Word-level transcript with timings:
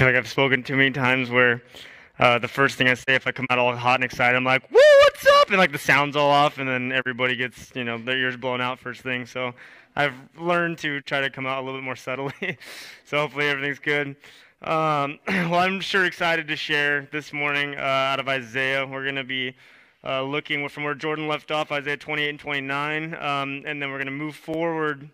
feel 0.00 0.08
like 0.08 0.16
I've 0.16 0.28
spoken 0.28 0.62
too 0.62 0.76
many 0.76 0.92
times 0.92 1.28
where 1.28 1.62
uh, 2.18 2.38
the 2.38 2.48
first 2.48 2.76
thing 2.76 2.88
I 2.88 2.94
say 2.94 3.16
if 3.16 3.26
I 3.26 3.32
come 3.32 3.44
out 3.50 3.58
all 3.58 3.76
hot 3.76 3.96
and 3.96 4.04
excited, 4.04 4.34
I'm 4.34 4.44
like, 4.44 4.62
"Woo, 4.70 4.80
what's 5.02 5.26
up?" 5.26 5.48
and 5.48 5.58
like 5.58 5.72
the 5.72 5.78
sound's 5.78 6.16
all 6.16 6.30
off, 6.30 6.56
and 6.56 6.66
then 6.66 6.90
everybody 6.90 7.36
gets 7.36 7.70
you 7.74 7.84
know 7.84 7.98
their 7.98 8.16
ears 8.16 8.34
blown 8.34 8.62
out 8.62 8.78
first 8.78 9.02
thing. 9.02 9.26
So 9.26 9.52
I've 9.94 10.14
learned 10.38 10.78
to 10.78 11.02
try 11.02 11.20
to 11.20 11.28
come 11.28 11.44
out 11.44 11.58
a 11.58 11.66
little 11.66 11.78
bit 11.78 11.84
more 11.84 11.96
subtly. 12.06 12.56
so 13.04 13.18
hopefully 13.18 13.48
everything's 13.50 13.78
good. 13.78 14.16
Um, 14.62 15.18
well, 15.28 15.56
I'm 15.56 15.82
sure 15.82 16.06
excited 16.06 16.48
to 16.48 16.56
share 16.56 17.06
this 17.12 17.34
morning 17.34 17.74
uh, 17.74 17.82
out 17.82 18.20
of 18.20 18.26
Isaiah. 18.26 18.86
We're 18.86 19.02
going 19.02 19.16
to 19.16 19.24
be 19.24 19.54
uh, 20.02 20.22
looking 20.22 20.66
from 20.70 20.84
where 20.84 20.94
Jordan 20.94 21.28
left 21.28 21.50
off, 21.50 21.70
Isaiah 21.70 21.98
28 21.98 22.30
and 22.30 22.40
29, 22.40 23.14
um, 23.16 23.64
and 23.66 23.82
then 23.82 23.90
we're 23.90 23.98
going 23.98 24.06
to 24.06 24.12
move 24.12 24.34
forward. 24.34 25.10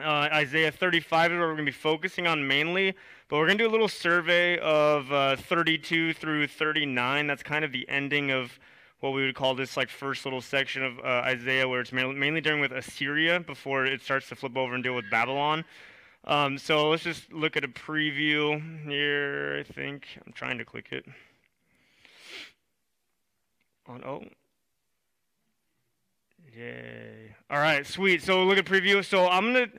Uh, 0.00 0.28
Isaiah 0.32 0.72
35 0.72 1.32
is 1.32 1.38
where 1.38 1.46
we're 1.46 1.54
going 1.54 1.66
to 1.66 1.72
be 1.72 1.72
focusing 1.72 2.26
on 2.26 2.46
mainly, 2.46 2.94
but 3.28 3.36
we're 3.36 3.46
going 3.46 3.58
to 3.58 3.64
do 3.64 3.68
a 3.68 3.72
little 3.72 3.88
survey 3.88 4.58
of 4.58 5.12
uh, 5.12 5.36
32 5.36 6.14
through 6.14 6.46
39. 6.46 7.26
That's 7.26 7.42
kind 7.42 7.64
of 7.64 7.72
the 7.72 7.86
ending 7.88 8.30
of 8.30 8.58
what 9.00 9.10
we 9.10 9.24
would 9.24 9.34
call 9.34 9.54
this 9.54 9.76
like 9.76 9.90
first 9.90 10.24
little 10.24 10.40
section 10.40 10.82
of 10.82 10.98
uh, 11.00 11.22
Isaiah, 11.24 11.68
where 11.68 11.80
it's 11.80 11.92
mainly 11.92 12.40
dealing 12.40 12.60
with 12.60 12.72
Assyria 12.72 13.40
before 13.40 13.84
it 13.84 14.00
starts 14.00 14.28
to 14.30 14.34
flip 14.34 14.56
over 14.56 14.74
and 14.74 14.82
deal 14.82 14.94
with 14.94 15.10
Babylon. 15.10 15.64
Um, 16.24 16.58
so 16.58 16.88
let's 16.90 17.04
just 17.04 17.32
look 17.32 17.56
at 17.56 17.64
a 17.64 17.68
preview 17.68 18.60
here. 18.84 19.58
I 19.60 19.72
think 19.72 20.06
I'm 20.26 20.32
trying 20.32 20.58
to 20.58 20.64
click 20.64 20.88
it. 20.90 21.04
On 23.86 24.02
oh. 24.04 24.24
Yay. 26.56 27.34
All 27.50 27.58
right, 27.58 27.86
sweet. 27.86 28.22
So 28.22 28.42
look 28.44 28.58
at 28.58 28.64
preview. 28.64 29.04
So 29.04 29.28
I'm 29.28 29.52
to 29.52 29.70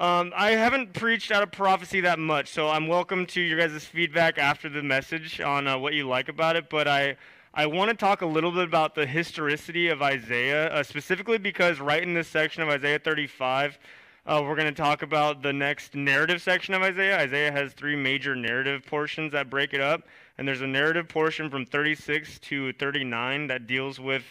um, 0.00 0.32
I 0.34 0.52
haven't 0.52 0.92
preached 0.92 1.30
out 1.30 1.44
of 1.44 1.52
prophecy 1.52 2.00
that 2.00 2.18
much, 2.18 2.48
so 2.48 2.68
I'm 2.68 2.88
welcome 2.88 3.26
to 3.26 3.40
your 3.40 3.58
guys' 3.58 3.84
feedback 3.84 4.38
after 4.38 4.68
the 4.68 4.82
message 4.82 5.40
on 5.40 5.68
uh, 5.68 5.78
what 5.78 5.94
you 5.94 6.08
like 6.08 6.28
about 6.28 6.56
it. 6.56 6.68
But 6.68 6.88
I, 6.88 7.16
I 7.54 7.66
want 7.66 7.90
to 7.90 7.96
talk 7.96 8.20
a 8.20 8.26
little 8.26 8.50
bit 8.50 8.64
about 8.64 8.96
the 8.96 9.06
historicity 9.06 9.88
of 9.88 10.02
Isaiah, 10.02 10.66
uh, 10.72 10.82
specifically 10.82 11.38
because 11.38 11.78
right 11.78 12.02
in 12.02 12.12
this 12.12 12.26
section 12.26 12.64
of 12.64 12.68
Isaiah 12.70 12.98
35, 12.98 13.78
uh, 14.26 14.40
we're 14.42 14.56
going 14.56 14.66
to 14.66 14.82
talk 14.82 15.02
about 15.02 15.42
the 15.42 15.52
next 15.52 15.94
narrative 15.94 16.42
section 16.42 16.74
of 16.74 16.82
Isaiah. 16.82 17.16
Isaiah 17.18 17.52
has 17.52 17.72
three 17.72 17.94
major 17.94 18.34
narrative 18.34 18.84
portions 18.84 19.30
that 19.30 19.48
break 19.48 19.74
it 19.74 19.80
up, 19.80 20.02
and 20.38 20.48
there's 20.48 20.62
a 20.62 20.66
narrative 20.66 21.06
portion 21.06 21.48
from 21.48 21.66
36 21.66 22.40
to 22.40 22.72
39 22.72 23.46
that 23.46 23.68
deals 23.68 24.00
with 24.00 24.24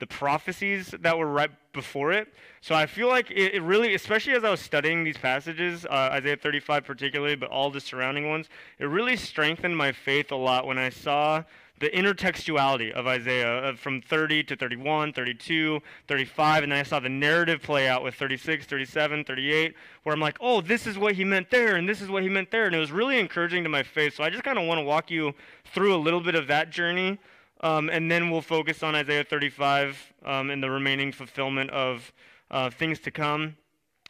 the 0.00 0.06
prophecies 0.06 0.92
that 1.00 1.16
were 1.16 1.26
right 1.26 1.50
before 1.72 2.10
it. 2.10 2.28
So 2.60 2.74
I 2.74 2.86
feel 2.86 3.08
like 3.08 3.30
it, 3.30 3.54
it 3.54 3.62
really, 3.62 3.94
especially 3.94 4.32
as 4.32 4.42
I 4.42 4.50
was 4.50 4.60
studying 4.60 5.04
these 5.04 5.18
passages, 5.18 5.84
uh, 5.84 6.10
Isaiah 6.12 6.36
35 6.36 6.84
particularly, 6.84 7.36
but 7.36 7.50
all 7.50 7.70
the 7.70 7.80
surrounding 7.80 8.28
ones, 8.28 8.48
it 8.78 8.86
really 8.86 9.16
strengthened 9.16 9.76
my 9.76 9.92
faith 9.92 10.32
a 10.32 10.36
lot 10.36 10.66
when 10.66 10.78
I 10.78 10.88
saw 10.88 11.44
the 11.80 11.88
intertextuality 11.90 12.92
of 12.92 13.06
Isaiah 13.06 13.70
uh, 13.70 13.74
from 13.74 14.02
30 14.02 14.44
to 14.44 14.56
31, 14.56 15.14
32, 15.14 15.80
35, 16.08 16.62
and 16.62 16.72
then 16.72 16.78
I 16.78 16.82
saw 16.82 17.00
the 17.00 17.08
narrative 17.08 17.62
play 17.62 17.88
out 17.88 18.02
with 18.02 18.14
36, 18.14 18.66
37, 18.66 19.24
38, 19.24 19.74
where 20.02 20.14
I'm 20.14 20.20
like, 20.20 20.36
oh, 20.40 20.60
this 20.60 20.86
is 20.86 20.98
what 20.98 21.14
he 21.14 21.24
meant 21.24 21.50
there, 21.50 21.76
and 21.76 21.88
this 21.88 22.02
is 22.02 22.10
what 22.10 22.22
he 22.22 22.28
meant 22.28 22.50
there. 22.50 22.66
And 22.66 22.74
it 22.74 22.78
was 22.78 22.92
really 22.92 23.18
encouraging 23.18 23.64
to 23.64 23.70
my 23.70 23.82
faith. 23.82 24.14
So 24.14 24.22
I 24.22 24.28
just 24.28 24.44
kind 24.44 24.58
of 24.58 24.66
want 24.66 24.78
to 24.78 24.84
walk 24.84 25.10
you 25.10 25.32
through 25.72 25.94
a 25.94 25.96
little 25.96 26.20
bit 26.20 26.34
of 26.34 26.46
that 26.48 26.70
journey 26.70 27.18
um, 27.60 27.90
and 27.90 28.10
then 28.10 28.30
we'll 28.30 28.40
focus 28.40 28.82
on 28.82 28.94
Isaiah 28.94 29.24
35 29.24 30.12
um, 30.24 30.50
and 30.50 30.62
the 30.62 30.70
remaining 30.70 31.12
fulfillment 31.12 31.70
of 31.70 32.12
uh, 32.50 32.70
things 32.70 32.98
to 33.00 33.10
come, 33.10 33.56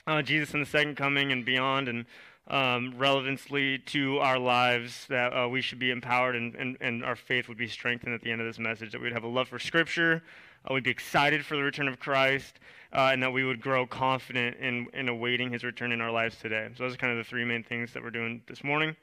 uh, 0.07 0.23
Jesus 0.23 0.55
and 0.55 0.63
the 0.63 0.69
second 0.69 0.97
coming 0.97 1.33
and 1.33 1.45
beyond, 1.45 1.89
and 1.89 2.07
um, 2.49 2.95
relevancy 2.97 3.79
to 3.79 4.19
our 4.19 4.39
lives 4.39 5.07
that 5.09 5.33
uh, 5.33 5.49
we 5.49 5.61
should 5.61 5.79
be 5.79 5.91
empowered 5.91 6.35
and, 6.35 6.55
and, 6.57 6.77
and 6.81 7.05
our 7.05 7.17
faith 7.17 7.49
would 7.49 7.59
be 7.59 7.69
strengthened 7.69 8.15
at 8.15 8.23
the 8.23 8.31
end 8.31 8.41
of 8.41 8.47
this 8.47 8.59
message, 8.59 8.93
that 8.93 9.01
we'd 9.01 9.13
have 9.13 9.25
a 9.25 9.29
love 9.29 9.49
for 9.49 9.59
Scripture, 9.59 10.23
uh, 10.69 10.75
we'd 10.75 10.85
be 10.85 10.91
excited 10.91 11.45
for 11.45 11.57
the 11.57 11.63
return 11.63 11.89
of 11.89 11.99
Christ, 11.99 12.61
uh, 12.93 13.11
and 13.13 13.23
that 13.23 13.33
we 13.33 13.45
would 13.45 13.61
grow 13.61 13.87
confident 13.87 14.57
in, 14.59 14.87
in 14.95 15.09
awaiting 15.09 15.51
his 15.53 15.65
return 15.65 15.93
in 15.93 16.01
our 16.01 16.11
lives 16.11 16.37
today. 16.37 16.69
So 16.77 16.85
those 16.85 16.95
are 16.95 16.99
kind 16.99 17.13
of 17.13 17.19
the 17.19 17.29
three 17.29 17.45
main 17.45 17.63
things 17.63 17.93
that 17.93 18.03
we're 18.03 18.11
doing 18.11 18.43
this 18.47 18.65
morning. 18.65 18.97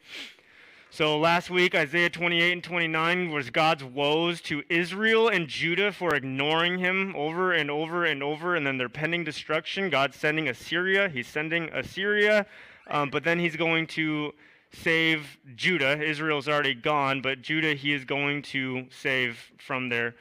So 0.90 1.20
last 1.20 1.50
week, 1.50 1.76
Isaiah 1.76 2.10
28 2.10 2.52
and 2.54 2.64
29 2.64 3.32
was 3.32 3.50
God's 3.50 3.84
woes 3.84 4.40
to 4.44 4.64
Israel 4.70 5.28
and 5.28 5.48
Judah 5.48 5.92
for 5.92 6.16
ignoring 6.16 6.80
him 6.80 7.14
over 7.16 7.52
and 7.52 7.70
over 7.70 8.06
and 8.06 8.24
over, 8.24 8.56
and 8.56 8.66
then 8.66 8.78
their 8.78 8.88
pending 8.88 9.26
destruction. 9.26 9.90
God's 9.90 10.16
sending 10.16 10.48
Assyria. 10.48 11.10
He's 11.10 11.28
sending 11.28 11.70
Assyria, 11.74 12.46
um, 12.90 13.10
but 13.10 13.26
then 13.26 13.38
he's 13.38 13.58
going 13.58 13.86
to 13.88 14.34
save 14.72 15.38
Judah. 15.56 16.02
Israel's 16.02 16.48
already 16.48 16.74
gone, 16.74 17.22
but 17.22 17.42
Judah 17.42 17.74
he 17.74 17.94
is 17.94 18.06
going 18.06 18.42
to 18.44 18.88
save 18.90 19.52
from 19.58 19.90
there. 19.90 20.16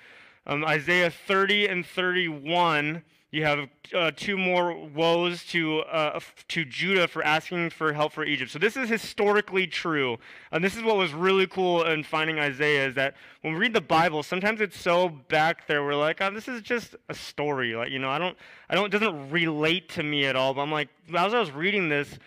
Um, 0.48 0.64
Isaiah 0.64 1.10
30 1.10 1.68
and 1.68 1.86
31 1.86 3.04
you 3.30 3.44
have 3.44 3.68
uh, 3.94 4.12
two 4.14 4.36
more 4.38 4.72
woes 4.74 5.44
to, 5.46 5.80
uh, 5.80 6.20
to 6.48 6.64
Judah 6.64 7.08
for 7.08 7.24
asking 7.24 7.70
for 7.70 7.92
help 7.92 8.12
for 8.12 8.24
Egypt. 8.24 8.50
So 8.50 8.58
this 8.58 8.76
is 8.76 8.88
historically 8.88 9.66
true. 9.66 10.18
And 10.52 10.62
this 10.62 10.76
is 10.76 10.82
what 10.82 10.96
was 10.96 11.12
really 11.12 11.46
cool 11.46 11.82
in 11.84 12.04
finding 12.04 12.38
Isaiah 12.38 12.86
is 12.86 12.94
that 12.94 13.14
when 13.42 13.54
we 13.54 13.58
read 13.58 13.74
the 13.74 13.80
Bible, 13.80 14.22
sometimes 14.22 14.60
it's 14.60 14.78
so 14.78 15.08
back 15.08 15.66
there, 15.66 15.84
we're 15.84 15.96
like, 15.96 16.20
oh, 16.20 16.30
this 16.30 16.46
is 16.46 16.62
just 16.62 16.94
a 17.08 17.14
story. 17.14 17.74
Like, 17.74 17.90
you 17.90 17.98
know, 17.98 18.10
I 18.10 18.18
don't, 18.18 18.36
I 18.70 18.74
don't, 18.74 18.86
it 18.86 18.98
doesn't 18.98 19.30
relate 19.30 19.88
to 19.90 20.02
me 20.02 20.24
at 20.24 20.36
all. 20.36 20.54
But 20.54 20.62
I'm 20.62 20.72
like, 20.72 20.88
as 21.12 21.34
I 21.34 21.40
was 21.40 21.50
reading 21.50 21.88
this, 21.88 22.18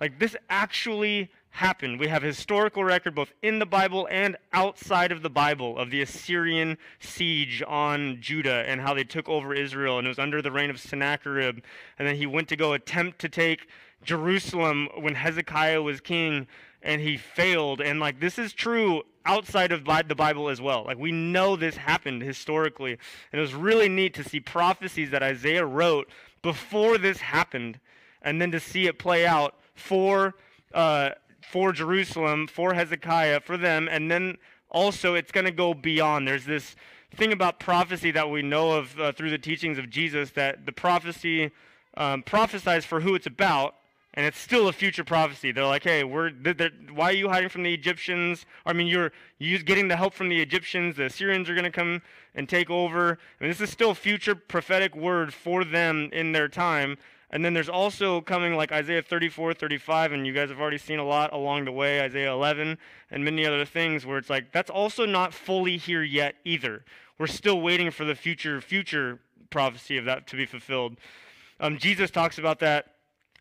like 0.00 0.18
this 0.18 0.36
actually 0.50 1.30
happened. 1.58 1.98
We 1.98 2.06
have 2.06 2.22
historical 2.22 2.84
record 2.84 3.16
both 3.16 3.32
in 3.42 3.58
the 3.58 3.66
Bible 3.66 4.06
and 4.12 4.36
outside 4.52 5.10
of 5.10 5.22
the 5.22 5.30
Bible 5.30 5.76
of 5.76 5.90
the 5.90 6.00
Assyrian 6.02 6.78
siege 7.00 7.64
on 7.66 8.20
Judah 8.20 8.64
and 8.68 8.80
how 8.80 8.94
they 8.94 9.02
took 9.02 9.28
over 9.28 9.52
Israel. 9.52 9.98
And 9.98 10.06
it 10.06 10.08
was 10.08 10.20
under 10.20 10.40
the 10.40 10.52
reign 10.52 10.70
of 10.70 10.78
Sennacherib. 10.78 11.58
And 11.98 12.06
then 12.06 12.14
he 12.14 12.26
went 12.26 12.48
to 12.48 12.56
go 12.56 12.74
attempt 12.74 13.18
to 13.20 13.28
take 13.28 13.68
Jerusalem 14.04 14.88
when 15.00 15.16
Hezekiah 15.16 15.82
was 15.82 16.00
king 16.00 16.46
and 16.80 17.00
he 17.00 17.16
failed. 17.16 17.80
And 17.80 17.98
like 17.98 18.20
this 18.20 18.38
is 18.38 18.52
true 18.52 19.02
outside 19.26 19.72
of 19.72 19.84
the 19.84 20.14
Bible 20.14 20.48
as 20.48 20.60
well. 20.60 20.84
Like 20.86 20.98
we 20.98 21.10
know 21.10 21.56
this 21.56 21.76
happened 21.76 22.22
historically. 22.22 22.92
And 23.32 23.38
it 23.38 23.42
was 23.42 23.54
really 23.54 23.88
neat 23.88 24.14
to 24.14 24.22
see 24.22 24.38
prophecies 24.38 25.10
that 25.10 25.24
Isaiah 25.24 25.66
wrote 25.66 26.08
before 26.40 26.98
this 26.98 27.18
happened 27.18 27.80
and 28.22 28.40
then 28.40 28.52
to 28.52 28.60
see 28.60 28.86
it 28.86 29.00
play 29.00 29.26
out 29.26 29.56
for 29.74 30.36
uh, 30.72 31.10
for 31.40 31.72
Jerusalem, 31.72 32.46
for 32.46 32.74
Hezekiah, 32.74 33.40
for 33.40 33.56
them, 33.56 33.88
and 33.90 34.10
then 34.10 34.38
also 34.70 35.14
it's 35.14 35.32
going 35.32 35.46
to 35.46 35.52
go 35.52 35.74
beyond. 35.74 36.26
There's 36.26 36.44
this 36.44 36.76
thing 37.14 37.32
about 37.32 37.58
prophecy 37.58 38.10
that 38.10 38.30
we 38.30 38.42
know 38.42 38.72
of 38.72 38.98
uh, 39.00 39.12
through 39.12 39.30
the 39.30 39.38
teachings 39.38 39.78
of 39.78 39.88
Jesus 39.90 40.30
that 40.32 40.66
the 40.66 40.72
prophecy 40.72 41.50
um, 41.96 42.22
prophesies 42.22 42.84
for 42.84 43.00
who 43.00 43.14
it's 43.14 43.26
about, 43.26 43.74
and 44.14 44.26
it's 44.26 44.38
still 44.38 44.68
a 44.68 44.72
future 44.72 45.04
prophecy. 45.04 45.52
They're 45.52 45.64
like, 45.64 45.84
hey, 45.84 46.04
we're 46.04 46.30
they're, 46.30 46.54
they're, 46.54 46.70
why 46.92 47.06
are 47.06 47.12
you 47.12 47.28
hiding 47.28 47.48
from 47.48 47.62
the 47.62 47.72
Egyptians? 47.72 48.46
I 48.66 48.72
mean, 48.72 48.86
you're 48.86 49.12
you 49.38 49.58
getting 49.60 49.88
the 49.88 49.96
help 49.96 50.14
from 50.14 50.28
the 50.28 50.40
Egyptians. 50.40 50.96
The 50.96 51.06
Assyrians 51.06 51.48
are 51.48 51.54
going 51.54 51.64
to 51.64 51.70
come 51.70 52.02
and 52.34 52.48
take 52.48 52.70
over. 52.70 53.18
I 53.40 53.44
mean, 53.44 53.50
this 53.50 53.60
is 53.60 53.70
still 53.70 53.94
future 53.94 54.34
prophetic 54.34 54.94
word 54.94 55.32
for 55.32 55.64
them 55.64 56.10
in 56.12 56.32
their 56.32 56.48
time. 56.48 56.98
And 57.30 57.44
then 57.44 57.52
there's 57.52 57.68
also 57.68 58.20
coming 58.22 58.54
like 58.56 58.72
Isaiah 58.72 59.02
34, 59.02 59.54
35, 59.54 60.12
and 60.12 60.26
you 60.26 60.32
guys 60.32 60.48
have 60.48 60.60
already 60.60 60.78
seen 60.78 60.98
a 60.98 61.04
lot 61.04 61.32
along 61.32 61.66
the 61.66 61.72
way, 61.72 62.00
Isaiah 62.00 62.32
11, 62.32 62.78
and 63.10 63.24
many 63.24 63.44
other 63.44 63.66
things 63.66 64.06
where 64.06 64.16
it's 64.16 64.30
like, 64.30 64.50
that's 64.50 64.70
also 64.70 65.04
not 65.04 65.34
fully 65.34 65.76
here 65.76 66.02
yet 66.02 66.36
either. 66.44 66.84
We're 67.18 67.26
still 67.26 67.60
waiting 67.60 67.90
for 67.90 68.04
the 68.04 68.14
future, 68.14 68.60
future 68.60 69.20
prophecy 69.50 69.98
of 69.98 70.06
that 70.06 70.26
to 70.28 70.36
be 70.36 70.46
fulfilled. 70.46 70.96
Um, 71.60 71.76
Jesus 71.76 72.10
talks 72.10 72.38
about 72.38 72.60
that 72.60 72.94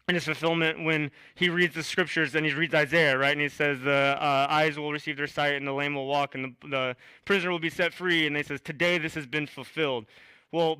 in 0.09 0.15
his 0.15 0.25
fulfillment 0.25 0.83
when 0.83 1.11
he 1.35 1.49
reads 1.49 1.75
the 1.75 1.83
scriptures 1.83 2.33
and 2.33 2.45
he 2.45 2.53
reads 2.53 2.73
Isaiah, 2.73 3.17
right? 3.17 3.33
And 3.33 3.41
he 3.41 3.49
says, 3.49 3.79
The 3.81 4.17
uh, 4.19 4.47
eyes 4.49 4.77
will 4.79 4.91
receive 4.91 5.17
their 5.17 5.27
sight, 5.27 5.55
and 5.55 5.67
the 5.67 5.73
lame 5.73 5.95
will 5.95 6.07
walk, 6.07 6.33
and 6.33 6.55
the, 6.61 6.69
the 6.69 6.95
prisoner 7.25 7.51
will 7.51 7.59
be 7.59 7.69
set 7.69 7.93
free. 7.93 8.25
And 8.25 8.35
he 8.35 8.43
says, 8.43 8.61
Today 8.61 8.97
this 8.97 9.13
has 9.15 9.27
been 9.27 9.47
fulfilled. 9.47 10.05
Well, 10.51 10.79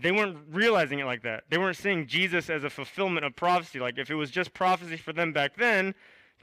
they 0.00 0.12
weren't 0.12 0.38
realizing 0.50 0.98
it 0.98 1.06
like 1.06 1.22
that. 1.22 1.44
They 1.50 1.58
weren't 1.58 1.76
seeing 1.76 2.06
Jesus 2.06 2.50
as 2.50 2.64
a 2.64 2.70
fulfillment 2.70 3.24
of 3.24 3.36
prophecy. 3.36 3.80
Like 3.80 3.98
if 3.98 4.10
it 4.10 4.14
was 4.14 4.30
just 4.30 4.52
prophecy 4.54 4.96
for 4.96 5.12
them 5.12 5.32
back 5.32 5.56
then, 5.56 5.94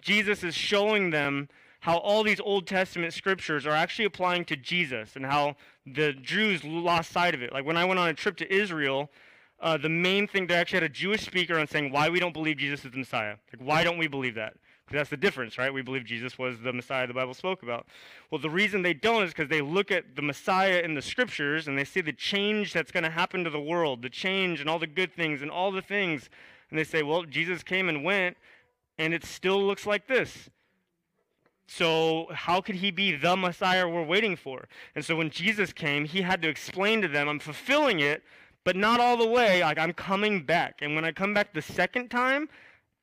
Jesus 0.01 0.43
is 0.43 0.55
showing 0.55 1.09
them 1.09 1.49
how 1.81 1.97
all 1.97 2.23
these 2.23 2.39
Old 2.39 2.67
Testament 2.67 3.13
scriptures 3.13 3.65
are 3.65 3.71
actually 3.71 4.05
applying 4.05 4.45
to 4.45 4.55
Jesus 4.55 5.15
and 5.15 5.25
how 5.25 5.55
the 5.85 6.13
Jews 6.13 6.63
lost 6.63 7.11
sight 7.11 7.33
of 7.33 7.41
it. 7.41 7.51
Like 7.51 7.65
when 7.65 7.77
I 7.77 7.85
went 7.85 7.99
on 7.99 8.07
a 8.07 8.13
trip 8.13 8.37
to 8.37 8.53
Israel, 8.53 9.09
uh, 9.59 9.77
the 9.77 9.89
main 9.89 10.27
thing, 10.27 10.47
they 10.47 10.55
actually 10.55 10.77
had 10.77 10.83
a 10.83 10.89
Jewish 10.89 11.25
speaker 11.25 11.57
on 11.59 11.67
saying 11.67 11.91
why 11.91 12.09
we 12.09 12.19
don't 12.19 12.33
believe 12.33 12.57
Jesus 12.57 12.85
is 12.85 12.91
the 12.91 12.97
Messiah. 12.97 13.35
Like, 13.53 13.67
why 13.67 13.83
don't 13.83 13.97
we 13.97 14.07
believe 14.07 14.35
that? 14.35 14.55
That's 14.91 15.09
the 15.09 15.17
difference, 15.17 15.57
right? 15.57 15.73
We 15.73 15.81
believe 15.81 16.03
Jesus 16.03 16.37
was 16.37 16.59
the 16.59 16.73
Messiah 16.73 17.07
the 17.07 17.13
Bible 17.13 17.33
spoke 17.33 17.63
about. 17.63 17.87
Well, 18.29 18.41
the 18.41 18.49
reason 18.49 18.81
they 18.81 18.93
don't 18.93 19.23
is 19.23 19.31
because 19.31 19.49
they 19.49 19.61
look 19.61 19.89
at 19.89 20.15
the 20.15 20.21
Messiah 20.21 20.79
in 20.79 20.95
the 20.95 21.01
scriptures 21.01 21.67
and 21.67 21.77
they 21.77 21.85
see 21.85 22.01
the 22.01 22.13
change 22.13 22.73
that's 22.73 22.91
going 22.91 23.05
to 23.05 23.09
happen 23.09 23.43
to 23.45 23.49
the 23.49 23.61
world, 23.61 24.01
the 24.01 24.09
change 24.09 24.59
and 24.59 24.69
all 24.69 24.79
the 24.79 24.87
good 24.87 25.13
things 25.13 25.41
and 25.41 25.49
all 25.49 25.71
the 25.71 25.81
things. 25.81 26.29
And 26.69 26.77
they 26.77 26.83
say, 26.83 27.03
well, 27.03 27.23
Jesus 27.23 27.63
came 27.63 27.89
and 27.89 28.03
went, 28.03 28.37
and 28.97 29.13
it 29.13 29.23
still 29.23 29.63
looks 29.65 29.85
like 29.85 30.07
this. 30.07 30.49
so 31.71 32.27
how 32.33 32.59
could 32.59 32.75
he 32.75 32.91
be 32.91 33.15
the 33.15 33.37
Messiah 33.37 33.87
we're 33.87 34.03
waiting 34.03 34.35
for? 34.35 34.67
And 34.93 35.05
so 35.05 35.15
when 35.15 35.29
Jesus 35.29 35.71
came, 35.71 36.03
he 36.03 36.21
had 36.21 36.41
to 36.41 36.49
explain 36.49 37.01
to 37.01 37.07
them, 37.07 37.29
I'm 37.29 37.39
fulfilling 37.39 38.01
it, 38.01 38.23
but 38.65 38.75
not 38.75 38.99
all 38.99 39.15
the 39.15 39.25
way. 39.25 39.61
Like 39.61 39.79
I'm 39.79 39.93
coming 39.93 40.43
back. 40.43 40.79
And 40.81 40.95
when 40.95 41.05
I 41.05 41.13
come 41.13 41.33
back 41.33 41.53
the 41.53 41.61
second 41.61 42.09
time, 42.09 42.49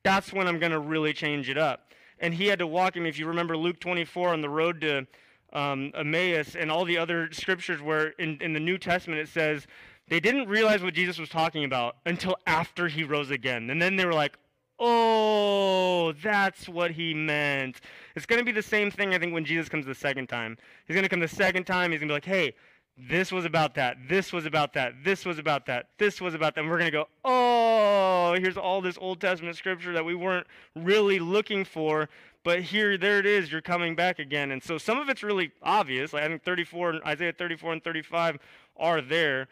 that's 0.09 0.33
when 0.33 0.49
I'm 0.49 0.59
going 0.59 0.73
to 0.73 0.81
really 0.81 1.13
change 1.13 1.51
it 1.51 1.59
up. 1.59 1.93
And 2.19 2.33
he 2.33 2.47
had 2.47 2.59
to 2.61 2.67
walk 2.67 2.97
him, 2.97 3.05
if 3.05 3.19
you 3.19 3.27
remember 3.27 3.59
Luke 3.59 3.79
24 3.79 4.31
on 4.31 4.41
the 4.41 4.49
road 4.49 4.81
to 4.81 5.07
um, 5.53 5.93
Emmaus 5.95 6.57
and 6.57 6.71
all 6.71 6.87
the 6.87 6.97
other 6.97 7.29
scriptures 7.31 7.83
where 7.83 8.09
in, 8.19 8.39
in 8.41 8.55
the 8.55 8.61
New 8.61 8.79
Testament 8.79 9.21
it 9.21 9.29
says 9.29 9.67
they 10.09 10.19
didn't 10.19 10.49
realize 10.49 10.83
what 10.83 10.95
Jesus 10.95 11.19
was 11.19 11.29
talking 11.29 11.65
about 11.65 11.97
until 12.07 12.37
after 12.47 12.89
he 12.89 13.05
rose 13.05 13.31
again. 13.31 13.69
And 13.69 13.83
then 13.83 13.97
they 13.97 14.07
were 14.07 14.15
like, 14.15 14.39
oh, 14.79 16.13
that's 16.23 16.71
what 16.71 16.93
he 16.93 17.13
meant. 17.13 17.83
It's 18.17 18.25
going 18.25 18.39
to 18.39 18.47
be 18.47 18.53
the 18.53 18.63
same 18.63 18.91
thing, 18.91 19.13
I 19.13 19.19
think, 19.19 19.35
when 19.35 19.45
Jesus 19.45 19.69
comes 19.69 19.85
the 19.85 19.95
second 19.95 20.29
time. 20.29 20.57
He's 20.87 20.95
going 20.95 21.05
to 21.05 21.11
come 21.11 21.21
the 21.21 21.29
second 21.29 21.65
time. 21.65 21.91
He's 21.91 22.01
going 22.01 22.09
to 22.09 22.13
be 22.13 22.17
like, 22.17 22.25
hey, 22.25 22.55
this 22.99 23.31
was 23.31 23.45
about 23.45 23.75
that. 23.75 23.97
This 24.09 24.33
was 24.33 24.45
about 24.47 24.73
that. 24.75 25.05
This 25.05 25.25
was 25.25 25.39
about 25.39 25.67
that. 25.67 25.87
This 25.99 26.21
was 26.21 26.35
about 26.35 26.55
that. 26.55 26.63
And 26.63 26.71
we're 26.71 26.79
going 26.79 26.91
to 26.91 26.97
go, 26.97 27.09
oh, 27.25 28.35
here's 28.39 28.57
all 28.57 28.81
this 28.81 28.99
Old 29.01 29.21
Testament 29.21 29.57
scripture 29.57 29.93
that 29.93 30.05
we 30.05 30.15
weren't 30.15 30.47
really 30.75 31.19
looking 31.19 31.65
for. 31.65 32.09
But 32.43 32.63
here, 32.63 32.99
there 32.99 33.19
it 33.19 33.27
is. 33.27 33.53
You're 33.53 33.61
coming 33.61 33.95
back 33.95 34.19
again. 34.19 34.51
And 34.51 34.63
so 34.63 34.79
some 34.79 34.99
of 34.99 35.09
it's 35.09 35.23
really 35.23 35.53
obvious. 35.63 36.13
Like 36.13 36.25
I 36.25 36.29
think 36.29 36.45
34, 36.45 37.07
Isaiah 37.07 37.33
34 37.33 37.75
and 37.75 37.85
35 37.85 38.39
are 38.77 39.01
there. 39.01 39.49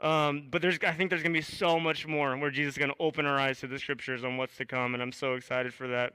Um, 0.00 0.46
but 0.50 0.62
there's, 0.62 0.78
I 0.86 0.92
think 0.92 1.10
there's 1.10 1.22
going 1.22 1.34
to 1.34 1.38
be 1.38 1.42
so 1.42 1.78
much 1.78 2.06
more 2.06 2.36
where 2.36 2.50
Jesus 2.50 2.74
is 2.74 2.78
going 2.78 2.90
to 2.90 2.96
open 3.00 3.26
our 3.26 3.38
eyes 3.38 3.60
to 3.60 3.66
the 3.66 3.78
scriptures 3.78 4.24
on 4.24 4.36
what's 4.36 4.56
to 4.56 4.64
come, 4.64 4.94
and 4.94 5.02
I'm 5.02 5.12
so 5.12 5.34
excited 5.34 5.74
for 5.74 5.88
that. 5.88 6.14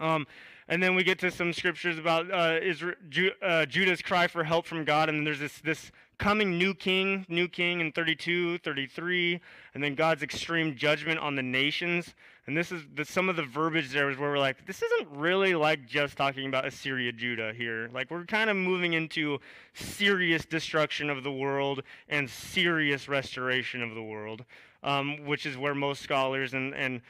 Um, 0.00 0.26
and 0.68 0.82
then 0.82 0.94
we 0.94 1.02
get 1.04 1.18
to 1.18 1.30
some 1.30 1.52
scriptures 1.52 1.98
about 1.98 2.30
uh, 2.30 2.58
Israel, 2.62 2.94
Ju- 3.08 3.32
uh, 3.42 3.66
Judah's 3.66 4.00
cry 4.00 4.26
for 4.26 4.44
help 4.44 4.64
from 4.64 4.84
God, 4.84 5.08
and 5.08 5.26
there's 5.26 5.40
this 5.40 5.58
this 5.60 5.90
coming 6.18 6.56
new 6.58 6.74
king, 6.74 7.26
new 7.28 7.48
king 7.48 7.80
in 7.80 7.92
32, 7.92 8.58
33, 8.58 9.40
and 9.74 9.82
then 9.82 9.94
God's 9.94 10.22
extreme 10.22 10.76
judgment 10.76 11.18
on 11.18 11.34
the 11.34 11.42
nations. 11.42 12.14
And 12.46 12.56
this 12.56 12.72
is 12.72 12.82
the, 12.94 13.04
some 13.04 13.28
of 13.28 13.36
the 13.36 13.42
verbiage 13.42 13.90
there 13.90 14.10
is 14.10 14.18
where 14.18 14.30
we're 14.30 14.38
like, 14.38 14.66
this 14.66 14.82
isn't 14.82 15.08
really 15.10 15.54
like 15.54 15.86
just 15.86 16.16
talking 16.16 16.46
about 16.46 16.66
Assyria, 16.66 17.12
Judah 17.12 17.52
here. 17.52 17.88
Like 17.92 18.10
we're 18.10 18.24
kind 18.24 18.50
of 18.50 18.56
moving 18.56 18.94
into 18.94 19.38
serious 19.74 20.44
destruction 20.44 21.08
of 21.08 21.22
the 21.22 21.32
world 21.32 21.82
and 22.08 22.28
serious 22.28 23.08
restoration 23.08 23.82
of 23.82 23.94
the 23.94 24.02
world, 24.02 24.44
um, 24.82 25.24
which 25.24 25.46
is 25.46 25.56
where 25.56 25.74
most 25.74 26.02
scholars 26.02 26.54
and 26.54 26.74
and 26.74 27.00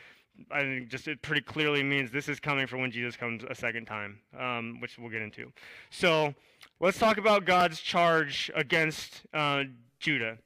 I 0.51 0.61
think 0.63 0.89
just 0.89 1.09
it 1.09 1.23
pretty 1.23 1.43
clearly 1.43 1.83
means 1.83 2.11
this 2.11 2.29
is 2.29 2.41
coming 2.41 2.67
for 2.67 2.77
when 2.79 2.91
Jesus 2.91 3.17
comes 3.17 3.45
a 3.49 3.55
second 3.55 3.87
time, 3.87 4.19
um, 4.39 4.81
which 4.81 4.99
we'll 4.99 5.11
get 5.11 5.23
into. 5.23 5.53
So 5.91 6.35
let's 6.81 6.99
talk 6.99 7.19
about 7.19 7.45
God's 7.45 7.81
charge 7.81 8.51
against 8.55 9.23
uh, 9.33 9.65
Judah. 9.99 10.39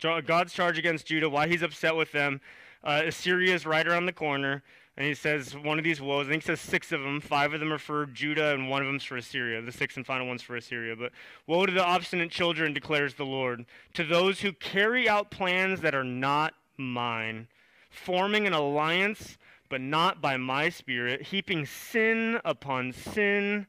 God's 0.00 0.52
charge 0.52 0.78
against 0.78 1.06
Judah, 1.06 1.28
why 1.28 1.46
he's 1.46 1.62
upset 1.62 1.94
with 1.94 2.10
them, 2.12 2.40
uh, 2.84 3.02
Assyria 3.06 3.54
is 3.54 3.64
right 3.64 3.86
around 3.86 4.06
the 4.06 4.12
corner, 4.12 4.62
and 4.96 5.06
he 5.06 5.14
says 5.14 5.56
one 5.56 5.78
of 5.78 5.84
these 5.84 6.00
woes. 6.00 6.26
I 6.26 6.30
think 6.30 6.42
he 6.42 6.46
says 6.46 6.60
six 6.60 6.92
of 6.92 7.00
them. 7.00 7.20
Five 7.20 7.54
of 7.54 7.60
them 7.60 7.72
are 7.72 7.78
for 7.78 8.06
Judah, 8.06 8.52
and 8.52 8.68
one 8.68 8.82
of 8.82 8.86
them's 8.86 9.04
for 9.04 9.16
Assyria. 9.16 9.62
The 9.62 9.72
sixth 9.72 9.96
and 9.96 10.06
final 10.06 10.26
one's 10.26 10.42
for 10.42 10.56
Assyria. 10.56 10.94
But 10.94 11.12
woe 11.46 11.64
to 11.64 11.72
the 11.72 11.82
obstinate 11.82 12.30
children, 12.30 12.74
declares 12.74 13.14
the 13.14 13.24
Lord, 13.24 13.64
to 13.94 14.04
those 14.04 14.40
who 14.40 14.52
carry 14.52 15.08
out 15.08 15.30
plans 15.30 15.80
that 15.80 15.94
are 15.94 16.04
not 16.04 16.54
mine, 16.76 17.48
forming 17.94 18.46
an 18.46 18.52
alliance, 18.52 19.38
but 19.68 19.80
not 19.80 20.20
by 20.20 20.36
my 20.36 20.68
spirit, 20.68 21.22
heaping 21.22 21.66
sin 21.66 22.40
upon 22.44 22.92
sin, 22.92 23.66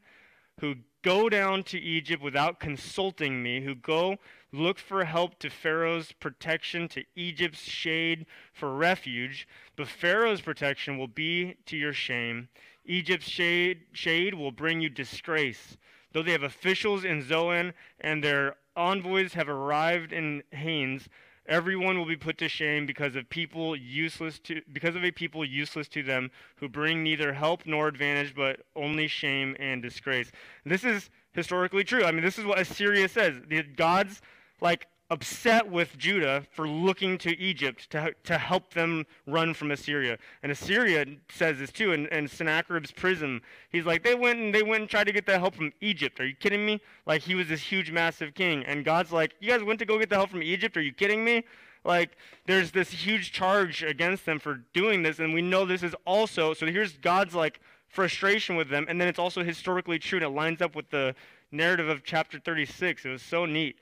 who 0.59 0.75
go 1.01 1.29
down 1.29 1.63
to 1.63 1.79
Egypt 1.79 2.21
without 2.21 2.59
consulting 2.59 3.43
me, 3.43 3.61
who 3.61 3.75
go 3.75 4.17
look 4.51 4.79
for 4.79 5.05
help 5.05 5.37
to 5.39 5.49
Pharaoh's 5.49 6.11
protection, 6.13 6.87
to 6.89 7.03
Egypt's 7.15 7.61
shade 7.61 8.25
for 8.53 8.75
refuge. 8.75 9.47
But 9.75 9.87
Pharaoh's 9.87 10.41
protection 10.41 10.97
will 10.97 11.07
be 11.07 11.57
to 11.67 11.77
your 11.77 11.93
shame. 11.93 12.49
Egypt's 12.85 13.29
shade, 13.29 13.83
shade 13.91 14.33
will 14.33 14.51
bring 14.51 14.81
you 14.81 14.89
disgrace. 14.89 15.77
Though 16.11 16.23
they 16.23 16.31
have 16.31 16.43
officials 16.43 17.03
in 17.03 17.21
Zoan 17.21 17.73
and 17.99 18.23
their 18.23 18.55
envoys 18.75 19.33
have 19.33 19.49
arrived 19.49 20.13
in 20.13 20.43
Hanes, 20.51 21.07
Everyone 21.47 21.97
will 21.97 22.05
be 22.05 22.15
put 22.15 22.37
to 22.39 22.49
shame 22.49 22.85
because 22.85 23.15
of 23.15 23.29
people 23.29 23.75
useless 23.75 24.39
to 24.39 24.61
because 24.73 24.95
of 24.95 25.03
a 25.03 25.11
people 25.11 25.45
useless 25.45 25.87
to 25.89 26.01
them 26.01 26.31
who 26.55 26.67
bring 26.67 27.03
neither 27.03 27.33
help 27.33 27.65
nor 27.65 27.87
advantage 27.87 28.33
but 28.35 28.61
only 28.75 29.07
shame 29.07 29.55
and 29.59 29.81
disgrace. 29.81 30.31
This 30.65 30.83
is 30.83 31.09
historically 31.33 31.83
true. 31.83 32.03
I 32.03 32.11
mean, 32.11 32.23
this 32.23 32.39
is 32.39 32.45
what 32.45 32.59
Assyria 32.59 33.07
says. 33.07 33.35
The 33.47 33.61
gods 33.61 34.21
like 34.61 34.87
upset 35.11 35.69
with 35.69 35.97
Judah 35.97 36.43
for 36.51 36.67
looking 36.67 37.17
to 37.19 37.37
Egypt 37.37 37.89
to, 37.91 38.13
to 38.23 38.37
help 38.37 38.73
them 38.73 39.05
run 39.27 39.53
from 39.53 39.71
Assyria. 39.71 40.17
And 40.41 40.51
Assyria 40.51 41.05
says 41.29 41.59
this 41.59 41.71
too 41.71 41.93
and, 41.93 42.07
in 42.07 42.27
Sennacherib's 42.27 42.91
prism. 42.91 43.41
He's 43.69 43.85
like, 43.85 44.03
they 44.03 44.15
went 44.15 44.39
and 44.39 44.53
they 44.53 44.63
went 44.63 44.81
and 44.81 44.89
tried 44.89 45.03
to 45.05 45.11
get 45.11 45.25
the 45.25 45.37
help 45.37 45.55
from 45.55 45.71
Egypt. 45.79 46.19
Are 46.19 46.25
you 46.25 46.35
kidding 46.35 46.65
me? 46.65 46.81
Like 47.05 47.21
he 47.21 47.35
was 47.35 47.47
this 47.47 47.61
huge, 47.61 47.91
massive 47.91 48.33
king. 48.33 48.63
And 48.65 48.83
God's 48.83 49.11
like, 49.11 49.35
you 49.39 49.51
guys 49.51 49.63
went 49.63 49.79
to 49.79 49.85
go 49.85 49.99
get 49.99 50.09
the 50.09 50.15
help 50.15 50.31
from 50.31 50.41
Egypt? 50.41 50.75
Are 50.75 50.81
you 50.81 50.93
kidding 50.93 51.23
me? 51.23 51.43
Like 51.83 52.17
there's 52.47 52.71
this 52.71 52.89
huge 52.89 53.31
charge 53.31 53.83
against 53.83 54.25
them 54.25 54.39
for 54.39 54.61
doing 54.73 55.03
this. 55.03 55.19
And 55.19 55.33
we 55.33 55.43
know 55.43 55.65
this 55.65 55.83
is 55.83 55.95
also, 56.05 56.55
so 56.55 56.65
here's 56.65 56.93
God's 56.97 57.35
like 57.35 57.59
frustration 57.87 58.55
with 58.55 58.69
them. 58.69 58.87
And 58.89 58.99
then 58.99 59.07
it's 59.07 59.19
also 59.19 59.43
historically 59.43 59.99
true. 59.99 60.17
And 60.17 60.25
it 60.25 60.29
lines 60.29 60.63
up 60.63 60.75
with 60.75 60.89
the 60.89 61.13
narrative 61.51 61.89
of 61.89 62.03
chapter 62.03 62.39
36. 62.39 63.05
It 63.05 63.09
was 63.09 63.21
so 63.21 63.45
neat. 63.45 63.77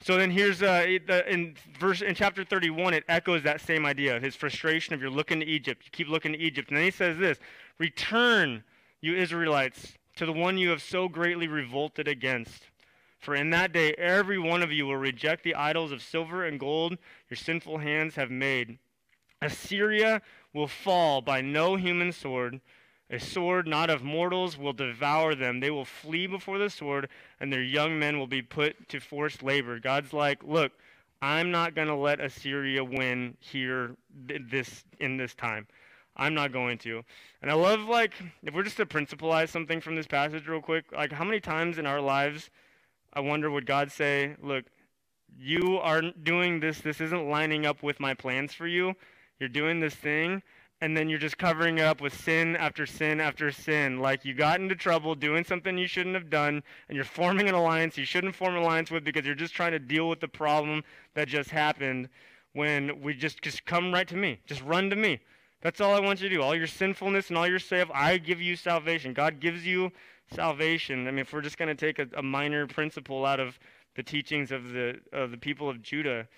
So 0.00 0.16
then 0.16 0.30
here's 0.30 0.62
uh, 0.62 0.86
in 1.28 1.56
verse 1.78 2.02
in 2.02 2.14
chapter 2.14 2.44
31, 2.44 2.94
it 2.94 3.04
echoes 3.08 3.42
that 3.42 3.60
same 3.60 3.84
idea. 3.84 4.16
of 4.16 4.22
His 4.22 4.36
frustration 4.36 4.94
of 4.94 5.00
you're 5.00 5.10
looking 5.10 5.40
to 5.40 5.46
Egypt, 5.46 5.82
you 5.84 5.90
keep 5.90 6.08
looking 6.08 6.32
to 6.32 6.38
Egypt, 6.38 6.68
and 6.68 6.76
then 6.76 6.84
he 6.84 6.90
says 6.90 7.18
this: 7.18 7.38
"Return, 7.78 8.62
you 9.00 9.16
Israelites, 9.16 9.94
to 10.16 10.24
the 10.24 10.32
one 10.32 10.56
you 10.56 10.70
have 10.70 10.82
so 10.82 11.08
greatly 11.08 11.48
revolted 11.48 12.06
against." 12.06 12.64
For 13.18 13.34
in 13.34 13.50
that 13.50 13.72
day 13.72 13.94
every 13.98 14.38
one 14.38 14.62
of 14.62 14.70
you 14.70 14.86
will 14.86 14.96
reject 14.96 15.42
the 15.42 15.56
idols 15.56 15.90
of 15.90 16.00
silver 16.00 16.44
and 16.44 16.60
gold 16.60 16.98
your 17.28 17.36
sinful 17.36 17.78
hands 17.78 18.14
have 18.14 18.30
made. 18.30 18.78
Assyria 19.42 20.22
will 20.52 20.68
fall 20.68 21.20
by 21.20 21.40
no 21.40 21.76
human 21.76 22.12
sword, 22.12 22.60
a 23.10 23.18
sword 23.18 23.66
not 23.66 23.88
of 23.90 24.02
mortals 24.02 24.58
will 24.58 24.72
devour 24.72 25.34
them. 25.34 25.60
They 25.60 25.70
will 25.70 25.84
flee 25.84 26.26
before 26.26 26.58
the 26.58 26.68
sword, 26.68 27.08
and 27.40 27.52
their 27.52 27.62
young 27.62 27.98
men 27.98 28.18
will 28.18 28.26
be 28.26 28.42
put 28.42 28.88
to 28.90 29.00
forced 29.00 29.42
labor. 29.42 29.78
God's 29.78 30.12
like, 30.12 30.42
look, 30.44 30.72
I'm 31.22 31.50
not 31.50 31.74
going 31.74 31.88
to 31.88 31.94
let 31.94 32.20
Assyria 32.20 32.84
win 32.84 33.36
here 33.40 33.96
this 34.14 34.84
in 35.00 35.16
this 35.16 35.34
time. 35.34 35.66
I'm 36.16 36.34
not 36.34 36.52
going 36.52 36.78
to. 36.78 37.02
And 37.42 37.50
I 37.50 37.54
love 37.54 37.80
like 37.82 38.12
if 38.42 38.54
we're 38.54 38.62
just 38.62 38.76
to 38.76 38.86
principleize 38.86 39.48
something 39.48 39.80
from 39.80 39.96
this 39.96 40.06
passage 40.06 40.46
real 40.46 40.60
quick, 40.60 40.84
like 40.92 41.12
how 41.12 41.24
many 41.24 41.40
times 41.40 41.78
in 41.78 41.86
our 41.86 42.00
lives 42.00 42.50
I 43.12 43.20
wonder 43.20 43.50
would 43.50 43.66
God 43.66 43.90
say, 43.90 44.34
look, 44.42 44.64
you 45.38 45.78
are 45.80 46.02
doing 46.02 46.60
this 46.60 46.80
this 46.80 47.00
isn't 47.00 47.28
lining 47.28 47.66
up 47.66 47.82
with 47.82 48.00
my 48.00 48.14
plans 48.14 48.52
for 48.52 48.66
you. 48.66 48.94
You're 49.38 49.48
doing 49.48 49.80
this 49.80 49.94
thing 49.94 50.42
and 50.80 50.96
then 50.96 51.08
you're 51.08 51.18
just 51.18 51.38
covering 51.38 51.78
it 51.78 51.84
up 51.84 52.00
with 52.00 52.18
sin 52.18 52.56
after 52.56 52.86
sin 52.86 53.20
after 53.20 53.50
sin. 53.50 53.98
Like 54.00 54.24
you 54.24 54.34
got 54.34 54.60
into 54.60 54.76
trouble 54.76 55.14
doing 55.14 55.44
something 55.44 55.76
you 55.76 55.86
shouldn't 55.86 56.14
have 56.14 56.30
done, 56.30 56.62
and 56.88 56.96
you're 56.96 57.04
forming 57.04 57.48
an 57.48 57.54
alliance 57.54 57.98
you 57.98 58.04
shouldn't 58.04 58.34
form 58.34 58.54
an 58.54 58.62
alliance 58.62 58.90
with 58.90 59.04
because 59.04 59.26
you're 59.26 59.34
just 59.34 59.54
trying 59.54 59.72
to 59.72 59.78
deal 59.78 60.08
with 60.08 60.20
the 60.20 60.28
problem 60.28 60.84
that 61.14 61.28
just 61.28 61.50
happened. 61.50 62.08
When 62.52 63.02
we 63.02 63.14
just 63.14 63.42
just 63.42 63.64
come 63.66 63.92
right 63.92 64.08
to 64.08 64.16
me, 64.16 64.40
just 64.46 64.62
run 64.62 64.90
to 64.90 64.96
me. 64.96 65.20
That's 65.60 65.80
all 65.80 65.94
I 65.94 66.00
want 66.00 66.20
you 66.20 66.28
to 66.28 66.34
do. 66.34 66.42
All 66.42 66.54
your 66.54 66.68
sinfulness 66.68 67.28
and 67.28 67.38
all 67.38 67.48
your 67.48 67.58
self, 67.58 67.90
I 67.92 68.18
give 68.18 68.40
you 68.40 68.54
salvation. 68.54 69.12
God 69.12 69.40
gives 69.40 69.66
you 69.66 69.90
salvation. 70.32 71.08
I 71.08 71.10
mean, 71.10 71.20
if 71.20 71.32
we're 71.32 71.40
just 71.40 71.58
going 71.58 71.68
to 71.68 71.74
take 71.74 71.98
a, 71.98 72.06
a 72.16 72.22
minor 72.22 72.66
principle 72.66 73.26
out 73.26 73.40
of 73.40 73.58
the 73.96 74.02
teachings 74.04 74.52
of 74.52 74.70
the 74.72 75.00
of 75.12 75.32
the 75.32 75.36
people 75.36 75.68
of 75.68 75.82
Judah 75.82 76.28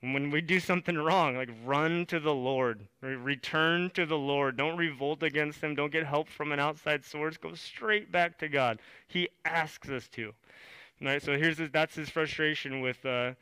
when 0.00 0.30
we 0.30 0.40
do 0.40 0.60
something 0.60 0.96
wrong, 0.96 1.36
like 1.36 1.50
run 1.64 2.06
to 2.06 2.18
the 2.18 2.34
Lord, 2.34 2.80
return 3.02 3.90
to 3.90 4.06
the 4.06 4.16
Lord. 4.16 4.56
Don't 4.56 4.76
revolt 4.76 5.22
against 5.22 5.60
Him. 5.60 5.74
Don't 5.74 5.92
get 5.92 6.06
help 6.06 6.28
from 6.28 6.52
an 6.52 6.60
outside 6.60 7.04
source. 7.04 7.36
Go 7.36 7.54
straight 7.54 8.10
back 8.10 8.38
to 8.38 8.48
God. 8.48 8.78
He 9.08 9.28
asks 9.44 9.90
us 9.90 10.08
to. 10.08 10.32
Right. 11.02 11.22
So 11.22 11.36
here's 11.36 11.58
his, 11.58 11.70
that's 11.70 11.94
his 11.94 12.10
frustration 12.10 12.80
with 12.80 13.04
uh, 13.06 13.32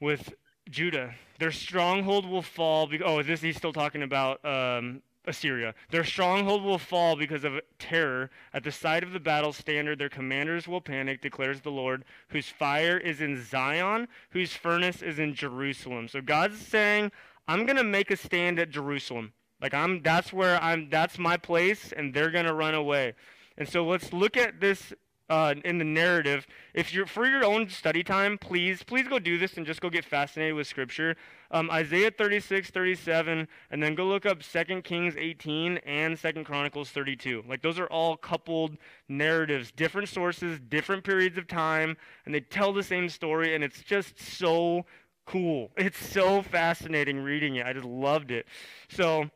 with 0.00 0.34
Judah. 0.70 1.14
Their 1.38 1.50
stronghold 1.50 2.28
will 2.28 2.42
fall. 2.42 2.86
Be- 2.86 3.02
oh, 3.02 3.22
this 3.22 3.40
he's 3.40 3.56
still 3.56 3.72
talking 3.72 4.02
about 4.02 4.44
um, 4.44 5.02
Assyria. 5.28 5.74
Their 5.90 6.04
stronghold 6.04 6.62
will 6.62 6.78
fall 6.78 7.14
because 7.14 7.44
of 7.44 7.60
terror. 7.78 8.30
At 8.52 8.64
the 8.64 8.72
sight 8.72 9.02
of 9.02 9.12
the 9.12 9.20
battle 9.20 9.52
standard, 9.52 9.98
their 9.98 10.08
commanders 10.08 10.66
will 10.66 10.80
panic, 10.80 11.20
declares 11.20 11.60
the 11.60 11.70
Lord, 11.70 12.04
whose 12.28 12.48
fire 12.48 12.96
is 12.96 13.20
in 13.20 13.44
Zion, 13.44 14.08
whose 14.30 14.54
furnace 14.54 15.02
is 15.02 15.18
in 15.18 15.34
Jerusalem. 15.34 16.08
So 16.08 16.20
God's 16.20 16.58
saying, 16.58 17.12
I'm 17.46 17.66
going 17.66 17.76
to 17.76 17.84
make 17.84 18.10
a 18.10 18.16
stand 18.16 18.58
at 18.58 18.70
Jerusalem. 18.70 19.32
Like 19.60 19.74
I'm 19.74 20.02
that's 20.02 20.32
where 20.32 20.62
I'm 20.62 20.88
that's 20.88 21.18
my 21.18 21.36
place 21.36 21.92
and 21.92 22.14
they're 22.14 22.30
going 22.30 22.44
to 22.44 22.54
run 22.54 22.74
away. 22.74 23.14
And 23.56 23.68
so 23.68 23.84
let's 23.84 24.12
look 24.12 24.36
at 24.36 24.60
this 24.60 24.92
uh, 25.28 25.54
in 25.64 25.78
the 25.78 25.84
narrative. 25.84 26.46
If 26.74 26.92
you're 26.92 27.06
for 27.06 27.26
your 27.26 27.44
own 27.44 27.68
study 27.68 28.02
time, 28.02 28.38
please, 28.38 28.82
please 28.82 29.06
go 29.08 29.18
do 29.18 29.38
this 29.38 29.56
and 29.56 29.66
just 29.66 29.80
go 29.80 29.90
get 29.90 30.04
fascinated 30.04 30.54
with 30.54 30.66
Scripture. 30.66 31.16
Um, 31.50 31.70
Isaiah 31.70 32.10
36, 32.10 32.70
37, 32.70 33.48
and 33.70 33.82
then 33.82 33.94
go 33.94 34.06
look 34.06 34.26
up 34.26 34.42
2 34.42 34.82
Kings 34.82 35.14
18 35.16 35.78
and 35.78 36.18
2 36.18 36.44
Chronicles 36.44 36.90
32. 36.90 37.44
Like 37.48 37.62
those 37.62 37.78
are 37.78 37.86
all 37.86 38.16
coupled 38.16 38.76
narratives, 39.08 39.72
different 39.72 40.08
sources, 40.08 40.58
different 40.68 41.04
periods 41.04 41.38
of 41.38 41.46
time, 41.46 41.96
and 42.24 42.34
they 42.34 42.40
tell 42.40 42.72
the 42.72 42.82
same 42.82 43.08
story, 43.08 43.54
and 43.54 43.64
it's 43.64 43.82
just 43.82 44.20
so 44.20 44.84
cool. 45.26 45.70
It's 45.76 45.98
so 45.98 46.42
fascinating 46.42 47.20
reading 47.20 47.56
it. 47.56 47.66
I 47.66 47.72
just 47.72 47.84
loved 47.84 48.30
it. 48.30 48.46
So 48.88 49.30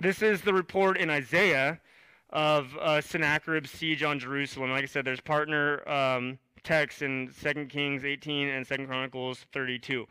this 0.00 0.22
is 0.22 0.40
the 0.42 0.54
report 0.54 0.96
in 0.96 1.10
Isaiah 1.10 1.80
of 2.30 2.76
uh, 2.80 3.00
Sennacherib's 3.00 3.70
siege 3.70 4.02
on 4.02 4.18
Jerusalem. 4.18 4.70
Like 4.70 4.82
I 4.82 4.86
said, 4.86 5.04
there's 5.04 5.20
partner 5.20 5.88
um, 5.88 6.38
texts 6.62 7.02
in 7.02 7.32
2 7.42 7.66
Kings 7.66 8.04
18 8.04 8.48
and 8.48 8.66
2 8.66 8.86
Chronicles 8.86 9.46
32. 9.52 10.06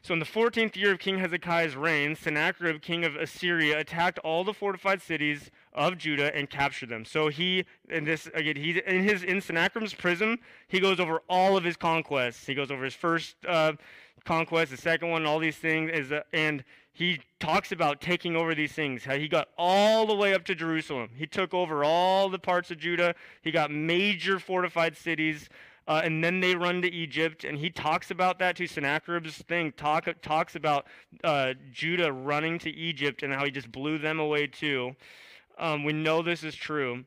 So 0.00 0.14
in 0.14 0.20
the 0.20 0.26
14th 0.26 0.76
year 0.76 0.92
of 0.92 1.00
King 1.00 1.18
Hezekiah's 1.18 1.74
reign, 1.74 2.14
Sennacherib, 2.14 2.80
king 2.80 3.04
of 3.04 3.16
Assyria, 3.16 3.78
attacked 3.78 4.18
all 4.20 4.44
the 4.44 4.54
fortified 4.54 5.02
cities 5.02 5.50
of 5.72 5.98
Judah 5.98 6.34
and 6.34 6.48
captured 6.48 6.88
them. 6.88 7.04
So 7.04 7.28
he, 7.28 7.64
in 7.90 8.04
this 8.04 8.28
again, 8.32 8.56
he 8.56 8.80
in 8.86 9.02
his 9.02 9.24
in 9.24 9.40
Sennacherib's 9.40 9.94
prism, 9.94 10.38
he 10.68 10.78
goes 10.78 11.00
over 11.00 11.22
all 11.28 11.56
of 11.56 11.64
his 11.64 11.76
conquests. 11.76 12.46
He 12.46 12.54
goes 12.54 12.70
over 12.70 12.84
his 12.84 12.94
first 12.94 13.36
uh, 13.46 13.72
conquest, 14.24 14.70
the 14.70 14.76
second 14.76 15.10
one, 15.10 15.26
all 15.26 15.40
these 15.40 15.56
things, 15.56 15.90
is 15.92 16.12
uh, 16.12 16.22
and 16.32 16.64
he 16.92 17.20
talks 17.38 17.70
about 17.70 18.00
taking 18.00 18.34
over 18.34 18.54
these 18.54 18.72
things. 18.72 19.04
How 19.04 19.16
he 19.16 19.28
got 19.28 19.48
all 19.56 20.06
the 20.06 20.14
way 20.14 20.34
up 20.34 20.44
to 20.46 20.54
Jerusalem. 20.54 21.10
He 21.14 21.26
took 21.26 21.54
over 21.54 21.84
all 21.84 22.28
the 22.28 22.38
parts 22.38 22.70
of 22.70 22.78
Judah. 22.78 23.14
He 23.42 23.50
got 23.50 23.70
major 23.70 24.38
fortified 24.38 24.96
cities. 24.96 25.48
Uh, 25.86 26.02
and 26.04 26.22
then 26.22 26.40
they 26.40 26.54
run 26.54 26.82
to 26.82 26.92
Egypt, 26.92 27.44
and 27.44 27.56
he 27.56 27.70
talks 27.70 28.10
about 28.10 28.38
that 28.38 28.56
to 28.56 28.66
Sennacherib's 28.66 29.38
thing. 29.38 29.72
Talk, 29.72 30.06
talks 30.20 30.54
about 30.54 30.86
uh, 31.24 31.54
Judah 31.72 32.12
running 32.12 32.58
to 32.58 32.70
Egypt 32.70 33.22
and 33.22 33.32
how 33.32 33.46
he 33.46 33.50
just 33.50 33.72
blew 33.72 33.96
them 33.96 34.20
away 34.20 34.48
too. 34.48 34.94
Um, 35.58 35.84
we 35.84 35.94
know 35.94 36.20
this 36.20 36.44
is 36.44 36.54
true. 36.54 37.04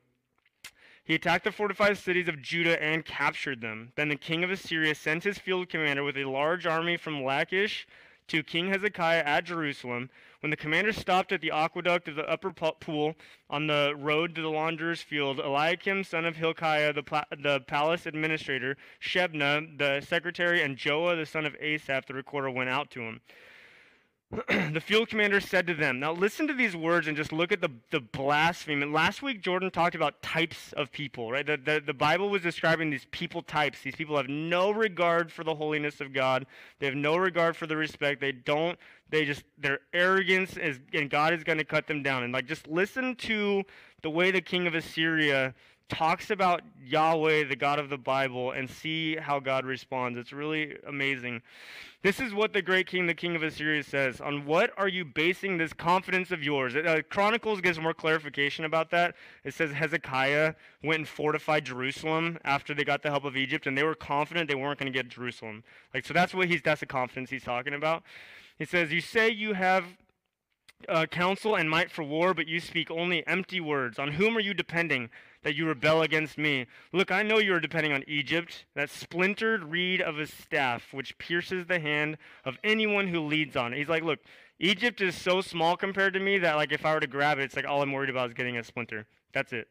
He 1.03 1.13
attacked 1.13 1.43
the 1.43 1.51
fortified 1.51 1.97
cities 1.97 2.27
of 2.27 2.41
Judah 2.41 2.81
and 2.81 3.05
captured 3.05 3.61
them. 3.61 3.91
Then 3.95 4.09
the 4.09 4.15
king 4.15 4.43
of 4.43 4.50
Assyria 4.50 4.95
sent 4.95 5.25
his 5.25 5.38
field 5.38 5.69
commander 5.69 6.03
with 6.03 6.17
a 6.17 6.25
large 6.25 6.65
army 6.65 6.97
from 6.97 7.23
Lachish 7.23 7.88
to 8.31 8.41
King 8.41 8.69
Hezekiah 8.69 9.23
at 9.25 9.43
Jerusalem. 9.43 10.09
When 10.39 10.51
the 10.51 10.55
commander 10.55 10.93
stopped 10.93 11.33
at 11.33 11.41
the 11.41 11.51
aqueduct 11.51 12.07
of 12.07 12.15
the 12.15 12.29
upper 12.29 12.50
pool 12.51 13.15
on 13.50 13.67
the 13.67 13.93
road 13.97 14.35
to 14.35 14.41
the 14.41 14.47
launderer's 14.47 15.01
field, 15.01 15.41
Eliakim, 15.41 16.05
son 16.05 16.23
of 16.23 16.38
Hilkiah, 16.38 16.93
the, 16.93 17.03
pla- 17.03 17.25
the 17.29 17.59
palace 17.67 18.05
administrator, 18.05 18.77
Shebna, 19.01 19.77
the 19.77 20.00
secretary, 20.00 20.61
and 20.61 20.77
Joah, 20.77 21.17
the 21.17 21.25
son 21.25 21.45
of 21.45 21.57
Asaph, 21.59 22.05
the 22.07 22.13
recorder, 22.13 22.50
went 22.50 22.69
out 22.69 22.89
to 22.91 23.01
him. 23.01 23.19
the 24.71 24.79
field 24.79 25.09
commander 25.09 25.41
said 25.41 25.67
to 25.67 25.73
them, 25.73 26.00
Now 26.00 26.13
listen 26.13 26.47
to 26.47 26.53
these 26.53 26.73
words 26.73 27.07
and 27.07 27.17
just 27.17 27.33
look 27.33 27.51
at 27.51 27.59
the, 27.59 27.69
the 27.89 28.00
blasphemy. 28.00 28.85
last 28.85 29.21
week, 29.21 29.41
Jordan 29.41 29.69
talked 29.69 29.93
about 29.93 30.21
types 30.21 30.71
of 30.73 30.89
people, 30.91 31.29
right? 31.31 31.45
The, 31.45 31.57
the, 31.57 31.83
the 31.85 31.93
Bible 31.93 32.29
was 32.29 32.41
describing 32.41 32.89
these 32.89 33.05
people 33.11 33.41
types. 33.41 33.81
These 33.81 33.95
people 33.95 34.15
have 34.15 34.29
no 34.29 34.71
regard 34.71 35.33
for 35.33 35.43
the 35.43 35.53
holiness 35.53 36.00
of 36.00 36.13
God, 36.13 36.45
they 36.79 36.85
have 36.85 36.95
no 36.95 37.17
regard 37.17 37.57
for 37.57 37.67
the 37.67 37.75
respect. 37.75 38.21
They 38.21 38.31
don't, 38.31 38.79
they 39.09 39.25
just, 39.25 39.43
their 39.57 39.79
arrogance 39.93 40.55
is, 40.55 40.79
and 40.93 41.09
God 41.09 41.33
is 41.33 41.43
going 41.43 41.57
to 41.57 41.65
cut 41.65 41.88
them 41.88 42.01
down. 42.01 42.23
And 42.23 42.31
like, 42.31 42.45
just 42.45 42.67
listen 42.67 43.15
to 43.15 43.63
the 44.01 44.09
way 44.09 44.31
the 44.31 44.41
king 44.41 44.65
of 44.65 44.75
Assyria 44.75 45.53
talks 45.91 46.31
about 46.31 46.62
Yahweh, 46.83 47.43
the 47.43 47.55
God 47.55 47.77
of 47.77 47.89
the 47.89 47.98
Bible, 47.98 48.51
and 48.51 48.69
see 48.69 49.17
how 49.17 49.39
God 49.39 49.65
responds. 49.65 50.17
It's 50.17 50.31
really 50.31 50.77
amazing. 50.88 51.41
This 52.01 52.19
is 52.19 52.33
what 52.33 52.53
the 52.53 52.62
great 52.62 52.88
king, 52.88 53.05
the 53.05 53.13
king 53.13 53.36
of 53.36 53.43
Assyria, 53.43 53.83
says. 53.83 54.21
On 54.21 54.45
what 54.45 54.71
are 54.77 54.88
you 54.88 55.03
basing 55.03 55.57
this 55.57 55.74
confidence 55.74 56.31
of 56.31 56.41
yours? 56.41 56.75
Uh, 56.75 57.01
Chronicles 57.10 57.60
gives 57.60 57.77
more 57.77 57.93
clarification 57.93 58.65
about 58.65 58.89
that. 58.91 59.15
It 59.43 59.53
says 59.53 59.71
Hezekiah 59.71 60.55
went 60.81 61.00
and 61.00 61.07
fortified 61.07 61.65
Jerusalem 61.65 62.39
after 62.43 62.74
they 62.74 62.86
got 62.86 63.03
the 63.03 63.12
help 63.12 63.25
of 63.25 63.36
Egypt, 63.36 63.67
and 63.67 63.77
they 63.77 63.83
were 63.83 63.93
confident 63.93 64.48
they 64.48 64.55
weren't 64.55 64.79
going 64.79 64.91
to 64.91 64.98
get 64.98 65.10
Jerusalem. 65.10 65.63
Like 65.93 66.05
so, 66.05 66.13
that's 66.13 66.33
what 66.33 66.48
he's 66.48 66.62
that's 66.62 66.79
the 66.79 66.88
confidence 66.88 67.29
he's 67.29 67.43
talking 67.43 67.74
about. 67.74 68.01
He 68.57 68.65
says, 68.65 68.91
"You 68.91 69.01
say 69.01 69.29
you 69.29 69.53
have 69.53 69.86
uh, 70.89 71.05
counsel 71.05 71.55
and 71.55 71.69
might 71.69 71.91
for 71.91 72.03
war, 72.03 72.33
but 72.33 72.47
you 72.47 72.59
speak 72.59 72.89
only 72.91 73.25
empty 73.27 73.59
words. 73.59 74.00
On 74.00 74.11
whom 74.13 74.38
are 74.38 74.41
you 74.41 74.53
depending 74.53 75.09
that 75.43 75.55
you 75.55 75.67
rebel 75.67 76.01
against 76.01 76.38
me? 76.38 76.67
Look, 76.91 77.11
I 77.11 77.23
know 77.23 77.38
you 77.38 77.53
are 77.53 77.59
depending 77.59 77.93
on 77.93 78.03
Egypt, 78.07 78.65
that 78.75 78.89
splintered 78.89 79.63
reed 79.63 80.01
of 80.01 80.19
a 80.19 80.27
staff, 80.27 80.93
which 80.93 81.17
pierces 81.17 81.65
the 81.65 81.79
hand 81.79 82.17
of 82.45 82.57
anyone 82.63 83.07
who 83.07 83.19
leads 83.21 83.55
on 83.55 83.73
it. 83.73 83.77
He's 83.77 83.89
like, 83.89 84.03
look, 84.03 84.19
Egypt 84.59 85.01
is 85.01 85.15
so 85.15 85.41
small 85.41 85.75
compared 85.75 86.13
to 86.13 86.19
me 86.19 86.38
that 86.38 86.55
like 86.55 86.71
if 86.71 86.85
I 86.85 86.93
were 86.93 87.00
to 87.00 87.07
grab 87.07 87.39
it, 87.39 87.43
it's 87.43 87.55
like 87.55 87.65
all 87.65 87.81
I'm 87.81 87.91
worried 87.91 88.11
about 88.11 88.29
is 88.29 88.33
getting 88.35 88.57
a 88.57 88.63
splinter. 88.63 89.07
That's 89.33 89.53
it, 89.53 89.67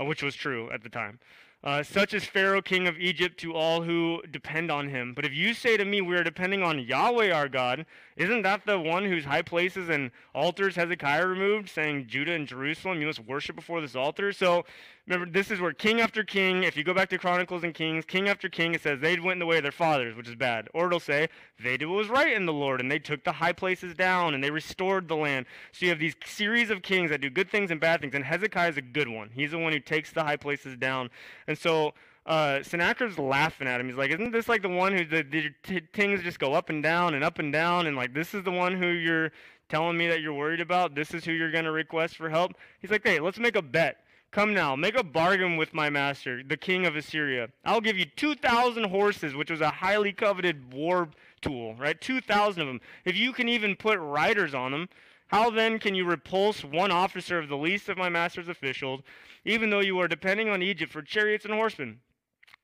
uh, 0.00 0.04
which 0.04 0.22
was 0.22 0.34
true 0.34 0.70
at 0.70 0.82
the 0.82 0.88
time. 0.88 1.18
Uh, 1.64 1.80
such 1.80 2.12
is 2.12 2.24
Pharaoh, 2.24 2.60
king 2.60 2.88
of 2.88 2.98
Egypt, 2.98 3.38
to 3.38 3.54
all 3.54 3.82
who 3.82 4.20
depend 4.32 4.68
on 4.68 4.88
him. 4.88 5.14
But 5.14 5.24
if 5.24 5.32
you 5.32 5.54
say 5.54 5.76
to 5.76 5.84
me, 5.84 6.00
We 6.00 6.16
are 6.16 6.24
depending 6.24 6.62
on 6.62 6.80
Yahweh 6.80 7.30
our 7.30 7.48
God, 7.48 7.86
isn't 8.16 8.42
that 8.42 8.66
the 8.66 8.78
one 8.78 9.04
whose 9.04 9.24
high 9.24 9.42
places 9.42 9.88
and 9.88 10.10
altars 10.34 10.76
Hezekiah 10.76 11.26
removed, 11.26 11.68
saying, 11.68 12.06
Judah 12.06 12.32
and 12.32 12.46
Jerusalem, 12.46 13.00
you 13.00 13.06
must 13.06 13.20
worship 13.20 13.56
before 13.56 13.80
this 13.80 13.96
altar? 13.96 14.32
So 14.32 14.64
remember, 15.06 15.30
this 15.30 15.50
is 15.50 15.60
where 15.60 15.72
king 15.72 16.00
after 16.00 16.22
king, 16.22 16.64
if 16.64 16.76
you 16.76 16.84
go 16.84 16.94
back 16.94 17.08
to 17.10 17.18
Chronicles 17.18 17.64
and 17.64 17.74
Kings, 17.74 18.04
king 18.04 18.28
after 18.28 18.48
king, 18.48 18.74
it 18.74 18.82
says 18.82 19.00
they 19.00 19.18
went 19.18 19.40
the 19.40 19.46
way 19.46 19.56
of 19.56 19.62
their 19.62 19.72
fathers, 19.72 20.16
which 20.16 20.28
is 20.28 20.34
bad. 20.34 20.68
Or 20.74 20.86
it'll 20.86 21.00
say 21.00 21.28
they 21.62 21.76
did 21.76 21.86
what 21.86 21.96
was 21.96 22.08
right 22.08 22.32
in 22.32 22.46
the 22.46 22.52
Lord, 22.52 22.80
and 22.80 22.90
they 22.90 22.98
took 22.98 23.24
the 23.24 23.32
high 23.32 23.52
places 23.52 23.94
down, 23.94 24.34
and 24.34 24.42
they 24.42 24.50
restored 24.50 25.08
the 25.08 25.16
land. 25.16 25.46
So 25.72 25.86
you 25.86 25.90
have 25.90 25.98
these 25.98 26.16
series 26.24 26.70
of 26.70 26.82
kings 26.82 27.10
that 27.10 27.20
do 27.20 27.30
good 27.30 27.50
things 27.50 27.70
and 27.70 27.80
bad 27.80 28.00
things, 28.00 28.14
and 28.14 28.24
Hezekiah 28.24 28.70
is 28.70 28.76
a 28.76 28.82
good 28.82 29.08
one. 29.08 29.30
He's 29.32 29.52
the 29.52 29.58
one 29.58 29.72
who 29.72 29.80
takes 29.80 30.12
the 30.12 30.24
high 30.24 30.36
places 30.36 30.76
down. 30.76 31.10
And 31.46 31.56
so 31.58 31.94
uh, 32.24 32.62
Sennacherib's 32.62 33.18
laughing 33.18 33.66
at 33.66 33.80
him. 33.80 33.88
He's 33.88 33.96
like, 33.96 34.10
"Isn't 34.10 34.30
this 34.30 34.48
like 34.48 34.62
the 34.62 34.68
one 34.68 34.96
who 34.96 35.04
the, 35.04 35.22
the 35.22 35.50
t- 35.62 35.88
things 35.92 36.22
just 36.22 36.38
go 36.38 36.54
up 36.54 36.70
and 36.70 36.82
down 36.82 37.14
and 37.14 37.24
up 37.24 37.38
and 37.38 37.52
down, 37.52 37.86
and 37.86 37.96
like 37.96 38.14
this 38.14 38.32
is 38.32 38.44
the 38.44 38.50
one 38.52 38.74
who 38.74 38.88
you're 38.88 39.32
telling 39.68 39.96
me 39.96 40.06
that 40.08 40.20
you're 40.20 40.32
worried 40.32 40.60
about? 40.60 40.94
This 40.94 41.14
is 41.14 41.24
who 41.24 41.32
you're 41.32 41.50
going 41.50 41.64
to 41.64 41.72
request 41.72 42.16
for 42.16 42.30
help?" 42.30 42.52
He's 42.78 42.90
like, 42.90 43.02
"Hey, 43.04 43.18
let's 43.18 43.38
make 43.38 43.56
a 43.56 43.62
bet. 43.62 44.04
Come 44.30 44.54
now, 44.54 44.76
make 44.76 44.96
a 44.96 45.02
bargain 45.02 45.56
with 45.56 45.74
my 45.74 45.90
master, 45.90 46.42
the 46.42 46.56
king 46.56 46.86
of 46.86 46.96
Assyria. 46.96 47.48
I'll 47.64 47.82
give 47.82 47.98
you 47.98 48.06
2,000 48.06 48.84
horses, 48.84 49.34
which 49.34 49.50
was 49.50 49.60
a 49.60 49.68
highly 49.68 50.12
coveted 50.12 50.72
war 50.72 51.10
tool, 51.42 51.74
right? 51.74 52.00
2,000 52.00 52.62
of 52.62 52.66
them. 52.68 52.80
If 53.04 53.16
you 53.16 53.32
can 53.32 53.48
even 53.48 53.76
put 53.76 53.98
riders 53.98 54.54
on 54.54 54.72
them." 54.72 54.88
How 55.32 55.48
then 55.48 55.78
can 55.78 55.94
you 55.94 56.04
repulse 56.04 56.62
one 56.62 56.90
officer 56.90 57.38
of 57.38 57.48
the 57.48 57.56
least 57.56 57.88
of 57.88 57.96
my 57.96 58.10
master's 58.10 58.48
officials, 58.48 59.00
even 59.46 59.70
though 59.70 59.80
you 59.80 59.98
are 59.98 60.06
depending 60.06 60.50
on 60.50 60.62
Egypt 60.62 60.92
for 60.92 61.00
chariots 61.00 61.46
and 61.46 61.54
horsemen? 61.54 62.00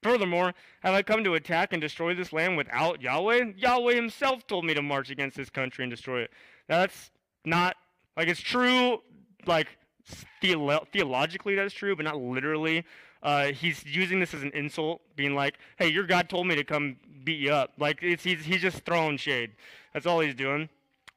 Furthermore, 0.03 0.55
have 0.81 0.95
I 0.95 1.03
come 1.03 1.25
to 1.25 1.35
attack 1.35 1.73
and 1.73 1.83
destroy 1.83 2.15
this 2.15 2.33
land 2.33 2.57
without 2.57 3.03
Yahweh? 3.03 3.53
Yahweh 3.57 3.95
himself 3.95 4.47
told 4.47 4.65
me 4.65 4.75
to 4.75 4.83
march 4.83 5.11
against 5.11 5.37
this 5.37 5.51
country 5.51 5.85
and 5.85 5.91
destroy 5.91 6.21
it. 6.21 6.31
That's 6.69 7.11
not, 7.45 7.77
like, 8.17 8.29
it's 8.29 8.41
true, 8.41 9.03
like, 9.47 9.67
theolo- 10.43 10.87
theologically 10.93 11.57
that's 11.57 11.75
true, 11.75 11.97
but 11.97 12.05
not 12.05 12.17
literally. 12.17 12.85
Uh, 13.23 13.47
he's 13.47 13.85
using 13.85 14.21
this 14.21 14.33
as 14.35 14.43
an 14.45 14.53
insult, 14.55 15.01
being 15.17 15.35
like, 15.35 15.59
hey, 15.79 15.89
your 15.89 16.07
God 16.07 16.29
told 16.29 16.47
me 16.47 16.55
to 16.55 16.63
come 16.63 16.97
beat 17.25 17.41
you 17.41 17.51
up. 17.51 17.73
Like, 17.77 17.99
it's, 18.01 18.23
he's, 18.23 18.45
he's 18.45 18.63
just 18.63 18.85
throwing 18.85 19.17
shade. 19.17 19.51
That's 19.93 20.07
all 20.07 20.21
he's 20.21 20.37
doing. 20.37 20.69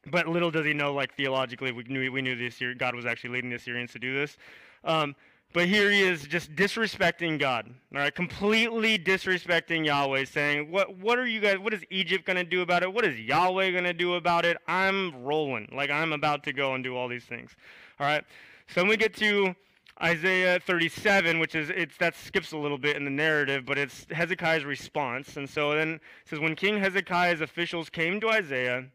But 0.07 0.27
little 0.27 0.49
does 0.49 0.65
he 0.65 0.73
know, 0.73 0.95
like, 0.95 1.15
theologically, 1.15 1.71
we 1.71 1.83
knew, 1.83 2.11
we 2.11 2.23
knew 2.23 2.35
the 2.35 2.73
God 2.73 2.95
was 2.95 3.05
actually 3.05 3.29
leading 3.29 3.51
the 3.51 3.57
Assyrians 3.57 3.91
to 3.91 3.99
do 3.99 4.15
this. 4.15 4.37
Um, 4.83 5.15
but 5.53 5.67
here 5.67 5.91
he 5.91 6.01
is 6.01 6.23
just 6.23 6.55
disrespecting 6.55 7.39
God, 7.39 7.73
all 7.93 7.99
right, 7.99 8.13
completely 8.13 8.97
disrespecting 8.97 9.85
Yahweh, 9.85 10.25
saying, 10.25 10.71
"What? 10.71 10.97
What 10.97 11.19
are 11.19 11.27
you 11.27 11.39
guys? 11.39 11.59
What 11.59 11.73
is 11.73 11.83
Egypt 11.89 12.25
going 12.25 12.37
to 12.37 12.43
do 12.43 12.61
about 12.61 12.83
it? 12.83 12.93
What 12.93 13.05
is 13.05 13.19
Yahweh 13.19 13.71
going 13.71 13.83
to 13.83 13.93
do 13.93 14.15
about 14.15 14.45
it? 14.45 14.57
I'm 14.67 15.23
rolling, 15.23 15.69
like 15.71 15.89
I'm 15.89 16.13
about 16.13 16.43
to 16.45 16.53
go 16.53 16.73
and 16.73 16.83
do 16.83 16.95
all 16.95 17.07
these 17.07 17.25
things." 17.25 17.55
All 17.99 18.07
right. 18.07 18.23
So 18.67 18.81
then 18.81 18.87
we 18.87 18.95
get 18.97 19.13
to 19.15 19.53
Isaiah 20.01 20.59
37, 20.59 21.39
which 21.39 21.53
is 21.53 21.69
it's 21.69 21.97
that 21.97 22.15
skips 22.15 22.53
a 22.53 22.57
little 22.57 22.77
bit 22.77 22.95
in 22.95 23.03
the 23.03 23.11
narrative, 23.11 23.65
but 23.65 23.77
it's 23.77 24.07
Hezekiah's 24.09 24.65
response. 24.65 25.37
And 25.37 25.49
so 25.49 25.75
then 25.75 25.95
it 25.95 26.01
says, 26.25 26.39
when 26.39 26.55
King 26.55 26.79
Hezekiah's 26.79 27.41
officials 27.41 27.89
came 27.89 28.19
to 28.21 28.29
Isaiah, 28.29 28.85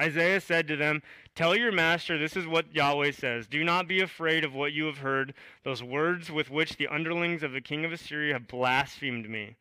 Isaiah 0.00 0.40
said 0.40 0.66
to 0.68 0.76
them, 0.76 1.02
Tell 1.34 1.54
your 1.54 1.72
master, 1.72 2.18
this 2.18 2.36
is 2.36 2.46
what 2.46 2.74
Yahweh 2.74 3.12
says. 3.12 3.46
Do 3.46 3.62
not 3.62 3.86
be 3.86 4.00
afraid 4.00 4.44
of 4.44 4.54
what 4.54 4.72
you 4.72 4.86
have 4.86 4.98
heard, 4.98 5.34
those 5.62 5.82
words 5.82 6.30
with 6.30 6.50
which 6.50 6.76
the 6.76 6.88
underlings 6.88 7.42
of 7.42 7.52
the 7.52 7.60
king 7.60 7.84
of 7.84 7.92
Assyria 7.92 8.32
have 8.32 8.48
blasphemed 8.48 9.28
me. 9.28 9.56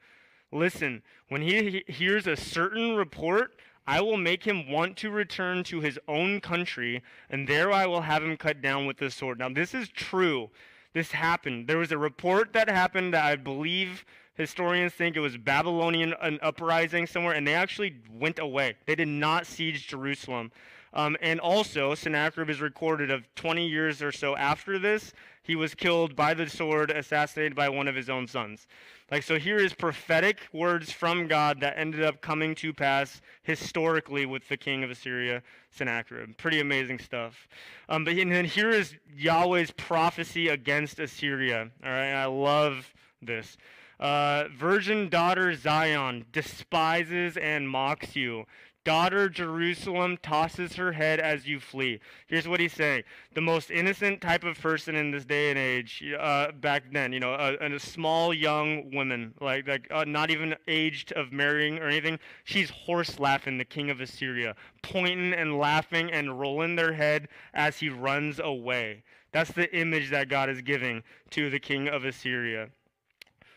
Listen, 0.52 1.04
when 1.28 1.42
he 1.42 1.84
hears 1.88 2.26
a 2.26 2.36
certain 2.36 2.96
report, 2.96 3.60
I 3.86 4.02
will 4.02 4.18
make 4.18 4.44
him 4.44 4.70
want 4.70 4.98
to 4.98 5.10
return 5.10 5.64
to 5.66 5.82
his 5.82 6.00
own 6.08 6.42
country, 6.42 7.02
and 7.30 7.48
there 7.48 7.72
I 7.72 7.86
will 7.86 8.02
have 8.02 8.24
him 8.24 8.38
cut 8.38 8.62
down 8.62 8.86
with 8.86 8.98
the 8.98 9.12
sword. 9.12 9.40
Now, 9.40 9.50
this 9.50 9.74
is 9.74 9.90
true. 9.90 10.50
This 10.94 11.12
happened. 11.12 11.68
There 11.68 11.78
was 11.78 11.92
a 11.92 11.98
report 11.98 12.54
that 12.54 12.70
happened 12.70 13.14
that 13.14 13.26
I 13.26 13.36
believe 13.36 14.06
historians 14.40 14.94
think 14.94 15.18
it 15.18 15.20
was 15.20 15.38
Babylonian 15.38 16.16
an 16.22 16.40
uprising 16.42 17.06
somewhere, 17.06 17.34
and 17.34 17.46
they 17.46 17.54
actually 17.54 17.98
went 18.12 18.40
away. 18.40 18.76
They 18.86 18.96
did 18.96 19.10
not 19.10 19.46
siege 19.46 19.86
Jerusalem. 19.86 20.52
Um, 20.94 21.18
and 21.22 21.40
also, 21.40 21.94
Sennacherib 21.94 22.50
is 22.50 22.62
recorded 22.62 23.12
of 23.12 23.24
20 23.36 23.68
years 23.68 24.02
or 24.02 24.12
so 24.12 24.36
after 24.38 24.80
this, 24.80 25.14
he 25.44 25.56
was 25.56 25.76
killed 25.76 26.16
by 26.16 26.34
the 26.34 26.50
sword, 26.50 26.90
assassinated 26.90 27.54
by 27.54 27.68
one 27.70 27.88
of 27.88 27.96
his 27.96 28.10
own 28.10 28.28
sons. 28.28 28.66
Like, 29.12 29.24
so 29.24 29.38
here 29.38 29.58
is 29.58 29.74
prophetic 29.74 30.40
words 30.54 30.92
from 30.92 31.28
God 31.28 31.60
that 31.60 31.78
ended 31.78 32.04
up 32.04 32.22
coming 32.22 32.56
to 32.56 32.74
pass 32.74 33.22
historically 33.44 34.26
with 34.26 34.48
the 34.48 34.58
king 34.58 34.84
of 34.84 34.92
Assyria, 34.92 35.44
Sennacherib. 35.72 36.38
Pretty 36.38 36.60
amazing 36.60 37.00
stuff. 37.00 37.48
Um, 37.90 38.06
but 38.06 38.14
and 38.14 38.32
then 38.32 38.46
here 38.46 38.70
is 38.70 38.96
Yahweh's 39.14 39.72
prophecy 39.72 40.48
against 40.48 41.00
Assyria. 41.00 41.70
All 41.84 41.92
right, 41.92 42.14
I 42.14 42.26
love 42.26 42.94
this. 43.22 43.58
Uh, 44.00 44.46
virgin 44.58 45.10
daughter 45.10 45.54
Zion 45.54 46.26
despises 46.32 47.36
and 47.36 47.70
mocks 47.70 48.16
you. 48.16 48.46
Daughter 48.86 49.28
Jerusalem 49.28 50.18
tosses 50.24 50.76
her 50.78 50.94
head 50.94 51.20
as 51.20 51.46
you 51.46 51.60
flee. 51.60 52.00
Here's 52.28 52.48
what 52.48 52.62
he's 52.62 52.74
saying. 52.74 53.04
The 53.34 53.42
most 53.42 53.70
innocent 53.70 54.22
type 54.22 54.46
of 54.46 54.60
person 54.60 54.96
in 54.96 55.12
this 55.12 55.26
day 55.26 55.50
and 55.50 55.60
age, 55.60 56.02
uh, 56.18 56.54
back 56.54 56.84
then, 56.94 57.12
you 57.12 57.20
know, 57.20 57.34
a, 57.34 57.58
a 57.58 57.80
small 57.80 58.34
young 58.34 58.90
woman, 58.92 59.34
like, 59.42 59.68
like 59.68 59.88
uh, 59.92 60.06
not 60.08 60.32
even 60.32 60.56
aged 60.68 61.12
of 61.12 61.34
marrying 61.34 61.78
or 61.80 61.88
anything, 61.88 62.20
she's 62.46 62.70
horse 62.70 63.20
laughing 63.20 63.58
the 63.58 63.66
king 63.66 63.90
of 63.90 64.00
Assyria, 64.00 64.56
pointing 64.82 65.34
and 65.34 65.60
laughing 65.60 66.10
and 66.10 66.40
rolling 66.40 66.78
their 66.78 66.94
head 66.94 67.28
as 67.54 67.78
he 67.78 67.90
runs 67.90 68.40
away. 68.40 69.04
That's 69.34 69.52
the 69.52 69.72
image 69.76 70.10
that 70.10 70.30
God 70.30 70.50
is 70.50 70.62
giving 70.62 71.04
to 71.32 71.50
the 71.50 71.60
king 71.60 71.90
of 71.90 72.06
Assyria. 72.06 72.70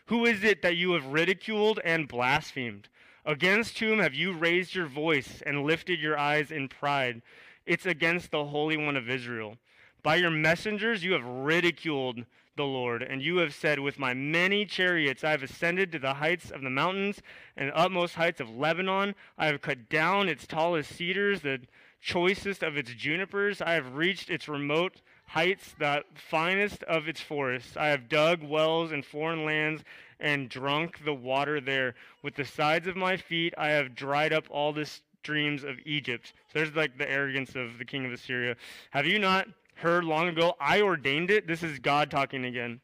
Who 0.07 0.25
is 0.25 0.43
it 0.43 0.61
that 0.61 0.75
you 0.75 0.91
have 0.93 1.05
ridiculed 1.05 1.79
and 1.83 2.07
blasphemed? 2.07 2.89
Against 3.25 3.79
whom 3.79 3.99
have 3.99 4.13
you 4.13 4.33
raised 4.33 4.75
your 4.75 4.85
voice 4.85 5.41
and 5.45 5.63
lifted 5.63 5.99
your 5.99 6.17
eyes 6.17 6.51
in 6.51 6.67
pride? 6.67 7.21
It's 7.65 7.85
against 7.85 8.31
the 8.31 8.45
Holy 8.45 8.75
One 8.75 8.97
of 8.97 9.09
Israel. 9.09 9.57
By 10.01 10.17
your 10.17 10.29
messengers 10.29 11.03
you 11.05 11.13
have 11.13 11.23
ridiculed 11.23 12.25
the 12.55 12.65
Lord, 12.65 13.01
and 13.01 13.21
you 13.21 13.37
have 13.37 13.53
said, 13.53 13.79
With 13.79 13.97
my 13.97 14.13
many 14.13 14.65
chariots 14.65 15.23
I 15.23 15.31
have 15.31 15.41
ascended 15.41 15.91
to 15.93 15.99
the 15.99 16.15
heights 16.15 16.51
of 16.51 16.61
the 16.61 16.69
mountains 16.69 17.21
and 17.55 17.71
utmost 17.73 18.15
heights 18.15 18.41
of 18.41 18.49
Lebanon. 18.49 19.15
I 19.37 19.45
have 19.47 19.61
cut 19.61 19.87
down 19.87 20.27
its 20.27 20.45
tallest 20.45 20.93
cedars, 20.93 21.41
the 21.41 21.61
choicest 22.01 22.61
of 22.61 22.75
its 22.75 22.93
junipers. 22.93 23.61
I 23.61 23.73
have 23.73 23.95
reached 23.95 24.29
its 24.29 24.49
remote 24.49 25.01
heights, 25.33 25.73
the 25.79 26.03
finest 26.13 26.83
of 26.83 27.07
its 27.07 27.19
forests. 27.19 27.75
I 27.75 27.87
have 27.87 28.07
dug 28.07 28.43
wells 28.43 28.91
in 28.91 29.01
foreign 29.01 29.45
lands 29.45 29.83
and 30.19 30.47
drunk 30.47 31.03
the 31.03 31.13
water 31.13 31.59
there. 31.59 31.95
With 32.21 32.35
the 32.35 32.45
sides 32.45 32.87
of 32.87 32.95
my 32.95 33.17
feet, 33.17 33.51
I 33.57 33.69
have 33.69 33.95
dried 33.95 34.31
up 34.31 34.45
all 34.51 34.73
the 34.73 34.85
streams 34.85 35.63
of 35.63 35.77
Egypt. 35.85 36.33
So 36.53 36.59
there's 36.59 36.75
like 36.75 36.99
the 36.99 37.09
arrogance 37.09 37.55
of 37.55 37.79
the 37.79 37.85
king 37.85 38.05
of 38.05 38.11
Assyria. 38.11 38.55
Have 38.91 39.07
you 39.07 39.17
not 39.17 39.47
heard 39.77 40.03
long 40.03 40.27
ago? 40.27 40.53
I 40.61 40.81
ordained 40.81 41.31
it. 41.31 41.47
This 41.47 41.63
is 41.63 41.79
God 41.79 42.11
talking 42.11 42.45
again. 42.45 42.79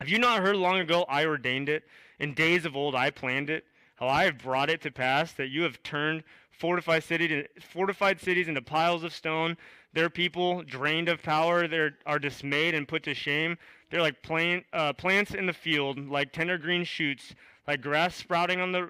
Have 0.00 0.08
you 0.08 0.18
not 0.18 0.40
heard 0.40 0.56
long 0.56 0.78
ago? 0.78 1.04
I 1.10 1.26
ordained 1.26 1.68
it. 1.68 1.84
In 2.18 2.32
days 2.32 2.64
of 2.64 2.74
old, 2.74 2.94
I 2.94 3.10
planned 3.10 3.50
it. 3.50 3.64
How 3.96 4.08
I 4.08 4.24
have 4.24 4.38
brought 4.38 4.70
it 4.70 4.80
to 4.80 4.90
pass 4.90 5.32
that 5.32 5.50
you 5.50 5.62
have 5.64 5.82
turned 5.82 6.24
fortified 6.50 7.04
cities, 7.04 7.46
fortified 7.60 8.18
cities 8.18 8.48
into 8.48 8.62
piles 8.62 9.04
of 9.04 9.12
stone 9.12 9.58
their 9.94 10.10
people, 10.10 10.62
drained 10.62 11.08
of 11.08 11.22
power, 11.22 11.68
they 11.68 11.90
are 12.06 12.18
dismayed 12.18 12.74
and 12.74 12.88
put 12.88 13.02
to 13.04 13.14
shame. 13.14 13.58
They're 13.90 14.00
like 14.00 14.22
plant, 14.22 14.64
uh, 14.72 14.92
plants 14.94 15.34
in 15.34 15.46
the 15.46 15.52
field, 15.52 16.08
like 16.08 16.32
tender 16.32 16.56
green 16.58 16.84
shoots, 16.84 17.34
like 17.66 17.82
grass 17.82 18.14
sprouting 18.14 18.60
on 18.60 18.72
the 18.72 18.88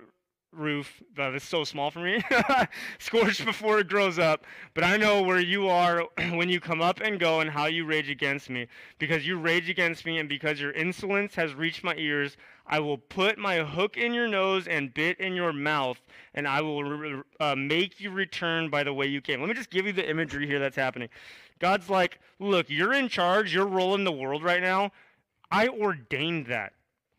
roof. 0.52 1.02
That's 1.16 1.44
so 1.44 1.64
small 1.64 1.90
for 1.90 2.00
me. 2.00 2.22
Scorched 2.98 3.44
before 3.44 3.80
it 3.80 3.88
grows 3.88 4.18
up. 4.18 4.44
But 4.74 4.84
I 4.84 4.96
know 4.96 5.22
where 5.22 5.40
you 5.40 5.68
are 5.68 6.04
when 6.32 6.48
you 6.48 6.60
come 6.60 6.80
up 6.80 7.00
and 7.00 7.18
go 7.18 7.40
and 7.40 7.50
how 7.50 7.66
you 7.66 7.84
rage 7.84 8.10
against 8.10 8.50
me. 8.50 8.66
Because 8.98 9.26
you 9.26 9.38
rage 9.38 9.68
against 9.68 10.04
me 10.04 10.18
and 10.18 10.28
because 10.28 10.60
your 10.60 10.72
insolence 10.72 11.34
has 11.34 11.54
reached 11.54 11.82
my 11.82 11.94
ears, 11.96 12.36
I 12.66 12.78
will 12.80 12.98
put 12.98 13.38
my 13.38 13.58
hook 13.58 13.96
in 13.96 14.14
your 14.14 14.28
nose 14.28 14.68
and 14.68 14.94
bit 14.94 15.18
in 15.18 15.34
your 15.34 15.52
mouth, 15.52 16.00
and 16.34 16.46
I 16.46 16.60
will 16.60 17.22
uh, 17.40 17.56
make 17.56 18.00
you 18.00 18.10
return 18.10 18.70
by 18.70 18.84
the 18.84 18.94
way 18.94 19.06
you 19.06 19.20
came. 19.20 19.40
Let 19.40 19.48
me 19.48 19.54
just 19.54 19.70
give 19.70 19.86
you 19.86 19.92
the 19.92 20.08
imagery 20.08 20.46
here 20.46 20.60
that's 20.60 20.76
happening. 20.76 21.08
God's 21.58 21.90
like, 21.90 22.20
look, 22.38 22.70
you're 22.70 22.92
in 22.92 23.08
charge, 23.08 23.52
you're 23.54 23.66
rolling 23.66 24.04
the 24.04 24.12
world 24.12 24.42
right 24.42 24.62
now. 24.62 24.92
I 25.50 25.68
ordained 25.68 26.46
that. 26.46 26.72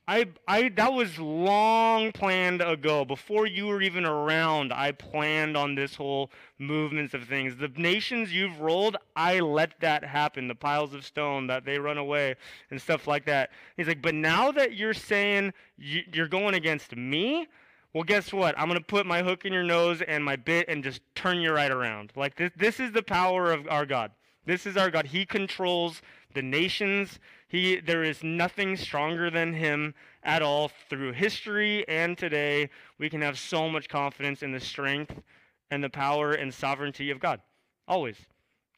I, 0.06 0.26
I, 0.50 0.68
that 0.70 0.92
was 0.92 1.18
long 1.18 2.12
planned 2.12 2.62
ago. 2.62 3.06
Before 3.06 3.48
you 3.48 3.68
were 3.68 3.82
even 3.82 4.06
around, 4.06 4.74
I 4.74 4.92
planned 4.92 5.56
on 5.56 5.76
this 5.76 5.96
whole 5.96 6.30
movements 6.60 7.14
of 7.14 7.24
things. 7.24 7.56
The 7.56 7.72
nations 7.78 8.34
you've 8.34 8.60
rolled, 8.60 8.98
I 9.16 9.40
let 9.40 9.80
that 9.80 10.04
happen. 10.04 10.50
The 10.50 10.56
piles 10.56 10.94
of 10.94 11.06
stone 11.06 11.48
that 11.48 11.64
they 11.64 11.80
run 11.80 11.98
away 11.98 12.36
and 12.70 12.82
stuff 12.82 13.08
like 13.08 13.26
that. 13.26 13.52
He's 13.78 13.88
like, 13.88 14.02
but 14.02 14.14
now 14.14 14.52
that 14.52 14.74
you're 14.74 14.94
saying 14.94 15.54
you're 15.78 16.28
going 16.28 16.56
against 16.56 16.96
me, 16.98 17.48
well, 17.94 18.04
guess 18.04 18.34
what? 18.34 18.58
I'm 18.58 18.68
going 18.68 18.80
to 18.80 18.86
put 18.86 19.06
my 19.06 19.24
hook 19.24 19.46
in 19.46 19.54
your 19.54 19.64
nose 19.64 20.02
and 20.02 20.26
my 20.26 20.36
bit 20.36 20.68
and 20.68 20.84
just 20.84 21.00
turn 21.16 21.40
you 21.40 21.54
right 21.54 21.72
around. 21.72 22.12
Like 22.16 22.36
this, 22.36 22.52
this 22.58 22.80
is 22.82 22.92
the 22.92 23.04
power 23.04 23.54
of 23.54 23.70
our 23.70 23.86
God. 23.86 24.12
This 24.46 24.66
is 24.66 24.76
our 24.76 24.92
God. 24.92 25.06
He 25.06 25.26
controls 25.26 26.02
the 26.34 26.42
nations. 26.42 27.20
He, 27.54 27.80
there 27.80 28.04
is 28.04 28.24
nothing 28.24 28.76
stronger 28.76 29.30
than 29.30 29.54
him 29.54 29.94
at 30.24 30.42
all. 30.42 30.72
Through 30.90 31.12
history 31.12 31.88
and 31.88 32.18
today, 32.18 32.72
we 32.98 33.12
can 33.12 33.22
have 33.22 33.38
so 33.38 33.70
much 33.70 33.88
confidence 33.88 34.42
in 34.42 34.52
the 34.52 34.60
strength 34.60 35.22
and 35.70 35.84
the 35.84 35.90
power 35.90 36.34
and 36.34 36.52
sovereignty 36.52 37.12
of 37.12 37.20
God. 37.20 37.42
Always. 37.88 38.16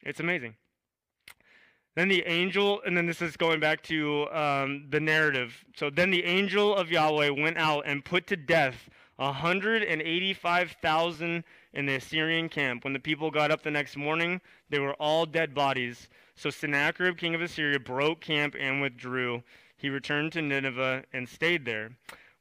It's 0.02 0.20
amazing. 0.20 0.56
Then 1.94 2.08
the 2.08 2.22
angel, 2.26 2.82
and 2.84 2.94
then 2.94 3.06
this 3.06 3.22
is 3.22 3.34
going 3.38 3.60
back 3.60 3.82
to 3.84 4.28
um, 4.28 4.84
the 4.90 5.00
narrative. 5.00 5.64
So 5.74 5.88
then 5.88 6.10
the 6.10 6.24
angel 6.24 6.76
of 6.76 6.90
Yahweh 6.90 7.30
went 7.30 7.56
out 7.56 7.84
and 7.86 8.04
put 8.04 8.26
to 8.26 8.36
death 8.36 8.90
185,000 9.16 11.44
in 11.72 11.86
the 11.86 11.96
Assyrian 11.96 12.48
camp. 12.48 12.84
When 12.84 12.92
the 12.92 12.98
people 12.98 13.30
got 13.30 13.50
up 13.50 13.62
the 13.62 13.70
next 13.70 13.96
morning, 13.96 14.40
they 14.70 14.78
were 14.78 14.94
all 14.94 15.26
dead 15.26 15.54
bodies. 15.54 16.08
So 16.34 16.50
Sennacherib, 16.50 17.16
king 17.16 17.34
of 17.34 17.40
Assyria, 17.40 17.80
broke 17.80 18.20
camp 18.20 18.54
and 18.58 18.82
withdrew. 18.82 19.42
He 19.76 19.88
returned 19.88 20.32
to 20.32 20.42
Nineveh 20.42 21.04
and 21.12 21.28
stayed 21.28 21.64
there. 21.64 21.90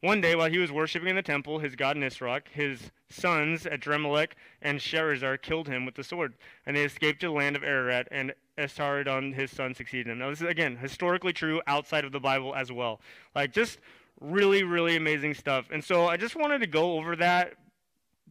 One 0.02 0.22
day, 0.22 0.36
while 0.36 0.52
he 0.52 0.60
was 0.60 0.72
worshiping 0.72 1.10
in 1.10 1.16
the 1.16 1.24
temple, 1.24 1.60
his 1.60 1.76
god 1.76 1.98
Nisroch, 1.98 2.48
his 2.50 2.92
sons 3.10 3.64
Adrammelech 3.64 4.34
and 4.62 4.80
Sharezer 4.80 5.42
killed 5.42 5.68
him 5.68 5.86
with 5.86 5.96
the 5.96 6.04
sword, 6.04 6.36
and 6.66 6.76
they 6.76 6.84
escaped 6.84 7.22
to 7.22 7.28
the 7.28 7.34
land 7.34 7.56
of 7.56 7.64
Ararat, 7.64 8.08
and 8.12 8.34
Esarhaddon, 8.58 9.34
his 9.34 9.52
son, 9.52 9.74
succeeded 9.74 10.08
him. 10.08 10.20
Now, 10.20 10.30
this 10.30 10.42
is, 10.42 10.48
again, 10.48 10.78
historically 10.78 11.34
true 11.34 11.62
outside 11.66 12.06
of 12.06 12.12
the 12.12 12.20
Bible 12.20 12.54
as 12.54 12.72
well. 12.72 13.02
Like, 13.34 13.52
just 13.52 13.80
really, 14.20 14.64
really 14.64 14.96
amazing 14.96 15.34
stuff. 15.34 15.68
And 15.72 15.84
so 15.84 16.08
I 16.08 16.18
just 16.18 16.36
wanted 16.36 16.60
to 16.60 16.68
go 16.68 16.98
over 16.98 17.16
that 17.18 17.54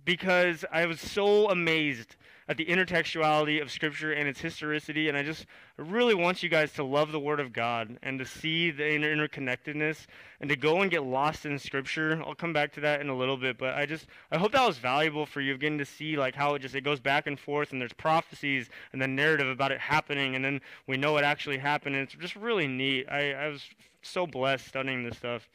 because 0.05 0.64
I 0.70 0.87
was 0.87 1.01
so 1.01 1.49
amazed 1.49 2.16
at 2.47 2.59
the 2.59 2.66
intertextuality 2.66 3.62
of 3.62 3.70
Scripture 3.70 4.12
and 4.12 4.29
its 4.29 4.40
historicity, 4.40 5.09
and 5.09 5.16
I 5.16 5.23
just 5.23 5.47
really 5.79 6.14
want 6.14 6.42
you 6.42 6.51
guys 6.51 6.73
to 6.75 6.85
love 6.85 7.11
the 7.11 7.20
Word 7.20 7.40
of 7.40 7.55
God 7.55 7.99
and 8.03 8.18
to 8.18 8.27
see 8.27 8.70
the 8.70 8.87
inter- 8.87 9.14
interconnectedness 9.16 10.07
and 10.40 10.51
to 10.51 10.57
go 10.57 10.83
and 10.83 10.90
get 10.90 11.05
lost 11.05 11.47
in 11.47 11.59
Scripture. 11.59 12.23
I'll 12.25 12.35
come 12.35 12.53
back 12.53 12.73
to 12.75 12.81
that 12.81 13.01
in 13.01 13.09
a 13.09 13.16
little 13.16 13.38
bit, 13.38 13.57
but 13.57 13.75
I 13.75 13.87
just 13.87 14.07
I 14.31 14.37
hope 14.37 14.53
that 14.53 14.66
was 14.66 14.77
valuable 14.77 15.25
for 15.25 15.40
you, 15.40 15.57
getting 15.57 15.79
to 15.79 15.87
see 15.87 16.16
like 16.16 16.35
how 16.35 16.55
it 16.55 16.59
just 16.59 16.75
it 16.75 16.83
goes 16.83 17.01
back 17.01 17.27
and 17.27 17.40
forth, 17.40 17.73
and 17.73 17.81
there's 17.81 17.94
prophecies 17.94 18.68
and 18.92 19.01
the 19.01 19.09
narrative 19.09 19.49
about 19.49 19.73
it 19.73 19.81
happening, 19.81 20.35
and 20.35 20.44
then 20.44 20.61
we 20.87 20.99
know 20.99 21.16
it 21.16 21.25
actually 21.25 21.59
happened, 21.59 21.94
and 21.94 22.05
it's 22.05 22.14
just 22.14 22.37
really 22.37 22.66
neat. 22.66 23.07
I, 23.11 23.33
I 23.33 23.49
was 23.49 23.62
so 24.07 24.27
blessed 24.27 24.67
studying 24.67 25.05
this 25.05 25.17
stuff. 25.17 25.49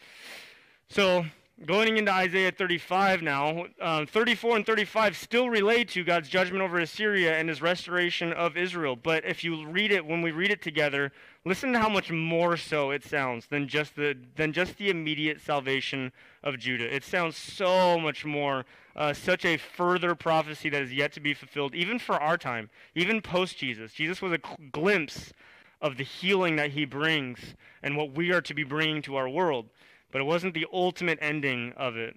So 0.90 1.26
Going 1.66 1.98
into 1.98 2.12
Isaiah 2.12 2.54
35 2.54 3.22
now, 3.22 3.66
um, 3.82 4.08
34 4.08 4.58
and 4.58 4.66
35 4.66 5.18
still 5.18 5.50
relate 5.50 5.90
to 5.90 6.06
God's 6.06 6.30
judgment 6.30 6.64
over 6.64 6.80
Assyria 6.80 7.38
and 7.38 7.50
his 7.50 7.62
restoration 7.62 8.32
of 8.32 8.56
Israel. 8.56 8.96
But 8.96 9.26
if 9.26 9.44
you 9.44 9.68
read 9.68 9.92
it, 9.92 10.06
when 10.06 10.22
we 10.22 10.32
read 10.32 10.52
it 10.52 10.62
together, 10.62 11.12
listen 11.44 11.74
to 11.74 11.80
how 11.80 11.90
much 11.90 12.12
more 12.12 12.56
so 12.56 12.92
it 12.92 13.04
sounds 13.04 13.48
than 13.48 13.68
just 13.68 13.98
the, 13.98 14.16
than 14.38 14.54
just 14.54 14.78
the 14.78 14.90
immediate 14.90 15.42
salvation 15.42 16.14
of 16.44 16.58
Judah. 16.58 16.96
It 16.96 17.04
sounds 17.04 17.36
so 17.36 18.00
much 18.00 18.24
more, 18.24 18.66
uh, 18.96 19.12
such 19.14 19.44
a 19.44 19.58
further 19.58 20.16
prophecy 20.16 20.70
that 20.70 20.82
is 20.82 20.94
yet 20.94 21.12
to 21.14 21.20
be 21.20 21.34
fulfilled, 21.34 21.76
even 21.76 22.00
for 22.00 22.16
our 22.16 22.38
time, 22.38 22.70
even 22.96 23.22
post 23.22 23.58
Jesus. 23.58 23.92
Jesus 23.92 24.22
was 24.22 24.32
a 24.32 24.40
glimpse 24.72 25.34
of 25.82 25.98
the 25.98 26.04
healing 26.04 26.56
that 26.58 26.72
he 26.72 26.86
brings 26.86 27.56
and 27.82 27.96
what 27.96 28.12
we 28.16 28.32
are 28.32 28.42
to 28.42 28.54
be 28.54 28.64
bringing 28.64 29.02
to 29.02 29.16
our 29.16 29.30
world 29.30 29.70
but 30.12 30.22
it 30.22 30.26
wasn't 30.26 30.54
the 30.54 30.66
ultimate 30.72 31.20
ending 31.22 31.74
of 31.78 31.96
it. 31.98 32.16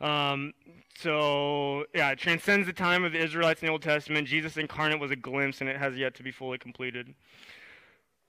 Um, 0.00 0.54
so, 0.96 1.84
yeah, 1.94 2.10
it 2.10 2.18
transcends 2.18 2.66
the 2.66 2.72
time 2.72 3.04
of 3.04 3.12
the 3.12 3.18
Israelites 3.18 3.62
in 3.62 3.66
the 3.66 3.72
Old 3.72 3.82
Testament. 3.82 4.28
Jesus 4.28 4.56
incarnate 4.56 5.00
was 5.00 5.10
a 5.10 5.16
glimpse, 5.16 5.60
and 5.60 5.68
it 5.68 5.76
has 5.76 5.96
yet 5.96 6.14
to 6.16 6.22
be 6.22 6.30
fully 6.30 6.58
completed. 6.58 7.14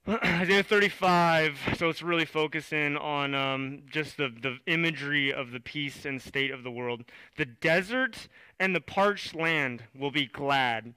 Isaiah 0.23 0.63
35, 0.63 1.75
so 1.77 1.89
it's 1.89 2.03
really 2.03 2.25
focusing 2.25 2.97
on 2.97 3.33
um, 3.33 3.83
just 3.91 4.17
the, 4.17 4.29
the 4.29 4.57
imagery 4.67 5.33
of 5.33 5.51
the 5.51 5.59
peace 5.59 6.05
and 6.05 6.21
state 6.21 6.51
of 6.51 6.63
the 6.63 6.71
world. 6.71 7.03
The 7.37 7.45
desert 7.45 8.27
and 8.59 8.75
the 8.75 8.81
parched 8.81 9.33
land 9.33 9.83
will 9.97 10.11
be 10.11 10.27
glad. 10.27 10.93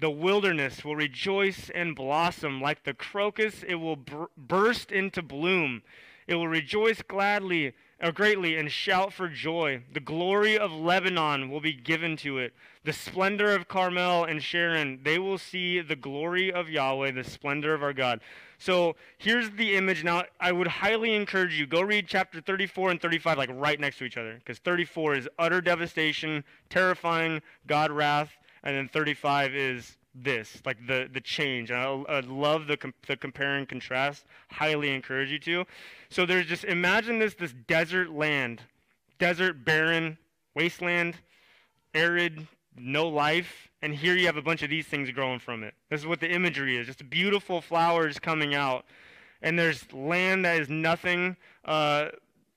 The 0.00 0.10
wilderness 0.10 0.82
will 0.82 0.96
rejoice 0.96 1.70
and 1.74 1.94
blossom. 1.94 2.60
Like 2.60 2.84
the 2.84 2.94
crocus, 2.94 3.62
it 3.62 3.74
will 3.74 3.96
br- 3.96 4.24
burst 4.36 4.90
into 4.90 5.22
bloom. 5.22 5.82
It 6.26 6.36
will 6.36 6.48
rejoice 6.48 7.02
gladly 7.02 7.74
or 8.02 8.10
greatly 8.10 8.56
and 8.56 8.72
shout 8.72 9.12
for 9.12 9.28
joy. 9.28 9.82
The 9.92 10.00
glory 10.00 10.58
of 10.58 10.72
Lebanon 10.72 11.50
will 11.50 11.60
be 11.60 11.74
given 11.74 12.16
to 12.18 12.38
it. 12.38 12.54
The 12.82 12.94
splendor 12.94 13.54
of 13.54 13.68
Carmel 13.68 14.24
and 14.24 14.42
Sharon, 14.42 15.00
they 15.02 15.18
will 15.18 15.36
see 15.36 15.80
the 15.80 15.96
glory 15.96 16.50
of 16.50 16.70
Yahweh, 16.70 17.10
the 17.10 17.24
splendor 17.24 17.74
of 17.74 17.82
our 17.82 17.92
God. 17.92 18.20
So 18.56 18.96
here's 19.18 19.50
the 19.50 19.74
image. 19.74 20.02
Now, 20.02 20.24
I 20.40 20.52
would 20.52 20.66
highly 20.66 21.14
encourage 21.14 21.58
you 21.58 21.66
go 21.66 21.82
read 21.82 22.06
chapter 22.06 22.40
34 22.40 22.92
and 22.92 23.02
35 23.02 23.36
like 23.36 23.50
right 23.52 23.78
next 23.78 23.98
to 23.98 24.04
each 24.04 24.16
other 24.16 24.34
because 24.34 24.58
34 24.58 25.14
is 25.16 25.28
utter 25.38 25.60
devastation, 25.60 26.44
terrifying, 26.70 27.42
God 27.66 27.90
wrath, 27.90 28.30
and 28.62 28.76
then 28.76 28.88
35 28.88 29.54
is 29.54 29.96
this, 30.14 30.60
like 30.64 30.86
the 30.86 31.08
the 31.12 31.20
change. 31.20 31.70
I, 31.70 31.84
I 31.84 32.20
love 32.20 32.66
the 32.66 32.76
com- 32.76 32.94
the 33.06 33.16
compare 33.16 33.56
and 33.56 33.68
contrast. 33.68 34.24
Highly 34.50 34.90
encourage 34.90 35.30
you 35.30 35.38
to. 35.40 35.64
So 36.08 36.26
there's 36.26 36.46
just 36.46 36.64
imagine 36.64 37.18
this 37.18 37.34
this 37.34 37.54
desert 37.66 38.10
land, 38.10 38.62
desert, 39.18 39.64
barren, 39.64 40.18
wasteland, 40.54 41.16
arid, 41.94 42.46
no 42.76 43.08
life, 43.08 43.70
and 43.82 43.94
here 43.94 44.16
you 44.16 44.26
have 44.26 44.36
a 44.36 44.42
bunch 44.42 44.62
of 44.62 44.70
these 44.70 44.86
things 44.86 45.10
growing 45.10 45.38
from 45.38 45.62
it. 45.62 45.74
This 45.90 46.00
is 46.00 46.06
what 46.06 46.20
the 46.20 46.30
imagery 46.30 46.76
is. 46.76 46.86
Just 46.86 47.08
beautiful 47.08 47.60
flowers 47.60 48.18
coming 48.18 48.54
out, 48.54 48.84
and 49.42 49.58
there's 49.58 49.92
land 49.92 50.44
that 50.44 50.60
is 50.60 50.68
nothing. 50.68 51.36
Uh, 51.64 52.08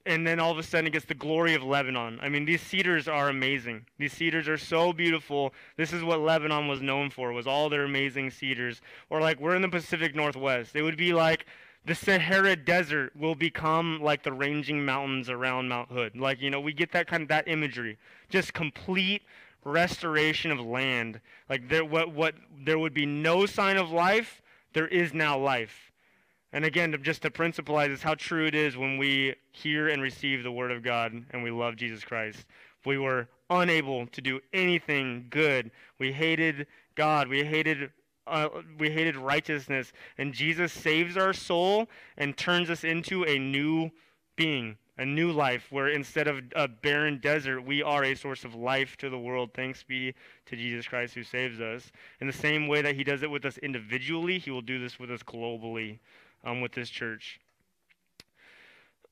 and 0.05 0.27
then 0.27 0.39
all 0.39 0.51
of 0.51 0.57
a 0.57 0.63
sudden 0.63 0.87
it 0.87 0.93
gets 0.93 1.05
the 1.05 1.13
glory 1.13 1.53
of 1.53 1.63
Lebanon. 1.63 2.19
I 2.21 2.29
mean, 2.29 2.45
these 2.45 2.61
cedars 2.61 3.07
are 3.07 3.29
amazing. 3.29 3.85
These 3.97 4.13
cedars 4.13 4.47
are 4.47 4.57
so 4.57 4.91
beautiful. 4.91 5.53
This 5.77 5.93
is 5.93 6.03
what 6.03 6.19
Lebanon 6.19 6.67
was 6.67 6.81
known 6.81 7.09
for, 7.09 7.31
was 7.31 7.47
all 7.47 7.69
their 7.69 7.85
amazing 7.85 8.31
cedars. 8.31 8.81
Or 9.09 9.21
like 9.21 9.39
we're 9.39 9.55
in 9.55 9.61
the 9.61 9.69
Pacific 9.69 10.15
Northwest. 10.15 10.75
It 10.75 10.81
would 10.81 10.97
be 10.97 11.13
like 11.13 11.45
the 11.85 11.95
Sahara 11.95 12.55
Desert 12.55 13.15
will 13.15 13.35
become 13.35 14.01
like 14.01 14.23
the 14.23 14.33
ranging 14.33 14.85
mountains 14.85 15.29
around 15.29 15.69
Mount 15.69 15.89
Hood. 15.89 16.17
Like, 16.17 16.41
you 16.41 16.49
know, 16.49 16.59
we 16.59 16.73
get 16.73 16.91
that 16.91 17.07
kind 17.07 17.23
of 17.23 17.29
that 17.29 17.47
imagery. 17.47 17.97
Just 18.29 18.53
complete 18.53 19.23
restoration 19.63 20.51
of 20.51 20.59
land. 20.59 21.21
Like 21.49 21.69
there 21.69 21.85
what 21.85 22.13
what 22.13 22.35
there 22.65 22.79
would 22.79 22.93
be 22.93 23.05
no 23.05 23.45
sign 23.45 23.77
of 23.77 23.91
life, 23.91 24.41
there 24.73 24.87
is 24.87 25.13
now 25.13 25.37
life. 25.37 25.92
And 26.53 26.65
again, 26.65 26.95
just 27.01 27.23
to 27.23 27.31
principleize 27.31 27.89
is 27.89 28.03
how 28.03 28.13
true 28.13 28.45
it 28.45 28.53
is 28.53 28.77
when 28.77 28.97
we 28.97 29.33
hear 29.51 29.89
and 29.89 30.03
receive 30.03 30.43
the 30.43 30.51
Word 30.51 30.71
of 30.71 30.83
God 30.83 31.25
and 31.31 31.43
we 31.43 31.49
love 31.49 31.75
Jesus 31.75 32.05
Christ. 32.05 32.45
We 32.85 32.99
were 32.99 33.27
unable 33.49 34.05
to 34.07 34.21
do 34.21 34.39
anything 34.53 35.25
good. 35.31 35.71
We 35.97 36.11
hated 36.11 36.67
God. 36.95 37.27
We 37.27 37.43
hated 37.43 37.91
uh, 38.25 38.47
we 38.79 38.89
hated 38.89 39.17
righteousness, 39.17 39.91
and 40.17 40.33
Jesus 40.33 40.71
saves 40.71 41.17
our 41.17 41.33
soul 41.33 41.89
and 42.17 42.37
turns 42.37 42.69
us 42.69 42.85
into 42.85 43.25
a 43.25 43.37
new 43.37 43.91
being, 44.37 44.77
a 44.97 45.05
new 45.05 45.33
life, 45.33 45.67
where 45.71 45.89
instead 45.89 46.29
of 46.29 46.39
a 46.55 46.69
barren 46.69 47.19
desert, 47.21 47.63
we 47.63 47.83
are 47.83 48.05
a 48.05 48.15
source 48.15 48.45
of 48.45 48.55
life 48.55 48.95
to 48.95 49.09
the 49.09 49.19
world. 49.19 49.49
Thanks 49.53 49.83
be 49.83 50.13
to 50.45 50.55
Jesus 50.55 50.87
Christ 50.87 51.15
who 51.15 51.23
saves 51.23 51.59
us. 51.59 51.91
In 52.21 52.27
the 52.27 52.31
same 52.31 52.69
way 52.69 52.81
that 52.81 52.95
He 52.95 53.03
does 53.03 53.23
it 53.23 53.29
with 53.29 53.43
us 53.43 53.57
individually, 53.57 54.39
He 54.39 54.51
will 54.51 54.61
do 54.61 54.79
this 54.79 54.97
with 54.97 55.11
us 55.11 55.21
globally 55.21 55.99
um, 56.43 56.61
with 56.61 56.73
this 56.73 56.89
church. 56.89 57.39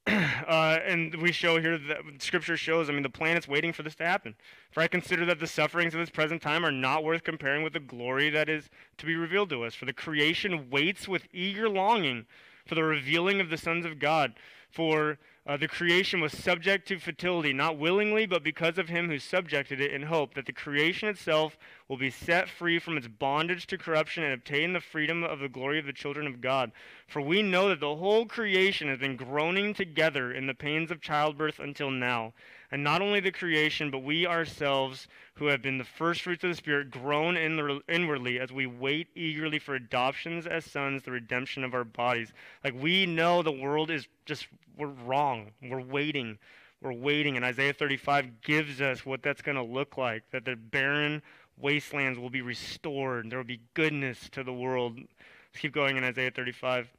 Uh, 0.48 0.80
and 0.86 1.15
we 1.22 1.32
show 1.32 1.62
here 1.62 1.78
that 1.78 2.00
Scripture 2.20 2.58
shows, 2.58 2.89
I 2.89 2.94
mean, 2.94 3.04
the 3.04 3.10
planet's 3.10 3.48
waiting 3.48 3.72
for 3.72 3.84
this 3.84 3.96
to 3.96 4.04
happen. 4.04 4.36
For 4.72 4.82
I 4.82 4.88
consider 4.88 5.24
that 5.26 5.39
the 5.39 5.48
sufferings 5.48 5.94
of 5.94 6.00
this 6.00 6.10
present 6.10 6.41
time 6.41 6.65
are 6.65 6.72
not 6.72 7.04
worth 7.04 7.24
comparing 7.24 7.63
with 7.63 7.74
the 7.74 7.80
glory 7.80 8.30
that 8.32 8.50
is 8.50 8.70
to 8.98 9.06
be 9.06 9.15
revealed 9.15 9.52
to 9.52 9.63
us. 9.63 9.76
For 9.76 9.86
the 9.86 9.94
creation 9.94 10.70
waits 10.70 11.08
with 11.08 11.28
eager 11.32 11.70
longing 11.70 12.26
for 12.65 12.76
the 12.76 12.84
revealing 12.84 13.39
of 13.39 13.50
the 13.50 13.58
sons 13.58 13.86
of 13.86 14.00
God. 14.00 14.34
For 14.70 15.20
uh, 15.47 15.58
the 15.58 15.67
creation 15.67 16.21
was 16.21 16.32
subject 16.38 16.88
to 16.88 16.99
fertility, 16.99 17.51
not 17.51 17.77
willingly, 17.77 18.27
but 18.27 18.43
because 18.43 18.77
of 18.77 18.89
him 18.89 19.08
who 19.08 19.17
subjected 19.17 19.82
it 19.82 19.91
in 19.91 20.04
hope 20.04 20.36
that 20.36 20.45
the 20.45 20.54
creation 20.54 21.10
itself 21.10 21.58
will 21.88 21.97
be 21.97 22.12
set 22.12 22.47
free 22.47 22.77
from 22.77 22.95
its 22.95 23.08
bondage 23.08 23.65
to 23.65 23.77
corruption 23.77 24.23
and 24.23 24.34
obtain 24.34 24.71
the 24.71 24.80
freedom 24.80 25.23
of 25.23 25.39
the 25.39 25.49
glory 25.49 25.80
of 25.80 25.88
the 25.88 25.93
children 25.93 26.27
of 26.27 26.41
God. 26.41 26.71
For 27.08 27.21
we 27.21 27.41
know 27.41 27.69
that 27.69 27.80
the 27.80 27.95
whole 27.95 28.27
creation 28.27 28.88
has 28.88 28.99
been 28.99 29.15
groaning 29.15 29.73
together 29.73 30.32
in 30.32 30.45
the 30.45 30.54
pains 30.54 30.91
of 30.91 31.01
childbirth 31.01 31.60
until 31.60 31.89
now. 31.89 32.34
And 32.71 32.84
not 32.84 33.01
only 33.01 33.19
the 33.19 33.31
creation, 33.31 33.91
but 33.91 34.03
we 34.03 34.25
ourselves, 34.25 35.07
who 35.36 35.47
have 35.47 35.62
been 35.62 35.77
the 35.77 35.84
first 35.84 36.21
fruits 36.21 36.43
of 36.43 36.51
the 36.51 36.55
Spirit, 36.55 36.89
groan 36.89 37.36
in 37.36 37.81
inwardly 37.89 38.39
as 38.39 38.51
we 38.51 38.65
wait 38.65 39.10
eagerly 39.13 39.60
for 39.60 39.75
adoptions 39.75 40.47
as 40.47 40.63
sons, 40.63 41.03
the 41.03 41.12
redemption 41.12 41.65
of 41.65 41.73
our 41.73 41.84
bodies. 41.84 42.31
Like 42.63 42.73
we 42.81 43.05
know 43.05 43.41
the 43.41 43.51
world 43.51 43.91
is 43.91 44.07
just, 44.25 44.47
we're 44.77 44.88
wrong. 44.88 45.51
We're 45.62 45.81
waiting. 45.81 46.38
We're 46.81 46.93
waiting. 46.93 47.36
And 47.36 47.43
Isaiah 47.43 47.73
35 47.73 48.41
gives 48.41 48.79
us 48.79 49.05
what 49.05 49.21
that's 49.21 49.41
going 49.41 49.57
to 49.57 49.63
look 49.63 49.97
like 49.97 50.23
that 50.31 50.45
the 50.45 50.55
barren 50.55 51.21
wastelands 51.57 52.17
will 52.17 52.29
be 52.29 52.41
restored. 52.41 53.29
There 53.29 53.38
will 53.38 53.43
be 53.43 53.62
goodness 53.73 54.29
to 54.31 54.45
the 54.45 54.53
world. 54.53 54.95
Let's 54.95 55.60
keep 55.60 55.73
going 55.73 55.97
in 55.97 56.05
Isaiah 56.05 56.31
35 56.31 56.89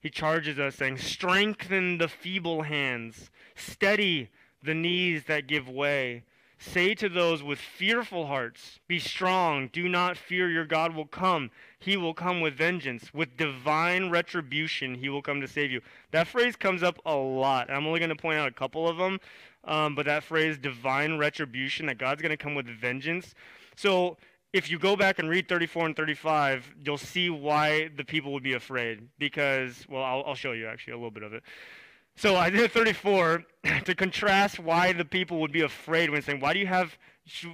he 0.00 0.10
charges 0.10 0.58
us 0.58 0.76
saying, 0.76 0.98
Strengthen 0.98 1.98
the 1.98 2.06
feeble 2.06 2.62
hands, 2.62 3.30
steady 3.56 4.30
the 4.66 4.74
knees 4.74 5.24
that 5.24 5.46
give 5.46 5.68
way. 5.68 6.24
Say 6.58 6.94
to 6.94 7.08
those 7.08 7.42
with 7.42 7.58
fearful 7.58 8.26
hearts, 8.26 8.80
Be 8.88 8.98
strong, 8.98 9.68
do 9.68 9.88
not 9.88 10.16
fear, 10.16 10.50
your 10.50 10.64
God 10.64 10.94
will 10.94 11.06
come. 11.06 11.50
He 11.78 11.96
will 11.96 12.14
come 12.14 12.40
with 12.40 12.54
vengeance, 12.54 13.12
with 13.12 13.36
divine 13.36 14.10
retribution, 14.10 14.94
he 14.94 15.08
will 15.08 15.20
come 15.22 15.40
to 15.40 15.48
save 15.48 15.70
you. 15.70 15.82
That 16.12 16.26
phrase 16.26 16.56
comes 16.56 16.82
up 16.82 16.98
a 17.04 17.14
lot. 17.14 17.70
I'm 17.70 17.86
only 17.86 18.00
going 18.00 18.10
to 18.10 18.16
point 18.16 18.38
out 18.38 18.48
a 18.48 18.52
couple 18.52 18.88
of 18.88 18.96
them, 18.96 19.20
um, 19.64 19.94
but 19.94 20.06
that 20.06 20.24
phrase, 20.24 20.56
divine 20.56 21.18
retribution, 21.18 21.86
that 21.86 21.98
God's 21.98 22.22
going 22.22 22.30
to 22.30 22.36
come 22.36 22.54
with 22.54 22.66
vengeance. 22.66 23.34
So 23.76 24.16
if 24.54 24.70
you 24.70 24.78
go 24.78 24.96
back 24.96 25.18
and 25.18 25.28
read 25.28 25.48
34 25.48 25.86
and 25.86 25.96
35, 25.96 26.74
you'll 26.82 26.96
see 26.96 27.28
why 27.28 27.90
the 27.94 28.04
people 28.04 28.32
would 28.32 28.42
be 28.42 28.54
afraid. 28.54 29.06
Because, 29.18 29.84
well, 29.90 30.02
I'll, 30.02 30.24
I'll 30.28 30.34
show 30.34 30.52
you 30.52 30.66
actually 30.66 30.94
a 30.94 30.96
little 30.96 31.10
bit 31.10 31.22
of 31.22 31.34
it. 31.34 31.42
So 32.18 32.34
Isaiah 32.36 32.66
34, 32.66 33.44
to 33.84 33.94
contrast 33.94 34.58
why 34.58 34.94
the 34.94 35.04
people 35.04 35.38
would 35.40 35.52
be 35.52 35.60
afraid 35.60 36.08
when 36.08 36.22
saying, 36.22 36.40
why 36.40 36.54
do 36.54 36.58
you 36.58 36.66
have 36.66 36.96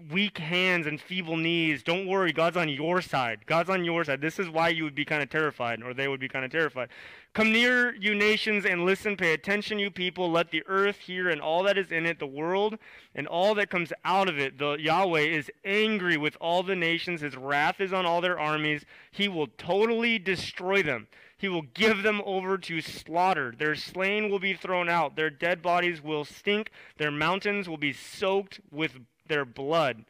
weak 0.09 0.39
hands 0.39 0.87
and 0.87 1.01
feeble 1.01 1.37
knees? 1.37 1.83
Don't 1.83 2.07
worry, 2.07 2.33
God's 2.33 2.57
on 2.57 2.69
your 2.69 3.03
side. 3.03 3.41
God's 3.47 3.71
on 3.71 3.85
your 3.85 4.05
side. 4.05 4.21
This 4.21 4.39
is 4.39 4.49
why 4.49 4.69
you 4.69 4.85
would 4.85 4.95
be 4.95 5.05
kind 5.05 5.21
of 5.21 5.31
terrified, 5.31 5.83
or 5.83 5.93
they 5.93 6.07
would 6.07 6.21
be 6.21 6.29
kind 6.29 6.45
of 6.45 6.53
terrified. 6.53 6.91
Come 7.35 7.51
near, 7.51 7.93
you 7.97 8.15
nations, 8.15 8.65
and 8.65 8.85
listen. 8.85 9.17
Pay 9.17 9.33
attention, 9.33 9.81
you 9.81 9.91
people. 9.91 10.31
Let 10.31 10.53
the 10.53 10.63
earth 10.69 10.99
hear 10.99 11.29
and 11.29 11.41
all 11.41 11.65
that 11.65 11.77
is 11.77 11.91
in 11.91 12.07
it, 12.07 12.21
the 12.21 12.27
world 12.29 12.79
and 13.17 13.27
all 13.27 13.57
that 13.57 13.69
comes 13.69 13.93
out 14.05 14.29
of 14.29 14.39
it. 14.39 14.59
The 14.59 14.75
Yahweh 14.75 15.23
is 15.23 15.51
angry 15.65 16.17
with 16.17 16.37
all 16.41 16.63
the 16.63 16.77
nations. 16.77 17.21
His 17.21 17.37
wrath 17.37 17.81
is 17.81 17.93
on 17.93 18.07
all 18.07 18.21
their 18.21 18.39
armies. 18.39 18.85
He 19.11 19.27
will 19.27 19.49
totally 19.59 20.21
destroy 20.21 20.85
them. 20.85 21.09
He 21.43 21.49
will 21.49 21.63
give 21.63 22.05
them 22.05 22.23
over 22.25 22.57
to 22.57 22.81
slaughter. 22.81 23.53
Their 23.59 23.75
slain 23.75 24.31
will 24.31 24.39
be 24.39 24.55
thrown 24.55 24.89
out. 24.89 25.17
Their 25.17 25.29
dead 25.29 25.61
bodies 25.61 26.01
will 26.01 26.25
stink. 26.25 26.71
Their 26.99 27.11
mountains 27.11 27.69
will 27.69 27.77
be 27.77 27.93
soaked 27.93 28.61
with 28.71 29.01
their 29.27 29.45
blood. 29.45 30.05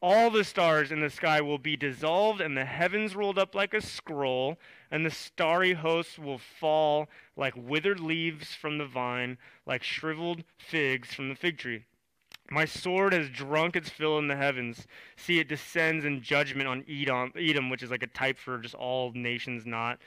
All 0.00 0.30
the 0.30 0.44
stars 0.44 0.90
in 0.90 1.00
the 1.00 1.10
sky 1.10 1.42
will 1.42 1.58
be 1.58 1.76
dissolved, 1.76 2.40
and 2.40 2.56
the 2.56 2.64
heavens 2.64 3.14
rolled 3.14 3.38
up 3.38 3.54
like 3.54 3.74
a 3.74 3.82
scroll, 3.82 4.56
and 4.90 5.04
the 5.04 5.10
starry 5.10 5.74
hosts 5.74 6.18
will 6.18 6.38
fall 6.38 7.06
like 7.36 7.52
withered 7.54 8.00
leaves 8.00 8.54
from 8.54 8.78
the 8.78 8.86
vine, 8.86 9.36
like 9.66 9.82
shriveled 9.82 10.42
figs 10.56 11.12
from 11.12 11.28
the 11.28 11.36
fig 11.36 11.58
tree. 11.58 11.84
My 12.50 12.64
sword 12.64 13.12
has 13.12 13.28
drunk 13.28 13.76
its 13.76 13.90
fill 13.90 14.18
in 14.18 14.28
the 14.28 14.36
heavens. 14.36 14.86
See, 15.16 15.38
it 15.38 15.48
descends 15.48 16.04
in 16.04 16.22
judgment 16.22 16.66
on 16.66 16.84
Edom, 16.88 17.32
Edom, 17.36 17.68
which 17.70 17.82
is 17.82 17.90
like 17.90 18.02
a 18.02 18.08
type 18.08 18.38
for 18.38 18.58
just 18.58 18.74
all 18.74 19.12
nations 19.12 19.64
not 19.64 20.00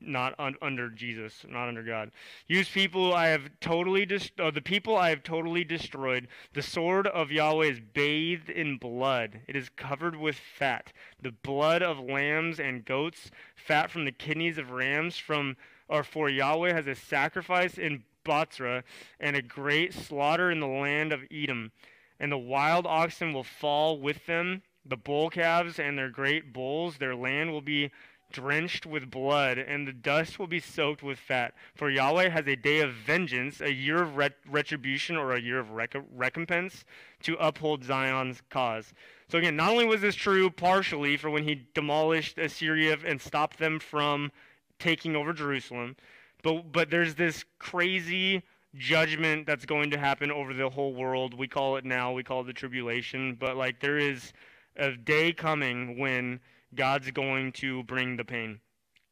not 0.00 0.34
un- 0.38 0.56
under 0.62 0.88
Jesus, 0.88 1.44
not 1.48 1.68
under 1.68 1.82
God. 1.82 2.10
Use 2.46 2.68
people 2.68 3.14
I 3.14 3.28
have 3.28 3.50
totally 3.60 4.06
uh, 4.38 4.50
the 4.50 4.62
people 4.62 4.96
I 4.96 5.10
have 5.10 5.22
totally 5.22 5.64
destroyed. 5.64 6.28
The 6.54 6.62
sword 6.62 7.06
of 7.06 7.30
Yahweh 7.30 7.66
is 7.66 7.80
bathed 7.80 8.50
in 8.50 8.76
blood. 8.76 9.40
It 9.46 9.56
is 9.56 9.68
covered 9.70 10.16
with 10.16 10.36
fat, 10.36 10.92
the 11.20 11.32
blood 11.32 11.82
of 11.82 11.98
lambs 11.98 12.60
and 12.60 12.84
goats, 12.84 13.30
fat 13.56 13.90
from 13.90 14.04
the 14.04 14.12
kidneys 14.12 14.58
of 14.58 14.70
rams. 14.70 15.18
From 15.18 15.56
or 15.88 16.04
for 16.04 16.28
Yahweh 16.28 16.72
has 16.72 16.86
a 16.86 16.94
sacrifice 16.94 17.78
in 17.78 18.04
Bozrah 18.24 18.84
and 19.18 19.36
a 19.36 19.42
great 19.42 19.94
slaughter 19.94 20.50
in 20.50 20.60
the 20.60 20.66
land 20.66 21.12
of 21.12 21.22
Edom. 21.30 21.72
And 22.20 22.30
the 22.30 22.38
wild 22.38 22.86
oxen 22.86 23.32
will 23.32 23.44
fall 23.44 23.98
with 23.98 24.26
them, 24.26 24.62
the 24.84 24.96
bull 24.96 25.30
calves 25.30 25.78
and 25.78 25.96
their 25.96 26.10
great 26.10 26.52
bulls. 26.52 26.98
Their 26.98 27.14
land 27.14 27.52
will 27.52 27.60
be 27.60 27.90
drenched 28.32 28.86
with 28.86 29.10
blood, 29.10 29.58
and 29.58 29.86
the 29.86 29.92
dust 29.92 30.38
will 30.38 30.46
be 30.46 30.60
soaked 30.60 31.02
with 31.02 31.18
fat. 31.18 31.54
For 31.74 31.90
Yahweh 31.90 32.28
has 32.28 32.46
a 32.46 32.56
day 32.56 32.80
of 32.80 32.92
vengeance, 32.92 33.60
a 33.60 33.72
year 33.72 34.02
of 34.02 34.16
ret- 34.16 34.38
retribution, 34.48 35.16
or 35.16 35.32
a 35.32 35.40
year 35.40 35.58
of 35.58 35.70
rec- 35.70 35.96
recompense 36.14 36.84
to 37.22 37.34
uphold 37.36 37.84
Zion's 37.84 38.42
cause. 38.50 38.92
So 39.28 39.38
again, 39.38 39.56
not 39.56 39.70
only 39.70 39.84
was 39.84 40.00
this 40.00 40.14
true 40.14 40.50
partially 40.50 41.16
for 41.16 41.30
when 41.30 41.44
he 41.44 41.66
demolished 41.74 42.38
Assyria 42.38 42.96
and 43.04 43.20
stopped 43.20 43.58
them 43.58 43.78
from 43.78 44.30
taking 44.78 45.16
over 45.16 45.32
Jerusalem, 45.32 45.96
but 46.42 46.72
but 46.72 46.90
there's 46.90 47.14
this 47.14 47.44
crazy 47.58 48.42
judgment 48.74 49.46
that's 49.46 49.66
going 49.66 49.90
to 49.90 49.98
happen 49.98 50.30
over 50.30 50.54
the 50.54 50.68
whole 50.70 50.94
world. 50.94 51.34
We 51.34 51.48
call 51.48 51.76
it 51.76 51.84
now, 51.84 52.12
we 52.12 52.22
call 52.22 52.42
it 52.42 52.46
the 52.46 52.52
tribulation, 52.52 53.34
but 53.34 53.56
like 53.56 53.80
there 53.80 53.98
is 53.98 54.32
a 54.76 54.92
day 54.92 55.32
coming 55.32 55.98
when 55.98 56.40
God's 56.74 57.10
going 57.10 57.52
to 57.52 57.82
bring 57.84 58.16
the 58.16 58.24
pain 58.24 58.60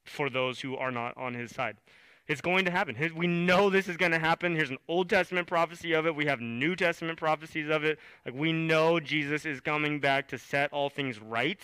for 0.04 0.30
those 0.30 0.60
who 0.60 0.76
are 0.76 0.90
not 0.90 1.16
on 1.16 1.34
his 1.34 1.54
side. 1.54 1.76
It's 2.28 2.40
going 2.40 2.64
to 2.64 2.72
happen. 2.72 2.96
We 3.14 3.28
know 3.28 3.70
this 3.70 3.88
is 3.88 3.96
going 3.96 4.10
to 4.10 4.18
happen. 4.18 4.56
Here's 4.56 4.70
an 4.70 4.78
Old 4.88 5.08
Testament 5.08 5.46
prophecy 5.46 5.92
of 5.92 6.06
it. 6.06 6.16
We 6.16 6.26
have 6.26 6.40
New 6.40 6.74
Testament 6.74 7.18
prophecies 7.18 7.70
of 7.70 7.84
it. 7.84 8.00
Like 8.24 8.34
we 8.34 8.52
know 8.52 8.98
Jesus 8.98 9.46
is 9.46 9.60
coming 9.60 10.00
back 10.00 10.26
to 10.28 10.38
set 10.38 10.72
all 10.72 10.90
things 10.90 11.20
right. 11.20 11.60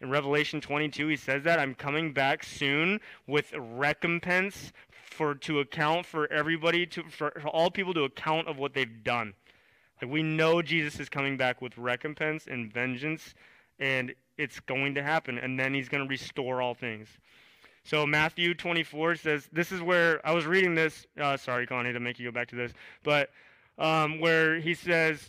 In 0.00 0.10
Revelation 0.10 0.60
22, 0.60 1.08
he 1.08 1.16
says 1.16 1.42
that 1.42 1.58
I'm 1.58 1.74
coming 1.74 2.12
back 2.12 2.44
soon 2.44 3.00
with 3.26 3.52
recompense 3.56 4.72
for 4.92 5.34
to 5.34 5.58
account 5.58 6.06
for 6.06 6.30
everybody 6.32 6.86
to 6.86 7.02
for, 7.04 7.30
all 7.48 7.70
people 7.70 7.94
to 7.94 8.04
account 8.04 8.46
of 8.46 8.56
what 8.56 8.74
they've 8.74 9.02
done. 9.02 9.34
Like 10.00 10.12
we 10.12 10.22
know 10.22 10.62
Jesus 10.62 11.00
is 11.00 11.08
coming 11.08 11.36
back 11.36 11.60
with 11.60 11.76
recompense 11.76 12.46
and 12.46 12.72
vengeance 12.72 13.34
and 13.80 14.14
it's 14.38 14.60
going 14.60 14.94
to 14.94 15.02
happen 15.02 15.38
and 15.38 15.58
then 15.58 15.74
he's 15.74 15.88
going 15.88 16.02
to 16.02 16.08
restore 16.08 16.60
all 16.60 16.74
things. 16.74 17.08
So 17.84 18.06
Matthew 18.06 18.54
24 18.54 19.16
says, 19.16 19.48
this 19.52 19.70
is 19.70 19.82
where 19.82 20.26
I 20.26 20.32
was 20.32 20.46
reading 20.46 20.74
this. 20.74 21.06
Uh, 21.20 21.36
sorry, 21.36 21.66
Connie, 21.66 21.92
to 21.92 22.00
make 22.00 22.18
you 22.18 22.26
go 22.26 22.32
back 22.32 22.48
to 22.48 22.56
this, 22.56 22.72
but 23.02 23.30
um, 23.78 24.20
where 24.20 24.58
he 24.58 24.74
says, 24.74 25.28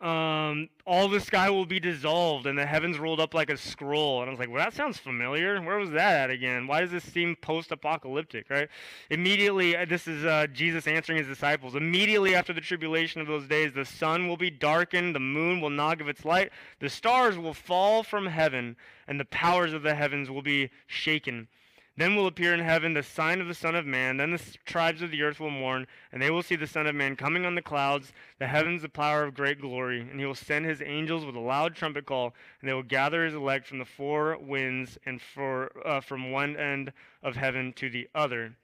um, 0.00 0.70
all 0.86 1.08
the 1.08 1.20
sky 1.20 1.50
will 1.50 1.66
be 1.66 1.78
dissolved 1.78 2.46
and 2.46 2.56
the 2.56 2.64
heavens 2.64 2.98
rolled 2.98 3.20
up 3.20 3.34
like 3.34 3.50
a 3.50 3.56
scroll. 3.56 4.20
And 4.20 4.28
I 4.28 4.30
was 4.30 4.40
like, 4.40 4.48
well, 4.48 4.64
that 4.64 4.72
sounds 4.72 4.96
familiar. 4.96 5.60
Where 5.60 5.76
was 5.76 5.90
that 5.90 6.16
at 6.16 6.30
again? 6.30 6.66
Why 6.66 6.80
does 6.80 6.90
this 6.90 7.04
seem 7.04 7.36
post-apocalyptic, 7.36 8.48
right? 8.48 8.68
Immediately, 9.10 9.76
uh, 9.76 9.84
this 9.84 10.08
is 10.08 10.24
uh, 10.24 10.46
Jesus 10.54 10.86
answering 10.86 11.18
his 11.18 11.26
disciples. 11.26 11.74
Immediately 11.74 12.34
after 12.34 12.54
the 12.54 12.62
tribulation 12.62 13.20
of 13.20 13.26
those 13.26 13.46
days, 13.46 13.74
the 13.74 13.84
sun 13.84 14.26
will 14.26 14.38
be 14.38 14.50
darkened, 14.50 15.14
the 15.14 15.20
moon 15.20 15.60
will 15.60 15.70
not 15.70 15.98
give 15.98 16.08
its 16.08 16.24
light, 16.24 16.50
the 16.78 16.88
stars 16.88 17.36
will 17.36 17.54
fall 17.54 18.02
from 18.02 18.26
heaven, 18.26 18.76
and 19.06 19.20
the 19.20 19.26
powers 19.26 19.74
of 19.74 19.82
the 19.82 19.94
heavens 19.94 20.30
will 20.30 20.42
be 20.42 20.70
shaken. 20.86 21.46
Then 21.96 22.16
will 22.16 22.26
appear 22.26 22.54
in 22.54 22.60
heaven 22.60 22.94
the 22.94 23.02
sign 23.02 23.40
of 23.40 23.48
the 23.48 23.54
Son 23.54 23.74
of 23.74 23.84
Man. 23.84 24.16
Then 24.16 24.30
the 24.30 24.42
tribes 24.64 25.02
of 25.02 25.10
the 25.10 25.22
earth 25.22 25.38
will 25.38 25.50
mourn, 25.50 25.86
and 26.12 26.22
they 26.22 26.30
will 26.30 26.42
see 26.42 26.56
the 26.56 26.66
Son 26.66 26.86
of 26.86 26.94
Man 26.94 27.16
coming 27.16 27.44
on 27.44 27.54
the 27.54 27.62
clouds, 27.62 28.12
the 28.38 28.46
heavens 28.46 28.82
the 28.82 28.88
power 28.88 29.24
of 29.24 29.34
great 29.34 29.60
glory. 29.60 30.00
And 30.00 30.18
he 30.18 30.24
will 30.24 30.34
send 30.34 30.64
his 30.64 30.80
angels 30.80 31.26
with 31.26 31.34
a 31.34 31.40
loud 31.40 31.74
trumpet 31.74 32.06
call, 32.06 32.34
and 32.60 32.68
they 32.68 32.74
will 32.74 32.82
gather 32.82 33.24
his 33.24 33.34
elect 33.34 33.66
from 33.66 33.78
the 33.78 33.84
four 33.84 34.38
winds 34.38 34.98
and 35.04 35.20
for, 35.20 35.70
uh, 35.86 36.00
from 36.00 36.30
one 36.30 36.56
end 36.56 36.92
of 37.22 37.36
heaven 37.36 37.72
to 37.74 37.90
the 37.90 38.08
other. 38.14 38.54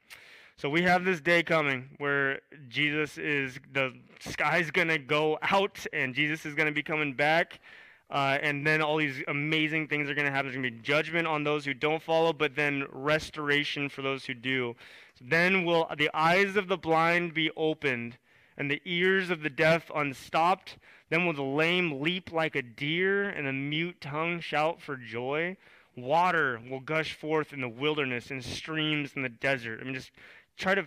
So 0.58 0.70
we 0.70 0.80
have 0.82 1.04
this 1.04 1.20
day 1.20 1.42
coming 1.42 1.90
where 1.98 2.40
Jesus 2.70 3.18
is, 3.18 3.58
the 3.74 3.92
sky's 4.20 4.70
going 4.70 4.88
to 4.88 4.98
go 4.98 5.38
out, 5.42 5.84
and 5.92 6.14
Jesus 6.14 6.46
is 6.46 6.54
going 6.54 6.66
to 6.66 6.72
be 6.72 6.82
coming 6.82 7.12
back. 7.12 7.60
Uh, 8.08 8.38
and 8.40 8.64
then 8.64 8.80
all 8.80 8.96
these 8.98 9.22
amazing 9.26 9.88
things 9.88 10.08
are 10.08 10.14
going 10.14 10.26
to 10.26 10.30
happen. 10.30 10.46
There's 10.46 10.56
going 10.60 10.72
to 10.72 10.78
be 10.78 10.82
judgment 10.82 11.26
on 11.26 11.42
those 11.42 11.64
who 11.64 11.74
don't 11.74 12.02
follow, 12.02 12.32
but 12.32 12.54
then 12.54 12.84
restoration 12.92 13.88
for 13.88 14.02
those 14.02 14.24
who 14.24 14.34
do. 14.34 14.76
Then 15.20 15.64
will 15.64 15.88
the 15.96 16.10
eyes 16.14 16.56
of 16.56 16.68
the 16.68 16.76
blind 16.76 17.34
be 17.34 17.50
opened, 17.56 18.16
and 18.56 18.70
the 18.70 18.80
ears 18.84 19.30
of 19.30 19.42
the 19.42 19.50
deaf 19.50 19.90
unstopped. 19.94 20.78
Then 21.08 21.26
will 21.26 21.32
the 21.32 21.42
lame 21.42 22.00
leap 22.00 22.32
like 22.32 22.54
a 22.54 22.62
deer, 22.62 23.28
and 23.28 23.46
the 23.46 23.52
mute 23.52 24.00
tongue 24.00 24.40
shout 24.40 24.80
for 24.80 24.96
joy. 24.96 25.56
Water 25.96 26.60
will 26.70 26.80
gush 26.80 27.14
forth 27.14 27.52
in 27.52 27.60
the 27.60 27.68
wilderness, 27.68 28.30
and 28.30 28.44
streams 28.44 29.14
in 29.16 29.22
the 29.22 29.28
desert. 29.28 29.80
I 29.80 29.84
mean, 29.84 29.94
just 29.94 30.12
try 30.56 30.76
to 30.76 30.86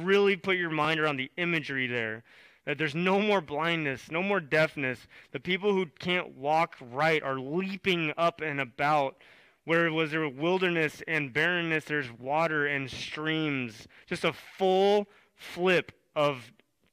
really 0.00 0.34
put 0.34 0.56
your 0.56 0.70
mind 0.70 0.98
around 0.98 1.16
the 1.16 1.30
imagery 1.36 1.86
there 1.86 2.24
that 2.66 2.78
there's 2.78 2.94
no 2.94 3.20
more 3.20 3.40
blindness, 3.40 4.10
no 4.10 4.22
more 4.22 4.40
deafness. 4.40 5.06
The 5.30 5.40
people 5.40 5.72
who 5.72 5.86
can't 5.86 6.36
walk 6.36 6.74
right 6.80 7.22
are 7.22 7.38
leaping 7.38 8.12
up 8.18 8.40
and 8.40 8.60
about. 8.60 9.16
Where 9.64 9.90
was 9.90 10.10
there 10.10 10.28
wilderness 10.28 11.02
and 11.08 11.32
barrenness, 11.32 11.84
there's 11.84 12.10
water 12.12 12.66
and 12.66 12.90
streams. 12.90 13.88
Just 14.06 14.24
a 14.24 14.32
full 14.32 15.08
flip 15.34 15.92
of 16.14 16.52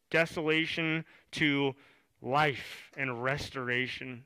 desolation 0.10 1.06
to 1.32 1.76
life 2.22 2.92
and 2.96 3.24
restoration. 3.24 4.24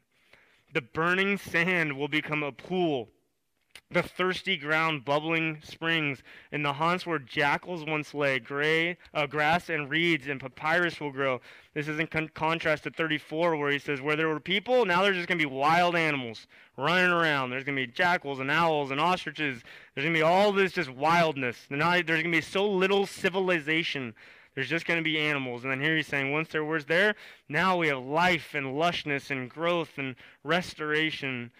The 0.74 0.82
burning 0.82 1.38
sand 1.38 1.98
will 1.98 2.08
become 2.08 2.44
a 2.44 2.52
pool 2.52 3.10
the 3.90 4.04
thirsty 4.04 4.58
ground 4.58 5.06
bubbling 5.06 5.60
springs, 5.64 6.22
and 6.52 6.64
the 6.64 6.74
haunts 6.74 7.06
where 7.06 7.20
jackals 7.20 7.86
once 7.86 8.14
lay, 8.14 8.38
gray 8.38 8.98
uh, 9.14 9.26
grass 9.26 9.70
and 9.70 9.90
reeds 9.90 10.28
and 10.28 10.42
papyrus 10.42 11.00
will 11.00 11.12
grow. 11.12 11.40
This 11.74 11.88
is 11.88 12.00
in 12.00 12.08
con- 12.08 12.30
contrast 12.34 12.84
to 12.84 12.92
34, 12.92 13.56
where 13.56 13.72
he 13.72 13.80
says, 13.80 14.02
where 14.02 14.16
there 14.16 14.28
were 14.28 14.40
people, 14.40 14.86
now 14.86 15.04
there's 15.04 15.16
just 15.16 15.30
going 15.30 15.40
to 15.40 15.48
be 15.48 15.54
wild 15.54 15.96
animals 15.96 16.48
running 16.76 17.12
around. 17.12 17.50
There's 17.50 17.64
going 17.64 17.78
to 17.78 17.88
be 17.88 17.92
jackals 17.92 18.40
and 18.40 18.52
owls 18.52 18.92
and 18.92 19.00
ostriches. 19.00 19.64
There's 19.96 20.04
going 20.04 20.14
to 20.14 20.20
be 20.20 20.24
all 20.24 20.52
this 20.52 20.74
just 20.74 20.90
wildness. 20.90 21.58
Not, 21.70 22.06
there's 22.08 22.22
going 22.22 22.32
to 22.34 22.38
be 22.38 22.42
so 22.42 22.68
little 22.68 23.06
civilization. 23.06 24.14
There's 24.54 24.70
just 24.70 24.86
going 24.86 25.00
to 25.00 25.04
be 25.04 25.20
animals. 25.20 25.64
And 25.64 25.72
then 25.72 25.80
here 25.80 25.96
he's 25.96 26.08
saying, 26.08 26.32
once 26.32 26.50
there 26.50 26.66
was 26.66 26.86
there, 26.86 27.16
now 27.48 27.78
we 27.78 27.88
have 27.88 28.04
life 28.04 28.54
and 28.54 28.76
lushness 28.76 29.30
and 29.30 29.50
growth 29.50 29.98
and 29.98 30.16
restoration. 30.44 31.52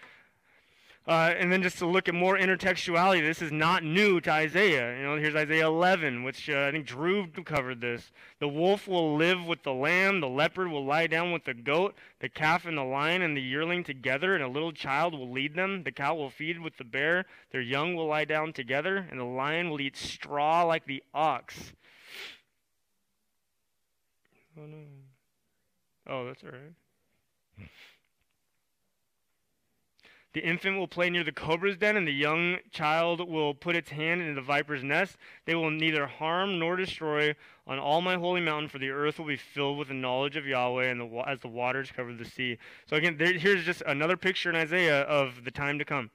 Uh, 1.08 1.32
and 1.38 1.50
then 1.50 1.62
just 1.62 1.78
to 1.78 1.86
look 1.86 2.06
at 2.06 2.14
more 2.14 2.36
intertextuality, 2.36 3.22
this 3.22 3.40
is 3.40 3.50
not 3.50 3.82
new 3.82 4.20
to 4.20 4.30
Isaiah. 4.30 4.94
You 4.94 5.04
know, 5.04 5.16
here's 5.16 5.34
Isaiah 5.34 5.66
11, 5.66 6.22
which 6.22 6.50
uh, 6.50 6.66
I 6.66 6.70
think 6.70 6.84
Drew 6.84 7.26
covered 7.28 7.80
this. 7.80 8.12
The 8.40 8.48
wolf 8.48 8.86
will 8.86 9.16
live 9.16 9.42
with 9.42 9.62
the 9.62 9.72
lamb, 9.72 10.20
the 10.20 10.28
leopard 10.28 10.68
will 10.68 10.84
lie 10.84 11.06
down 11.06 11.32
with 11.32 11.44
the 11.44 11.54
goat, 11.54 11.94
the 12.20 12.28
calf 12.28 12.66
and 12.66 12.76
the 12.76 12.84
lion 12.84 13.22
and 13.22 13.34
the 13.34 13.40
yearling 13.40 13.84
together, 13.84 14.34
and 14.34 14.44
a 14.44 14.48
little 14.48 14.70
child 14.70 15.14
will 15.14 15.32
lead 15.32 15.54
them. 15.54 15.82
The 15.82 15.92
cow 15.92 16.14
will 16.14 16.28
feed 16.28 16.60
with 16.60 16.76
the 16.76 16.84
bear, 16.84 17.24
their 17.52 17.62
young 17.62 17.94
will 17.94 18.08
lie 18.08 18.26
down 18.26 18.52
together, 18.52 19.06
and 19.10 19.18
the 19.18 19.24
lion 19.24 19.70
will 19.70 19.80
eat 19.80 19.96
straw 19.96 20.62
like 20.64 20.84
the 20.84 21.02
ox. 21.14 21.72
Oh 24.58 24.66
no. 24.66 24.76
Oh, 26.06 26.26
that's 26.26 26.44
all 26.44 26.50
right. 26.50 27.68
The 30.34 30.40
infant 30.40 30.76
will 30.78 30.88
play 30.88 31.08
near 31.08 31.24
the 31.24 31.32
cobra's 31.32 31.78
den, 31.78 31.96
and 31.96 32.06
the 32.06 32.12
young 32.12 32.58
child 32.70 33.26
will 33.26 33.54
put 33.54 33.74
its 33.74 33.90
hand 33.90 34.20
into 34.20 34.34
the 34.34 34.42
viper's 34.42 34.84
nest. 34.84 35.16
They 35.46 35.54
will 35.54 35.70
neither 35.70 36.06
harm 36.06 36.58
nor 36.58 36.76
destroy 36.76 37.34
on 37.66 37.78
all 37.78 38.02
my 38.02 38.16
holy 38.16 38.42
mountain, 38.42 38.68
for 38.68 38.78
the 38.78 38.90
earth 38.90 39.18
will 39.18 39.26
be 39.26 39.36
filled 39.36 39.78
with 39.78 39.88
the 39.88 39.94
knowledge 39.94 40.36
of 40.36 40.46
Yahweh, 40.46 40.84
and 40.84 41.00
the, 41.00 41.28
as 41.28 41.40
the 41.40 41.48
waters 41.48 41.90
cover 41.90 42.12
the 42.12 42.26
sea. 42.26 42.58
So 42.86 42.96
again, 42.96 43.16
there, 43.16 43.32
here's 43.32 43.64
just 43.64 43.82
another 43.86 44.18
picture 44.18 44.50
in 44.50 44.56
Isaiah 44.56 45.02
of 45.02 45.44
the 45.44 45.50
time 45.50 45.78
to 45.78 45.84
come. 45.84 46.10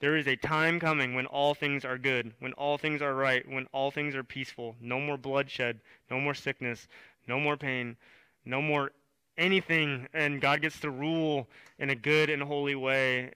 There 0.00 0.16
is 0.16 0.28
a 0.28 0.36
time 0.36 0.80
coming 0.80 1.14
when 1.14 1.26
all 1.26 1.54
things 1.54 1.84
are 1.84 1.98
good, 1.98 2.32
when 2.38 2.52
all 2.54 2.78
things 2.78 3.02
are 3.02 3.14
right, 3.14 3.46
when 3.48 3.66
all 3.72 3.90
things 3.90 4.14
are 4.14 4.24
peaceful. 4.24 4.76
No 4.80 4.98
more 4.98 5.18
bloodshed, 5.18 5.80
no 6.10 6.20
more 6.20 6.34
sickness, 6.34 6.88
no 7.26 7.38
more 7.38 7.56
pain, 7.56 7.96
no 8.44 8.62
more 8.62 8.92
anything, 9.36 10.08
and 10.14 10.40
God 10.40 10.62
gets 10.62 10.80
to 10.80 10.90
rule 10.90 11.48
in 11.78 11.90
a 11.90 11.94
good 11.94 12.30
and 12.30 12.42
holy 12.42 12.74
way. 12.74 13.32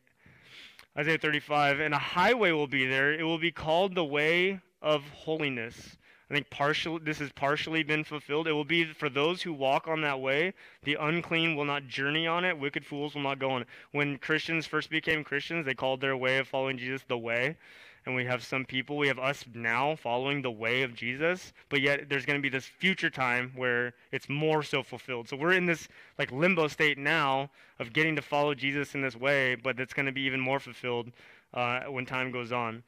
Isaiah 0.97 1.19
35, 1.19 1.81
and 1.81 1.95
a 1.95 1.99
highway 1.99 2.53
will 2.53 2.67
be 2.67 2.87
there. 2.87 3.13
It 3.13 3.23
will 3.23 3.39
be 3.39 3.51
called 3.51 3.95
the 3.95 4.05
way 4.05 4.61
of 4.83 5.03
holiness. 5.09 5.97
I 6.31 6.35
think 6.35 6.51
partially 6.51 7.01
this 7.03 7.19
has 7.19 7.33
partially 7.33 7.83
been 7.83 8.05
fulfilled. 8.05 8.47
It 8.47 8.53
will 8.53 8.65
be 8.65 8.85
for 8.93 9.09
those 9.09 9.43
who 9.43 9.53
walk 9.53 9.89
on 9.89 10.03
that 10.03 10.21
way. 10.21 10.53
The 10.83 10.97
unclean 11.01 11.57
will 11.57 11.65
not 11.65 11.89
journey 11.89 12.27
on 12.27 12.45
it. 12.45 12.59
Wicked 12.59 12.85
fools 12.85 13.15
will 13.15 13.23
not 13.23 13.39
go 13.39 13.51
on 13.51 13.63
it. 13.63 13.69
When 13.93 14.19
Christians 14.19 14.67
first 14.67 14.91
became 14.91 15.25
Christians, 15.25 15.65
they 15.65 15.75
called 15.75 16.01
their 16.01 16.17
way 16.17 16.39
of 16.39 16.49
following 16.49 16.79
Jesus 16.79 17.05
the 17.09 17.19
way 17.19 17.57
and 18.05 18.15
we 18.15 18.25
have 18.25 18.45
some 18.45 18.65
people, 18.65 18.97
we 18.97 19.09
have 19.09 19.19
us 19.19 19.45
now 19.55 19.95
following 19.97 20.43
the 20.43 20.51
way 20.51 20.83
of 20.83 20.95
Jesus, 20.95 21.53
but 21.69 21.81
yet 21.81 22.09
there's 22.09 22.27
going 22.27 22.39
to 22.39 22.43
be 22.43 22.49
this 22.49 22.67
future 22.67 23.11
time 23.11 23.53
where 23.55 23.95
it's 24.11 24.29
more 24.29 24.63
so 24.63 24.83
fulfilled. 24.83 25.29
So 25.29 25.37
we're 25.37 25.53
in 25.53 25.67
this 25.67 25.89
like 26.19 26.33
limbo 26.33 26.69
state 26.69 26.99
now 26.99 27.51
of 27.79 27.93
getting 27.93 28.17
to 28.17 28.23
follow 28.23 28.55
Jesus 28.55 28.95
in 28.95 29.03
this 29.03 29.17
way, 29.17 29.55
but 29.55 29.79
it's 29.79 29.95
going 29.95 30.07
to 30.07 30.13
be 30.13 30.23
even 30.23 30.41
more 30.41 30.59
fulfilled 30.61 31.13
uh, 31.55 31.83
when 31.83 32.07
time 32.07 32.33
goes 32.33 32.53
on. 32.53 32.83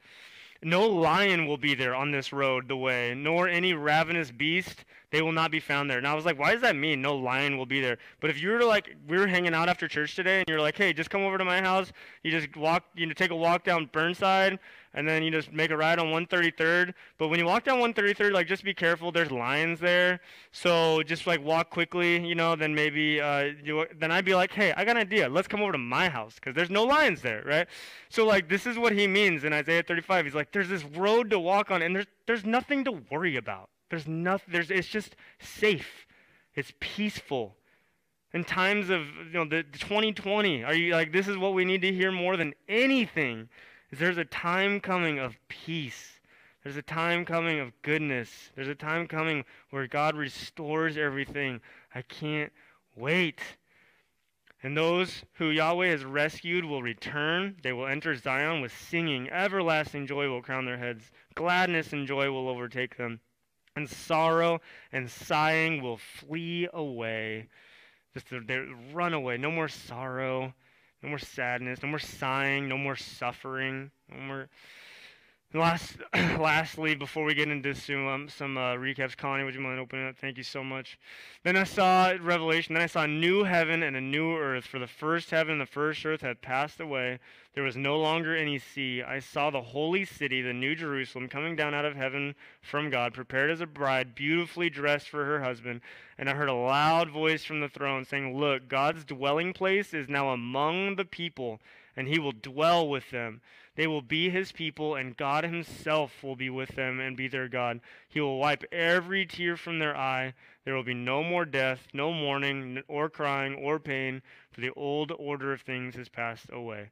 No 0.63 0.87
lion 0.87 1.47
will 1.47 1.57
be 1.57 1.75
there 1.75 1.93
on 1.93 2.11
this 2.11 2.33
road, 2.33 2.67
the 2.67 2.77
way, 2.77 3.13
nor 3.15 3.47
any 3.47 3.73
ravenous 3.73 4.31
beast. 4.31 4.85
They 5.15 5.21
will 5.21 5.31
not 5.31 5.49
be 5.49 5.61
found 5.61 5.89
there. 5.89 5.97
And 5.97 6.05
I 6.05 6.13
was 6.13 6.25
like, 6.25 6.37
why 6.37 6.51
does 6.51 6.61
that 6.63 6.75
mean 6.75 7.01
no 7.01 7.15
lion 7.15 7.57
will 7.57 7.65
be 7.65 7.79
there? 7.79 7.97
But 8.19 8.31
if 8.31 8.41
you 8.41 8.49
were 8.49 8.65
like, 8.65 8.97
we 9.07 9.17
were 9.17 9.27
hanging 9.27 9.53
out 9.53 9.69
after 9.69 9.87
church 9.87 10.13
today, 10.13 10.39
and 10.39 10.45
you're 10.49 10.59
like, 10.59 10.75
hey, 10.75 10.91
just 10.91 11.09
come 11.09 11.21
over 11.21 11.37
to 11.37 11.45
my 11.45 11.61
house. 11.61 11.93
You 12.23 12.31
just 12.31 12.53
walk, 12.57 12.83
you 12.95 13.05
know, 13.05 13.13
take 13.13 13.31
a 13.31 13.35
walk 13.35 13.63
down 13.63 13.89
Burnside, 13.93 14.59
and 14.93 15.07
then 15.07 15.23
you 15.23 15.31
just 15.31 15.53
make 15.53 15.71
a 15.71 15.77
ride 15.77 15.99
on 15.99 16.07
133rd. 16.07 16.93
But 17.17 17.29
when 17.29 17.39
you 17.39 17.45
walk 17.45 17.63
down 17.63 17.79
133rd, 17.79 18.33
like 18.33 18.45
just 18.45 18.65
be 18.65 18.73
careful. 18.73 19.09
There's 19.09 19.31
lions 19.31 19.79
there, 19.79 20.19
so 20.51 21.01
just 21.01 21.25
like 21.27 21.41
walk 21.41 21.69
quickly, 21.69 22.27
you 22.27 22.35
know. 22.35 22.57
Then 22.57 22.75
maybe 22.75 23.21
uh, 23.21 23.51
you, 23.63 23.85
then 23.97 24.11
I'd 24.11 24.25
be 24.25 24.35
like, 24.35 24.51
hey, 24.51 24.73
I 24.75 24.83
got 24.83 24.97
an 24.97 25.01
idea. 25.01 25.29
Let's 25.29 25.47
come 25.47 25.61
over 25.61 25.71
to 25.71 25.77
my 25.77 26.09
house 26.09 26.35
because 26.35 26.53
there's 26.55 26.69
no 26.69 26.83
lions 26.83 27.21
there, 27.21 27.41
right? 27.45 27.67
So 28.09 28.25
like 28.25 28.49
this 28.49 28.65
is 28.65 28.77
what 28.77 28.91
he 28.91 29.07
means 29.07 29.45
in 29.45 29.53
Isaiah 29.53 29.81
35. 29.81 30.25
He's 30.25 30.35
like, 30.35 30.51
there's 30.51 30.67
this 30.67 30.83
road 30.83 31.29
to 31.29 31.39
walk 31.39 31.71
on, 31.71 31.81
and 31.81 31.95
there's 31.95 32.07
there's 32.27 32.43
nothing 32.43 32.83
to 32.83 32.91
worry 33.09 33.37
about. 33.37 33.69
There's 33.89 34.07
nothing. 34.07 34.51
There's 34.51 34.71
it's 34.71 34.87
just 34.87 35.15
safe. 35.39 36.05
It's 36.55 36.73
peaceful. 36.79 37.55
In 38.33 38.43
times 38.43 38.89
of 38.89 39.01
you 39.01 39.33
know 39.33 39.45
the 39.45 39.63
2020, 39.63 40.63
are 40.63 40.73
you 40.73 40.93
like 40.93 41.11
this 41.11 41.27
is 41.27 41.37
what 41.37 41.53
we 41.53 41.65
need 41.65 41.81
to 41.81 41.93
hear 41.93 42.11
more 42.11 42.37
than 42.37 42.53
anything? 42.67 43.49
is 43.91 43.99
there's 43.99 44.17
a 44.17 44.25
time 44.25 44.79
coming 44.79 45.19
of 45.19 45.37
peace. 45.47 46.19
There's 46.63 46.77
a 46.77 46.81
time 46.81 47.25
coming 47.25 47.59
of 47.59 47.71
goodness. 47.83 48.51
There's 48.55 48.67
a 48.67 48.75
time 48.75 49.07
coming 49.07 49.45
where 49.69 49.87
God 49.87 50.15
restores 50.15 50.97
everything. 50.97 51.61
I 51.93 52.01
can't 52.01 52.51
wait. 52.95 53.39
And 54.63 54.75
those 54.75 55.23
who 55.33 55.51
Yahweh 55.51 55.89
has 55.89 56.03
rescued 56.03 56.65
will 56.65 56.81
return. 56.81 57.55
They 57.61 57.71
will 57.71 57.85
enter 57.85 58.15
Zion 58.15 58.61
with 58.61 58.75
singing. 58.75 59.29
Everlasting 59.29 60.07
joy 60.07 60.27
will 60.27 60.41
crown 60.41 60.65
their 60.65 60.79
heads. 60.79 61.11
Gladness 61.35 61.93
and 61.93 62.07
joy 62.07 62.31
will 62.31 62.49
overtake 62.49 62.97
them. 62.97 63.19
And 63.75 63.89
sorrow 63.89 64.61
and 64.91 65.09
sighing 65.09 65.81
will 65.81 65.97
flee 65.97 66.67
away. 66.73 67.49
Just 68.13 68.27
they 68.29 68.59
run 68.93 69.13
away. 69.13 69.37
No 69.37 69.51
more 69.51 69.67
sorrow. 69.67 70.53
No 71.05 71.09
more 71.09 71.19
sadness, 71.19 71.83
no 71.83 71.89
more 71.89 71.99
sighing, 71.99 72.67
no 72.67 72.79
more 72.79 72.95
suffering, 72.95 73.91
no 74.09 74.17
more. 74.17 74.49
Last, 75.55 75.95
lastly, 76.13 76.95
before 76.95 77.23
we 77.23 77.33
get 77.33 77.47
into 77.47 77.73
some 77.73 78.07
um, 78.07 78.27
some 78.27 78.57
uh, 78.57 78.73
recaps, 78.73 79.15
Connie, 79.15 79.45
would 79.45 79.55
you 79.55 79.61
mind 79.61 79.79
opening 79.79 80.05
up? 80.05 80.17
Thank 80.17 80.35
you 80.35 80.43
so 80.43 80.65
much. 80.65 80.99
Then 81.43 81.55
I 81.55 81.63
saw 81.63 82.13
Revelation. 82.21 82.73
Then 82.73 82.83
I 82.83 82.87
saw 82.87 83.03
a 83.03 83.07
new 83.07 83.45
heaven 83.45 83.81
and 83.81 83.95
a 83.95 84.01
new 84.01 84.35
earth. 84.35 84.65
For 84.65 84.79
the 84.79 84.87
first 84.87 85.31
heaven 85.31 85.53
and 85.53 85.61
the 85.61 85.65
first 85.65 86.05
earth 86.05 86.19
had 86.19 86.41
passed 86.41 86.81
away. 86.81 87.19
There 87.53 87.63
was 87.63 87.77
no 87.77 87.97
longer 87.97 88.35
any 88.35 88.59
sea. 88.59 89.01
I 89.01 89.19
saw 89.19 89.49
the 89.49 89.61
holy 89.61 90.03
city, 90.03 90.41
the 90.41 90.51
new 90.51 90.75
Jerusalem, 90.75 91.29
coming 91.29 91.55
down 91.55 91.73
out 91.73 91.85
of 91.85 91.95
heaven 91.95 92.35
from 92.61 92.89
God, 92.89 93.13
prepared 93.13 93.49
as 93.49 93.61
a 93.61 93.65
bride, 93.65 94.13
beautifully 94.13 94.69
dressed 94.69 95.07
for 95.07 95.23
her 95.23 95.41
husband. 95.41 95.79
And 96.17 96.29
I 96.29 96.33
heard 96.33 96.49
a 96.49 96.53
loud 96.53 97.09
voice 97.09 97.45
from 97.45 97.61
the 97.61 97.69
throne 97.69 98.03
saying, 98.03 98.37
Look, 98.37 98.67
God's 98.67 99.05
dwelling 99.05 99.53
place 99.53 99.93
is 99.93 100.09
now 100.09 100.31
among 100.31 100.97
the 100.97 101.05
people, 101.05 101.61
and 101.95 102.09
he 102.09 102.19
will 102.19 102.33
dwell 102.33 102.89
with 102.89 103.09
them. 103.11 103.39
They 103.75 103.87
will 103.87 104.01
be 104.01 104.29
his 104.29 104.51
people, 104.51 104.95
and 104.95 105.17
God 105.17 105.43
himself 105.43 106.23
will 106.23 106.35
be 106.35 106.49
with 106.49 106.69
them 106.75 106.99
and 106.99 107.17
be 107.17 107.27
their 107.27 107.49
God. 107.49 107.81
He 108.07 108.21
will 108.21 108.39
wipe 108.39 108.63
every 108.71 109.25
tear 109.25 109.57
from 109.57 109.79
their 109.79 109.95
eye. 109.95 110.33
There 110.63 110.73
will 110.73 110.83
be 110.83 110.93
no 110.93 111.23
more 111.23 111.45
death, 111.45 111.87
no 111.93 112.13
mourning, 112.13 112.81
or 112.87 113.09
crying, 113.09 113.55
or 113.55 113.79
pain, 113.79 114.21
for 114.51 114.61
the 114.61 114.71
old 114.71 115.11
order 115.17 115.51
of 115.51 115.61
things 115.61 115.95
has 115.95 116.07
passed 116.07 116.47
away. 116.51 116.89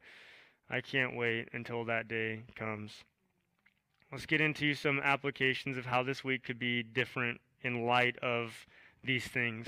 I 0.69 0.81
can't 0.81 1.15
wait 1.15 1.49
until 1.53 1.85
that 1.85 2.07
day 2.07 2.43
comes. 2.55 3.03
Let's 4.11 4.25
get 4.25 4.41
into 4.41 4.73
some 4.73 4.99
applications 4.99 5.77
of 5.77 5.85
how 5.85 6.03
this 6.03 6.23
week 6.23 6.43
could 6.43 6.59
be 6.59 6.83
different 6.83 7.41
in 7.61 7.85
light 7.85 8.17
of 8.17 8.67
these 9.03 9.27
things. 9.27 9.67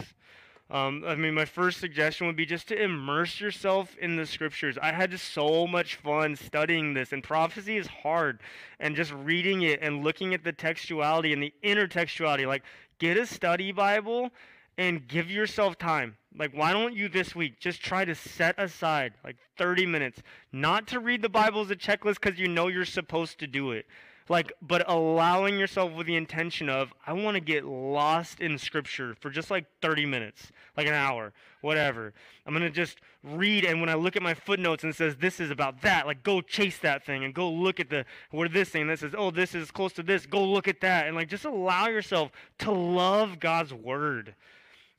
Um, 0.71 1.03
I 1.05 1.13
mean, 1.13 1.35
my 1.35 1.45
first 1.45 1.79
suggestion 1.79 2.25
would 2.25 2.35
be 2.35 2.45
just 2.45 2.67
to 2.69 2.81
immerse 2.81 3.39
yourself 3.39 3.95
in 3.97 4.15
the 4.15 4.25
scriptures. 4.25 4.79
I 4.81 4.91
had 4.91 5.11
just 5.11 5.31
so 5.31 5.67
much 5.67 5.95
fun 5.95 6.35
studying 6.35 6.95
this, 6.95 7.11
and 7.11 7.23
prophecy 7.23 7.77
is 7.77 7.87
hard. 7.87 8.39
And 8.79 8.95
just 8.95 9.13
reading 9.13 9.61
it 9.61 9.79
and 9.81 10.03
looking 10.03 10.33
at 10.33 10.43
the 10.43 10.53
textuality 10.53 11.33
and 11.33 11.43
the 11.43 11.53
intertextuality, 11.63 12.47
like, 12.47 12.63
get 12.97 13.15
a 13.15 13.27
study 13.27 13.71
Bible 13.71 14.31
and 14.77 15.07
give 15.07 15.29
yourself 15.29 15.77
time. 15.77 16.17
Like, 16.37 16.51
why 16.53 16.73
don't 16.73 16.95
you 16.95 17.07
this 17.09 17.35
week 17.35 17.59
just 17.59 17.81
try 17.81 18.03
to 18.03 18.15
set 18.15 18.59
aside 18.59 19.13
like 19.23 19.37
30 19.57 19.85
minutes, 19.85 20.21
not 20.51 20.87
to 20.87 20.99
read 20.99 21.21
the 21.21 21.29
Bible 21.29 21.61
as 21.61 21.71
a 21.71 21.75
checklist 21.75 22.19
because 22.21 22.39
you 22.39 22.47
know 22.47 22.67
you're 22.67 22.85
supposed 22.85 23.39
to 23.39 23.47
do 23.47 23.71
it, 23.71 23.85
like, 24.27 24.53
but 24.61 24.89
allowing 24.89 25.59
yourself 25.59 25.93
with 25.93 26.07
the 26.07 26.15
intention 26.15 26.69
of, 26.69 26.93
I 27.05 27.13
want 27.13 27.35
to 27.35 27.41
get 27.41 27.63
lost 27.65 28.39
in 28.39 28.57
Scripture 28.57 29.15
for 29.19 29.29
just 29.29 29.51
like 29.51 29.65
30 29.81 30.05
minutes, 30.05 30.51
like 30.75 30.87
an 30.87 30.93
hour, 30.93 31.31
whatever. 31.61 32.13
I'm 32.45 32.53
going 32.53 32.63
to 32.63 32.71
just 32.71 32.97
read, 33.23 33.65
and 33.65 33.79
when 33.81 33.89
I 33.89 33.93
look 33.93 34.15
at 34.15 34.23
my 34.23 34.33
footnotes 34.33 34.83
and 34.83 34.91
it 34.91 34.95
says 34.95 35.15
this 35.17 35.39
is 35.39 35.51
about 35.51 35.81
that, 35.83 36.07
like, 36.07 36.23
go 36.23 36.41
chase 36.41 36.79
that 36.79 37.05
thing 37.05 37.23
and 37.23 37.33
go 37.33 37.51
look 37.51 37.79
at 37.79 37.89
the, 37.89 38.05
where 38.31 38.49
this 38.49 38.69
thing, 38.69 38.87
that 38.87 38.99
says, 38.99 39.13
oh, 39.17 39.29
this 39.29 39.53
is 39.53 39.69
close 39.69 39.93
to 39.93 40.03
this, 40.03 40.25
go 40.25 40.43
look 40.43 40.67
at 40.67 40.81
that. 40.81 41.07
And 41.07 41.15
like, 41.15 41.29
just 41.29 41.45
allow 41.45 41.87
yourself 41.87 42.31
to 42.59 42.71
love 42.71 43.39
God's 43.39 43.73
Word 43.73 44.35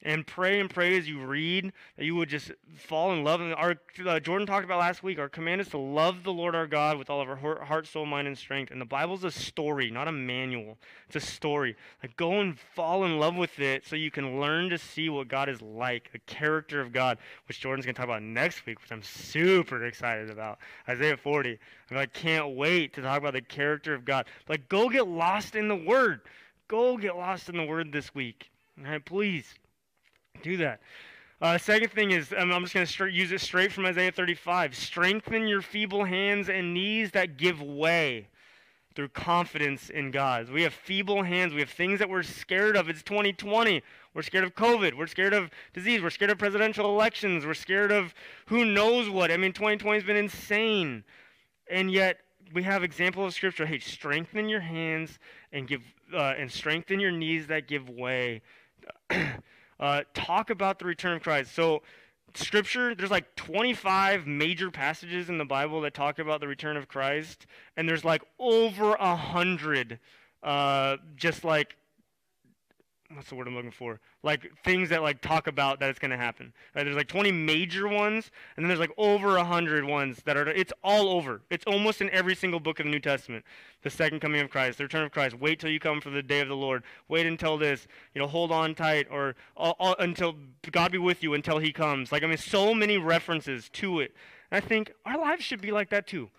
and 0.03 0.27
pray 0.27 0.61
and 0.61 0.69
pray 0.69 0.97
as 0.97 1.09
you 1.09 1.25
read 1.25 1.73
that 1.97 2.05
you 2.05 2.15
would 2.15 2.29
just 2.29 2.53
fall 2.77 3.13
in 3.13 3.25
love. 3.25 3.41
And 3.41 3.55
our 3.55 3.77
uh, 4.07 4.21
Jordan 4.21 4.47
talked 4.47 4.65
about 4.65 4.79
last 4.79 5.03
week. 5.03 5.19
Our 5.19 5.29
command 5.29 5.61
is 5.61 5.69
to 5.69 5.79
love 5.79 6.23
the 6.23 6.33
Lord 6.33 6.55
our 6.55 6.67
God 6.67 6.99
with 6.99 7.09
all 7.09 7.21
of 7.21 7.29
our 7.29 7.37
heart, 7.65 7.87
soul, 7.87 8.07
mind, 8.07 8.29
and 8.29 8.37
strength. 8.37 8.71
And 8.71 8.81
the 8.81 8.87
Bible's 8.87 9.25
a 9.25 9.31
story, 9.31 9.91
not 9.91 10.07
a 10.07 10.13
manual. 10.13 10.79
It's 11.07 11.17
a 11.17 11.21
story. 11.21 11.77
Like 12.03 12.17
go 12.17 12.41
and 12.41 12.59
fall 12.59 13.05
in 13.05 13.19
love 13.19 13.37
with 13.37 13.59
it 13.59 13.87
so 13.87 13.97
you 13.97 14.11
can 14.11 14.41
learn 14.41 14.71
to 14.71 14.79
see 14.79 15.09
what 15.09 15.29
God 15.29 15.49
is 15.49 15.63
like, 15.63 16.13
the 16.13 16.19
character 16.21 16.81
of 16.81 16.93
God, 16.93 17.19
which 17.49 17.61
Jordan's 17.61 17.87
gonna 17.87 17.95
talk 17.95 18.05
about 18.05 18.23
next 18.23 18.67
week, 18.67 18.81
which 18.81 18.93
I'm 18.93 19.03
super 19.03 19.85
excited 19.85 20.31
about. 20.31 20.59
Isaiah 20.89 21.17
40. 21.17 21.59
I 21.91 21.95
mean, 21.95 22.03
I 22.03 22.07
can't 22.07 22.55
wait 22.55 22.93
to 22.95 23.03
talk 23.03 23.19
about 23.19 23.33
the 23.33 23.41
character 23.41 23.95
of 23.95 24.05
God. 24.05 24.27
Like 24.49 24.69
go 24.69 24.89
get 24.89 25.09
lost 25.09 25.57
in 25.57 25.69
the 25.69 25.77
Word. 25.77 26.21
Go 26.69 26.97
get 26.97 27.17
lost 27.17 27.49
in 27.49 27.57
the 27.57 27.65
Word 27.65 27.93
this 27.93 28.15
week. 28.15 28.51
All 28.79 28.91
right, 28.91 29.05
please 29.05 29.55
do 30.43 30.57
that. 30.59 30.81
Uh, 31.41 31.59
second 31.59 31.91
thing 31.91 32.13
is, 32.13 32.33
I'm 32.37 32.51
just 32.63 32.73
going 32.73 32.87
to 32.87 33.07
use 33.09 33.31
it 33.31 33.41
straight 33.43 33.71
from 33.71 33.85
Isaiah 33.85 34.11
35. 34.11 34.75
Strengthen 34.75 35.47
your 35.47 35.61
feeble 35.61 36.05
hands 36.05 36.49
and 36.49 36.73
knees 36.73 37.11
that 37.11 37.37
give 37.37 37.61
way 37.61 38.29
through 38.95 39.09
confidence 39.09 39.91
in 39.91 40.11
God. 40.11 40.51
We 40.51 40.63
have 40.63 40.73
feeble 40.73 41.23
hands. 41.23 41.53
We 41.53 41.61
have 41.61 41.69
things 41.69 41.99
that 41.99 42.09
we're 42.09 42.23
scared 42.23 42.75
of. 42.75 42.89
It's 42.89 43.03
2020. 43.03 43.83
We're 44.15 44.23
scared 44.23 44.45
of 44.45 44.55
COVID. 44.55 44.97
We're 44.97 45.07
scared 45.07 45.35
of 45.35 45.51
disease. 45.75 46.01
We're 46.01 46.09
scared 46.09 46.31
of 46.31 46.39
presidential 46.39 46.89
elections. 46.89 47.45
We're 47.45 47.53
scared 47.53 47.93
of 47.93 48.15
who 48.47 48.65
knows 48.65 49.11
what. 49.11 49.31
I 49.31 49.37
mean, 49.37 49.53
2020 49.53 49.99
has 49.99 50.07
been 50.07 50.17
insane. 50.17 51.05
And 51.71 51.91
yet, 51.91 52.21
we 52.55 52.63
have 52.63 52.83
example 52.83 53.27
of 53.27 53.35
scripture. 53.35 53.67
Hey, 53.67 53.79
strengthen 53.79 54.49
your 54.49 54.61
hands 54.61 55.19
and 55.53 55.69
give 55.69 55.83
uh, 56.15 56.35
and 56.39 56.51
strengthen 56.51 56.99
your 56.99 57.11
knees 57.11 57.49
that 57.49 57.69
give 57.69 57.91
way. 57.91 58.41
uh, 59.81 60.03
talk 60.15 60.51
about 60.51 60.79
the 60.79 60.85
return 60.85 61.17
of 61.17 61.23
Christ. 61.23 61.55
So, 61.55 61.83
scripture, 62.35 62.95
there's 62.95 63.11
like 63.11 63.35
25 63.37 64.27
major 64.27 64.71
passages 64.71 65.29
in 65.29 65.39
the 65.39 65.45
Bible 65.45 65.81
that 65.83 65.95
talk 65.95 66.19
about 66.19 66.41
the 66.41 66.49
return 66.49 66.77
of 66.77 66.89
Christ, 66.89 67.47
and 67.77 67.89
there's 67.89 68.05
like 68.05 68.23
over 68.39 68.95
a 68.95 69.17
hundred, 69.17 69.99
uh, 70.43 70.97
just 71.17 71.45
like 71.45 71.77
what's 73.15 73.29
the 73.29 73.35
word 73.35 73.47
I'm 73.47 73.55
looking 73.55 73.71
for? 73.71 74.01
Like 74.23 74.51
things 74.65 74.89
that 74.91 75.03
like 75.03 75.21
talk 75.21 75.47
about 75.47 75.81
that 75.81 75.91
it's 75.91 75.99
going 75.99 76.11
to 76.11 76.17
happen. 76.17 76.53
Right? 76.75 76.85
There's 76.85 76.97
like 76.97 77.09
20 77.09 77.31
major 77.33 77.89
ones, 77.89 78.31
and 78.57 78.65
then 78.65 78.69
there's 78.69 78.81
like 78.81 78.93
over 78.99 79.37
100 79.37 79.85
ones 79.85 80.23
that 80.25 80.37
are. 80.37 80.49
It's 80.49 80.73
all 80.83 81.09
over. 81.09 81.43
It's 81.51 81.65
almost 81.67 82.01
in 82.01 82.11
every 82.11 82.35
single 82.35 82.61
book 82.61 82.81
of 82.81 82.87
the 82.87 82.91
New 82.91 83.01
Testament. 83.01 83.45
The 83.83 83.91
second 83.91 84.21
coming 84.21 84.41
of 84.41 84.51
Christ, 84.51 84.79
the 84.79 84.85
return 84.85 85.05
of 85.05 85.13
Christ. 85.13 85.39
Wait 85.39 85.61
till 85.61 85.71
you 85.71 85.79
come 85.79 86.01
for 86.01 86.11
the 86.11 86.23
day 86.23 86.41
of 86.41 86.49
the 86.49 86.57
Lord. 86.57 86.83
Wait 87.09 87.27
until 87.27 87.57
this. 87.57 87.87
You 88.15 88.21
know, 88.21 88.27
hold 88.27 88.51
on 88.51 88.75
tight, 88.75 89.07
or 89.11 89.37
all, 89.57 89.77
all, 89.79 89.97
until 89.99 90.35
God 90.71 90.93
be 90.93 90.99
with 90.99 91.23
you 91.23 91.35
until 91.35 91.59
He 91.59 91.73
comes. 91.73 92.13
Like 92.13 92.23
I 92.23 92.27
mean, 92.27 92.39
so 92.39 92.75
many 92.75 92.99
references 92.99 93.69
to 93.75 94.01
it. 94.01 94.15
And 94.51 94.63
I 94.63 94.67
think 94.67 94.93
our 95.05 95.19
lives 95.19 95.45
should 95.45 95.61
be 95.61 95.71
like 95.71 95.91
that 95.91 96.07
too. 96.07 96.31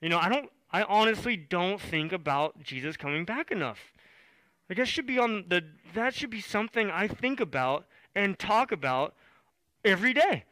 You 0.00 0.08
know, 0.08 0.18
I 0.18 0.28
don't. 0.28 0.50
I 0.70 0.82
honestly 0.82 1.36
don't 1.36 1.80
think 1.80 2.12
about 2.12 2.62
Jesus 2.62 2.96
coming 2.96 3.24
back 3.24 3.50
enough. 3.50 3.78
Like 4.68 4.78
that 4.78 4.88
should 4.88 5.06
be 5.06 5.18
on 5.18 5.44
the 5.48 5.64
that 5.94 6.14
should 6.14 6.30
be 6.30 6.40
something 6.40 6.90
I 6.90 7.08
think 7.08 7.40
about 7.40 7.86
and 8.14 8.38
talk 8.38 8.72
about 8.72 9.14
every 9.84 10.12
day. 10.12 10.44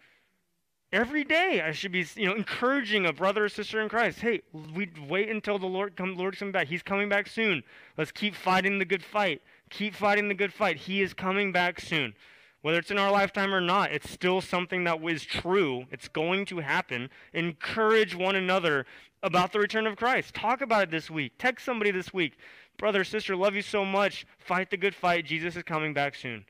Every 0.92 1.24
day 1.24 1.60
I 1.60 1.72
should 1.72 1.92
be, 1.92 2.06
you 2.14 2.26
know, 2.26 2.34
encouraging 2.34 3.04
a 3.06 3.12
brother 3.12 3.44
or 3.44 3.48
sister 3.48 3.80
in 3.82 3.88
Christ. 3.88 4.20
Hey, 4.20 4.42
we 4.74 4.88
wait 5.08 5.28
until 5.28 5.58
the 5.58 5.66
Lord 5.66 5.96
come 5.96 6.16
Lord's 6.16 6.38
coming 6.38 6.52
back. 6.52 6.68
He's 6.68 6.82
coming 6.82 7.08
back 7.08 7.26
soon. 7.26 7.64
Let's 7.98 8.12
keep 8.12 8.34
fighting 8.34 8.78
the 8.78 8.84
good 8.84 9.02
fight. 9.02 9.42
Keep 9.68 9.94
fighting 9.94 10.28
the 10.28 10.34
good 10.34 10.52
fight. 10.52 10.76
He 10.76 11.02
is 11.02 11.12
coming 11.12 11.52
back 11.52 11.80
soon. 11.80 12.14
Whether 12.62 12.78
it's 12.78 12.90
in 12.90 12.98
our 12.98 13.10
lifetime 13.10 13.52
or 13.52 13.60
not, 13.60 13.92
it's 13.92 14.10
still 14.10 14.40
something 14.40 14.84
that 14.84 15.00
was 15.00 15.22
true. 15.22 15.84
It's 15.90 16.08
going 16.08 16.46
to 16.46 16.60
happen. 16.60 17.10
Encourage 17.32 18.14
one 18.14 18.34
another 18.34 18.86
about 19.22 19.52
the 19.52 19.58
return 19.58 19.86
of 19.86 19.96
Christ. 19.96 20.34
Talk 20.34 20.60
about 20.60 20.84
it 20.84 20.90
this 20.90 21.10
week. 21.10 21.32
Text 21.38 21.64
somebody 21.64 21.90
this 21.90 22.14
week 22.14 22.38
brother, 22.78 23.04
sister, 23.04 23.36
love 23.36 23.54
you 23.54 23.62
so 23.62 23.84
much. 23.84 24.26
Fight 24.38 24.70
the 24.70 24.76
good 24.76 24.94
fight. 24.94 25.24
Jesus 25.24 25.56
is 25.56 25.62
coming 25.62 25.94
back 25.94 26.14
soon. 26.14 26.44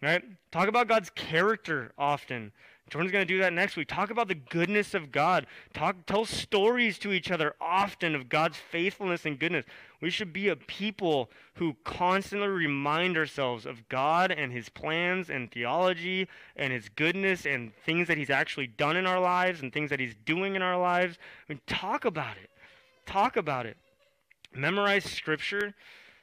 Right? 0.00 0.22
Talk 0.50 0.68
about 0.68 0.88
God's 0.88 1.10
character 1.10 1.92
often. 1.96 2.52
Jordan's 2.90 3.12
going 3.12 3.26
to 3.26 3.34
do 3.34 3.38
that 3.38 3.52
next 3.52 3.76
week. 3.76 3.88
Talk 3.88 4.10
about 4.10 4.28
the 4.28 4.34
goodness 4.34 4.92
of 4.92 5.12
God. 5.12 5.46
Talk, 5.72 6.04
tell 6.04 6.24
stories 6.24 6.98
to 6.98 7.12
each 7.12 7.30
other 7.30 7.54
often 7.60 8.14
of 8.14 8.28
God's 8.28 8.58
faithfulness 8.58 9.24
and 9.24 9.38
goodness. 9.38 9.64
We 10.00 10.10
should 10.10 10.32
be 10.32 10.48
a 10.48 10.56
people 10.56 11.30
who 11.54 11.76
constantly 11.84 12.48
remind 12.48 13.16
ourselves 13.16 13.64
of 13.64 13.88
God 13.88 14.30
and 14.32 14.52
His 14.52 14.68
plans 14.68 15.30
and 15.30 15.50
theology 15.50 16.28
and 16.56 16.72
His 16.72 16.88
goodness 16.90 17.46
and 17.46 17.72
things 17.86 18.08
that 18.08 18.18
He's 18.18 18.28
actually 18.28 18.66
done 18.66 18.96
in 18.96 19.06
our 19.06 19.20
lives 19.20 19.62
and 19.62 19.72
things 19.72 19.88
that 19.88 20.00
He's 20.00 20.16
doing 20.26 20.56
in 20.56 20.60
our 20.60 20.78
lives. 20.78 21.16
I 21.48 21.52
mean, 21.52 21.60
talk 21.66 22.04
about 22.04 22.36
it. 22.36 22.50
Talk 23.06 23.36
about 23.36 23.64
it. 23.64 23.76
Memorize 24.54 25.04
Scripture. 25.04 25.74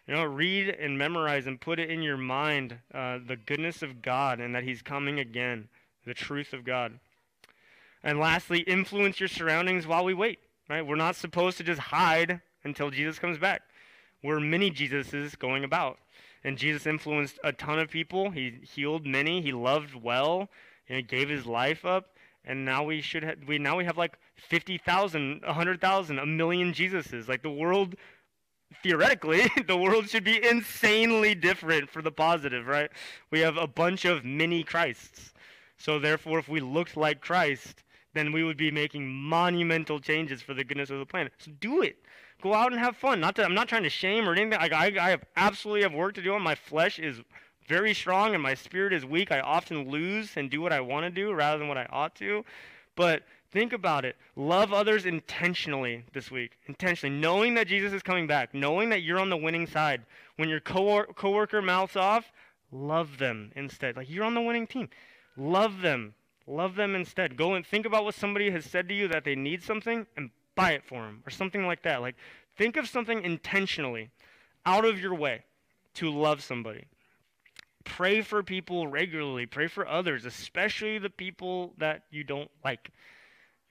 You 0.08 0.16
know, 0.16 0.24
read 0.24 0.70
and 0.70 0.98
memorize 0.98 1.46
and 1.46 1.62
put 1.62 1.80
it 1.80 1.92
in 1.92 2.02
your 2.02 2.18
mind 2.18 2.80
uh, 2.94 3.20
the 3.26 3.36
goodness 3.36 3.84
of 3.84 4.02
God 4.02 4.40
and 4.40 4.56
that 4.56 4.64
He's 4.64 4.82
coming 4.82 5.20
again 5.20 5.70
the 6.06 6.16
truth 6.16 6.54
of 6.54 6.64
God. 6.64 7.00
And 8.04 8.20
lastly, 8.20 8.62
influence 8.62 9.20
your 9.20 9.30
surroundings 9.30 9.86
while 9.86 10.04
we 10.04 10.14
wait. 10.14 10.40
Right? 10.70 10.86
We're 10.86 10.96
not 10.96 11.16
supposed 11.16 11.58
to 11.58 11.64
just 11.64 11.80
hide 11.80 12.42
until 12.64 12.90
Jesus 12.90 13.20
comes 13.20 13.38
back. 13.38 13.62
We're 14.24 14.40
many 14.40 14.72
Jesuses 14.72 15.38
going 15.38 15.64
about. 15.64 15.98
And 16.44 16.58
Jesus 16.58 16.86
influenced 16.86 17.40
a 17.44 17.52
ton 17.52 17.80
of 17.80 17.90
people. 17.90 18.32
He 18.32 18.60
healed 18.64 19.06
many. 19.06 19.42
He 19.42 19.52
loved 19.52 19.96
well. 19.96 20.50
And 20.88 20.98
he 20.98 21.02
gave 21.02 21.30
his 21.30 21.46
life 21.46 21.86
up. 21.86 22.16
And 22.46 22.66
now 22.66 22.84
we 22.84 23.02
should 23.02 23.24
ha- 23.24 23.34
we 23.48 23.60
now 23.60 23.78
we 23.78 23.86
have 23.86 23.98
like 23.98 24.18
50,000, 24.38 25.42
100,000, 25.44 26.20
a 26.20 26.26
million 26.26 26.74
Jesuses. 26.74 27.28
Like 27.28 27.44
the 27.44 27.52
world 27.52 27.96
theoretically, 28.84 29.50
the 29.68 29.78
world 29.78 30.10
should 30.10 30.24
be 30.24 30.44
insanely 30.46 31.36
different 31.36 31.90
for 31.90 32.02
the 32.02 32.12
positive, 32.12 32.68
right? 32.68 32.90
We 33.32 33.40
have 33.40 33.58
a 33.58 33.68
bunch 33.68 34.06
of 34.06 34.24
mini 34.24 34.64
Christs. 34.64 35.34
So 35.78 36.00
therefore, 36.00 36.40
if 36.40 36.50
we 36.50 36.60
looked 36.60 36.98
like 36.98 37.22
Christ, 37.22 37.84
then 38.14 38.32
we 38.32 38.44
would 38.44 38.58
be 38.58 38.72
making 38.72 39.08
monumental 39.08 40.00
changes 40.00 40.42
for 40.42 40.54
the 40.54 40.64
goodness 40.64 40.90
of 40.90 41.00
the 41.00 41.06
planet. 41.06 41.34
So 41.38 41.52
do 41.60 41.82
it. 41.82 41.98
Go 42.42 42.54
out 42.54 42.72
and 42.72 42.80
have 42.80 42.96
fun. 42.96 43.20
Not 43.20 43.36
that 43.36 43.46
I'm 43.46 43.54
not 43.54 43.68
trying 43.68 43.84
to 43.84 43.90
shame 43.90 44.28
or 44.28 44.34
anything. 44.34 44.54
I, 44.54 44.68
I, 44.68 44.86
I 45.00 45.10
have 45.10 45.24
absolutely 45.36 45.84
have 45.84 45.94
work 45.94 46.16
to 46.16 46.22
do. 46.22 46.38
My 46.40 46.56
flesh 46.56 47.00
is 47.00 47.22
very 47.68 47.94
strong 47.94 48.34
and 48.34 48.42
my 48.42 48.56
spirit 48.56 48.94
is 48.94 49.06
weak. 49.06 49.32
I 49.32 49.42
often 49.42 49.90
lose 49.90 50.38
and 50.38 50.50
do 50.50 50.62
what 50.62 50.74
I 50.74 50.82
want 50.82 51.06
to 51.06 51.10
do 51.10 51.34
rather 51.34 51.60
than 51.60 51.68
what 51.68 51.78
I 51.78 51.86
ought 51.92 52.16
to. 52.16 52.44
But 52.96 53.24
think 53.52 53.74
about 53.74 54.06
it. 54.06 54.16
Love 54.36 54.74
others 54.74 55.06
intentionally 55.06 56.04
this 56.14 56.32
week. 56.32 56.58
Intentionally. 56.68 57.16
Knowing 57.16 57.54
that 57.56 57.68
Jesus 57.68 57.94
is 57.94 58.02
coming 58.02 58.28
back. 58.28 58.54
Knowing 58.54 58.90
that 58.90 59.02
you're 59.02 59.20
on 59.20 59.30
the 59.30 59.38
winning 59.38 59.68
side. 59.68 60.04
When 60.38 60.50
your 60.50 60.60
co- 60.60 61.06
coworker 61.16 61.62
mouths 61.62 61.96
off, 61.96 62.32
love 62.72 63.18
them 63.18 63.52
instead. 63.56 63.96
Like 63.96 64.10
you're 64.10 64.26
on 64.26 64.36
the 64.36 64.42
winning 64.42 64.68
team. 64.68 64.90
Love 65.38 65.82
them. 65.82 66.14
Love 66.48 66.76
them 66.76 66.96
instead. 66.96 67.38
Go 67.38 67.54
and 67.54 67.66
think 67.66 67.86
about 67.86 68.04
what 68.04 68.16
somebody 68.16 68.50
has 68.52 68.66
said 68.66 68.88
to 68.90 68.96
you 68.96 69.08
that 69.08 69.24
they 69.24 69.36
need 69.36 69.64
something 69.64 70.08
and 70.18 70.32
buy 70.56 70.72
it 70.72 70.84
for 70.84 71.04
them 71.04 71.22
or 71.26 71.30
something 71.30 71.66
like 71.66 71.84
that. 71.84 72.02
Like, 72.02 72.16
think 72.58 72.76
of 72.76 72.88
something 72.88 73.24
intentionally 73.24 74.10
out 74.66 74.84
of 74.84 75.00
your 75.00 75.14
way 75.14 75.44
to 75.96 76.10
love 76.12 76.44
somebody. 76.44 76.86
Pray 77.86 78.22
for 78.22 78.44
people 78.44 78.88
regularly. 78.88 79.46
Pray 79.46 79.68
for 79.68 79.88
others, 79.88 80.26
especially 80.26 80.98
the 80.98 81.10
people 81.10 81.74
that 81.78 82.04
you 82.12 82.24
don't 82.24 82.52
like. 82.64 82.92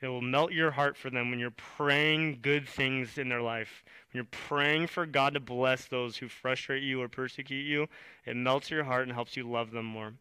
It 0.00 0.06
will 0.06 0.22
melt 0.22 0.52
your 0.52 0.70
heart 0.70 0.96
for 0.96 1.10
them 1.10 1.30
when 1.30 1.40
you're 1.40 1.50
praying 1.50 2.38
good 2.40 2.68
things 2.68 3.18
in 3.18 3.28
their 3.28 3.42
life. 3.42 3.82
When 4.10 4.18
you're 4.18 4.48
praying 4.48 4.86
for 4.86 5.06
God 5.06 5.34
to 5.34 5.40
bless 5.40 5.86
those 5.86 6.16
who 6.16 6.28
frustrate 6.28 6.84
you 6.84 7.02
or 7.02 7.08
persecute 7.08 7.64
you, 7.64 7.88
it 8.24 8.36
melts 8.36 8.70
your 8.70 8.84
heart 8.84 9.02
and 9.04 9.12
helps 9.12 9.36
you 9.36 9.48
love 9.48 9.72
them 9.72 9.86
more. 9.86 10.12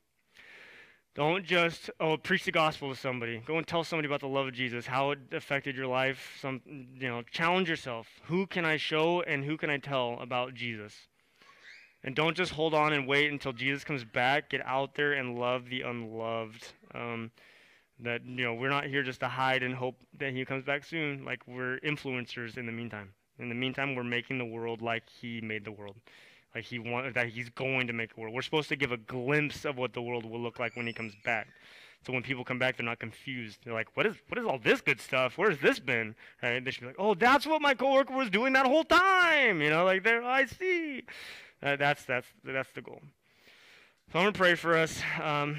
Don't 1.14 1.46
just 1.46 1.90
oh 2.00 2.16
preach 2.18 2.44
the 2.44 2.52
gospel 2.52 2.90
to 2.90 2.96
somebody. 2.96 3.42
Go 3.46 3.58
and 3.58 3.66
tell 3.66 3.84
somebody 3.84 4.08
about 4.08 4.20
the 4.20 4.28
love 4.28 4.48
of 4.48 4.54
Jesus, 4.54 4.86
how 4.86 5.12
it 5.12 5.20
affected 5.32 5.76
your 5.76 5.88
life. 5.88 6.38
Some 6.40 6.62
you 6.66 7.08
know, 7.08 7.24
challenge 7.24 7.70
yourself. 7.70 8.08
Who 8.26 8.46
can 8.46 8.66
I 8.66 8.78
show 8.78 9.22
and 9.22 9.44
who 9.44 9.58
can 9.58 9.72
I 9.72 9.78
tell 9.78 10.20
about 10.22 10.54
Jesus? 10.54 10.94
And 12.04 12.16
don't 12.16 12.38
just 12.38 12.52
hold 12.52 12.76
on 12.76 12.94
and 12.94 13.08
wait 13.08 13.32
until 13.32 13.52
Jesus 13.52 13.84
comes 13.84 14.04
back. 14.04 14.50
Get 14.50 14.64
out 14.64 14.94
there 14.94 15.14
and 15.14 15.40
love 15.40 15.70
the 15.70 15.82
unloved. 15.82 16.68
Um, 16.94 17.32
that 18.00 18.26
you 18.26 18.44
know 18.44 18.54
we're 18.54 18.70
not 18.70 18.86
here 18.86 19.04
just 19.04 19.20
to 19.22 19.28
hide 19.28 19.64
and 19.64 19.74
hope 19.74 19.96
that 20.20 20.34
he 20.34 20.46
comes 20.46 20.64
back 20.64 20.84
soon. 20.84 21.26
Like 21.26 21.42
we're 21.48 21.80
influencers 21.80 22.58
in 22.58 22.66
the 22.66 22.72
meantime. 22.72 23.14
In 23.40 23.50
the 23.50 23.56
meantime, 23.56 23.96
we're 23.96 24.04
making 24.04 24.38
the 24.38 24.46
world 24.46 24.82
like 24.82 25.04
he 25.10 25.42
made 25.42 25.64
the 25.64 25.72
world 25.72 25.96
like 26.58 26.66
he 26.66 26.80
want 26.80 27.14
that 27.14 27.28
he's 27.28 27.50
going 27.50 27.88
to 27.88 27.94
make 27.94 28.12
a 28.18 28.20
world. 28.20 28.34
We're 28.34 28.42
supposed 28.42 28.70
to 28.70 28.76
give 28.76 28.92
a 28.92 28.98
glimpse 28.98 29.64
of 29.64 29.78
what 29.78 29.94
the 29.94 30.02
world 30.02 30.26
will 30.26 30.40
look 30.40 30.60
like 30.60 30.76
when 30.76 30.88
he 30.88 30.94
comes 30.94 31.14
back. 31.24 31.48
So 32.06 32.14
when 32.14 32.24
people 32.24 32.44
come 32.44 32.58
back, 32.58 32.78
they're 32.78 32.86
not 32.86 33.00
confused. 33.00 33.60
They're 33.64 33.74
like, 33.74 33.96
"What 33.96 34.06
is 34.06 34.16
what 34.28 34.40
is 34.40 34.46
all 34.46 34.58
this 34.58 34.82
good 34.82 35.00
stuff? 35.00 35.38
Where's 35.38 35.60
this 35.60 35.80
been?" 35.80 36.16
Right? 36.42 36.64
They 36.64 36.72
should 36.72 36.82
be 36.82 36.88
like, 36.88 36.96
"Oh, 36.98 37.14
that's 37.14 37.46
what 37.46 37.62
my 37.62 37.76
coworker 37.76 38.14
was 38.14 38.30
doing 38.30 38.54
that 38.54 38.66
whole 38.66 38.84
time." 38.84 39.62
You 39.62 39.70
know, 39.70 39.86
like 39.86 40.04
there, 40.04 40.24
I 40.24 40.46
see. 40.46 41.04
Uh, 41.62 41.76
that's 41.76 42.06
that's 42.06 42.28
that's 42.44 42.72
the 42.72 42.82
goal. 42.82 43.02
So 44.12 44.20
I'm 44.20 44.26
gonna 44.26 44.32
pray 44.32 44.56
for 44.56 44.76
us. 44.76 45.02
Um, 45.22 45.58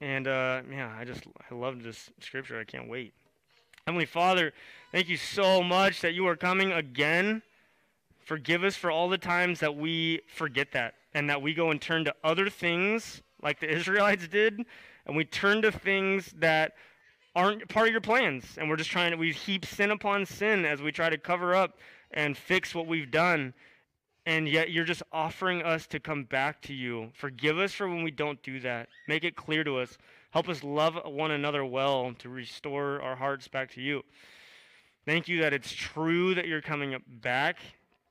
and 0.00 0.26
uh, 0.26 0.62
yeah, 0.70 0.94
I 0.98 1.04
just 1.04 1.24
I 1.50 1.54
love 1.54 1.82
this 1.82 2.10
scripture. 2.20 2.58
I 2.58 2.64
can't 2.64 2.88
wait. 2.88 3.14
Heavenly 3.86 4.06
Father, 4.06 4.52
thank 4.92 5.08
you 5.08 5.16
so 5.16 5.62
much 5.62 6.00
that 6.00 6.14
you 6.14 6.26
are 6.26 6.36
coming 6.36 6.72
again. 6.72 7.42
Forgive 8.24 8.64
us 8.64 8.76
for 8.76 8.90
all 8.90 9.08
the 9.08 9.18
times 9.18 9.60
that 9.60 9.76
we 9.76 10.22
forget 10.26 10.72
that 10.72 10.94
and 11.12 11.28
that 11.28 11.42
we 11.42 11.52
go 11.52 11.70
and 11.70 11.80
turn 11.80 12.04
to 12.06 12.14
other 12.24 12.48
things 12.48 13.22
like 13.42 13.60
the 13.60 13.70
Israelites 13.70 14.26
did, 14.26 14.64
and 15.06 15.16
we 15.16 15.24
turn 15.24 15.62
to 15.62 15.70
things 15.70 16.32
that 16.38 16.72
aren't 17.36 17.68
part 17.68 17.88
of 17.88 17.92
your 17.92 18.00
plans. 18.00 18.44
And 18.56 18.68
we're 18.68 18.76
just 18.76 18.90
trying 18.90 19.10
to, 19.10 19.16
we 19.16 19.32
heap 19.32 19.66
sin 19.66 19.90
upon 19.90 20.24
sin 20.24 20.64
as 20.64 20.80
we 20.80 20.92
try 20.92 21.10
to 21.10 21.18
cover 21.18 21.54
up 21.54 21.78
and 22.12 22.36
fix 22.36 22.74
what 22.74 22.86
we've 22.86 23.10
done. 23.10 23.52
And 24.26 24.48
yet 24.48 24.70
you're 24.70 24.84
just 24.84 25.02
offering 25.12 25.62
us 25.62 25.86
to 25.88 26.00
come 26.00 26.24
back 26.24 26.62
to 26.62 26.72
you. 26.72 27.10
Forgive 27.14 27.58
us 27.58 27.72
for 27.72 27.88
when 27.88 28.02
we 28.02 28.10
don't 28.10 28.42
do 28.42 28.58
that. 28.60 28.88
Make 29.06 29.24
it 29.24 29.36
clear 29.36 29.64
to 29.64 29.78
us. 29.78 29.98
Help 30.30 30.48
us 30.48 30.64
love 30.64 30.98
one 31.04 31.30
another 31.30 31.64
well 31.64 32.14
to 32.18 32.28
restore 32.28 33.02
our 33.02 33.16
hearts 33.16 33.48
back 33.48 33.70
to 33.72 33.82
you. 33.82 34.02
Thank 35.04 35.28
you 35.28 35.42
that 35.42 35.52
it's 35.52 35.72
true 35.72 36.34
that 36.34 36.48
you're 36.48 36.62
coming 36.62 36.96
back 37.06 37.58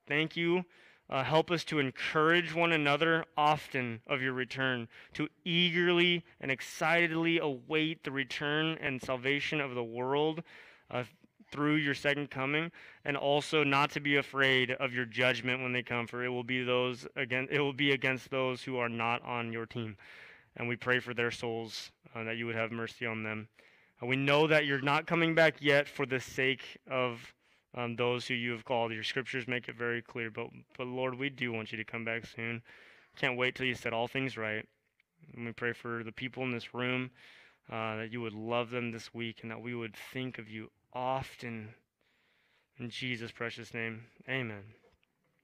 Thank 0.07 0.35
you. 0.35 0.65
Uh, 1.09 1.23
help 1.23 1.51
us 1.51 1.63
to 1.65 1.79
encourage 1.79 2.53
one 2.53 2.71
another 2.71 3.25
often 3.37 4.01
of 4.07 4.21
your 4.21 4.33
return, 4.33 4.87
to 5.13 5.29
eagerly 5.45 6.25
and 6.41 6.49
excitedly 6.49 7.39
await 7.39 8.03
the 8.03 8.11
return 8.11 8.77
and 8.81 9.01
salvation 9.01 9.61
of 9.61 9.75
the 9.75 9.83
world 9.83 10.43
uh, 10.89 11.03
through 11.53 11.75
your 11.75 11.93
second 11.93 12.31
coming, 12.31 12.71
and 13.05 13.15
also 13.15 13.63
not 13.63 13.91
to 13.91 13.99
be 13.99 14.17
afraid 14.17 14.71
of 14.71 14.91
your 14.91 15.05
judgment 15.05 15.61
when 15.61 15.71
they 15.71 15.83
come, 15.83 16.07
for 16.07 16.23
it 16.23 16.29
will 16.29 16.43
be 16.43 16.63
those 16.63 17.07
again. 17.15 17.47
It 17.51 17.59
will 17.59 17.73
be 17.73 17.91
against 17.91 18.31
those 18.31 18.63
who 18.63 18.77
are 18.77 18.89
not 18.89 19.23
on 19.23 19.53
your 19.53 19.67
team, 19.67 19.95
and 20.57 20.67
we 20.67 20.75
pray 20.75 20.99
for 20.99 21.13
their 21.13 21.29
souls 21.29 21.91
uh, 22.15 22.23
that 22.23 22.37
you 22.37 22.47
would 22.47 22.55
have 22.55 22.71
mercy 22.71 23.05
on 23.05 23.21
them. 23.21 23.47
Uh, 24.01 24.07
we 24.07 24.15
know 24.15 24.47
that 24.47 24.65
you're 24.65 24.81
not 24.81 25.05
coming 25.05 25.35
back 25.35 25.57
yet 25.59 25.87
for 25.87 26.07
the 26.07 26.19
sake 26.19 26.79
of 26.89 27.21
um, 27.75 27.95
those 27.95 28.27
who 28.27 28.33
you 28.33 28.51
have 28.51 28.65
called. 28.65 28.91
Your 28.91 29.03
scriptures 29.03 29.47
make 29.47 29.69
it 29.69 29.75
very 29.75 30.01
clear. 30.01 30.31
But, 30.31 30.47
but 30.75 30.87
Lord, 30.87 31.17
we 31.17 31.29
do 31.29 31.51
want 31.51 31.71
you 31.71 31.77
to 31.77 31.83
come 31.83 32.03
back 32.03 32.25
soon. 32.25 32.63
Can't 33.15 33.37
wait 33.37 33.55
till 33.55 33.67
you 33.67 33.75
set 33.75 33.93
all 33.93 34.07
things 34.07 34.37
right. 34.37 34.65
And 35.35 35.45
we 35.45 35.51
pray 35.51 35.73
for 35.73 36.03
the 36.03 36.11
people 36.11 36.43
in 36.43 36.51
this 36.51 36.73
room 36.73 37.11
uh, 37.71 37.97
that 37.97 38.11
you 38.11 38.21
would 38.21 38.33
love 38.33 38.71
them 38.71 38.91
this 38.91 39.13
week 39.13 39.39
and 39.41 39.51
that 39.51 39.61
we 39.61 39.73
would 39.75 39.95
think 40.11 40.37
of 40.37 40.49
you 40.49 40.69
often. 40.93 41.73
In 42.79 42.89
Jesus' 42.89 43.31
precious 43.31 43.73
name, 43.73 44.05
amen. 44.27 44.63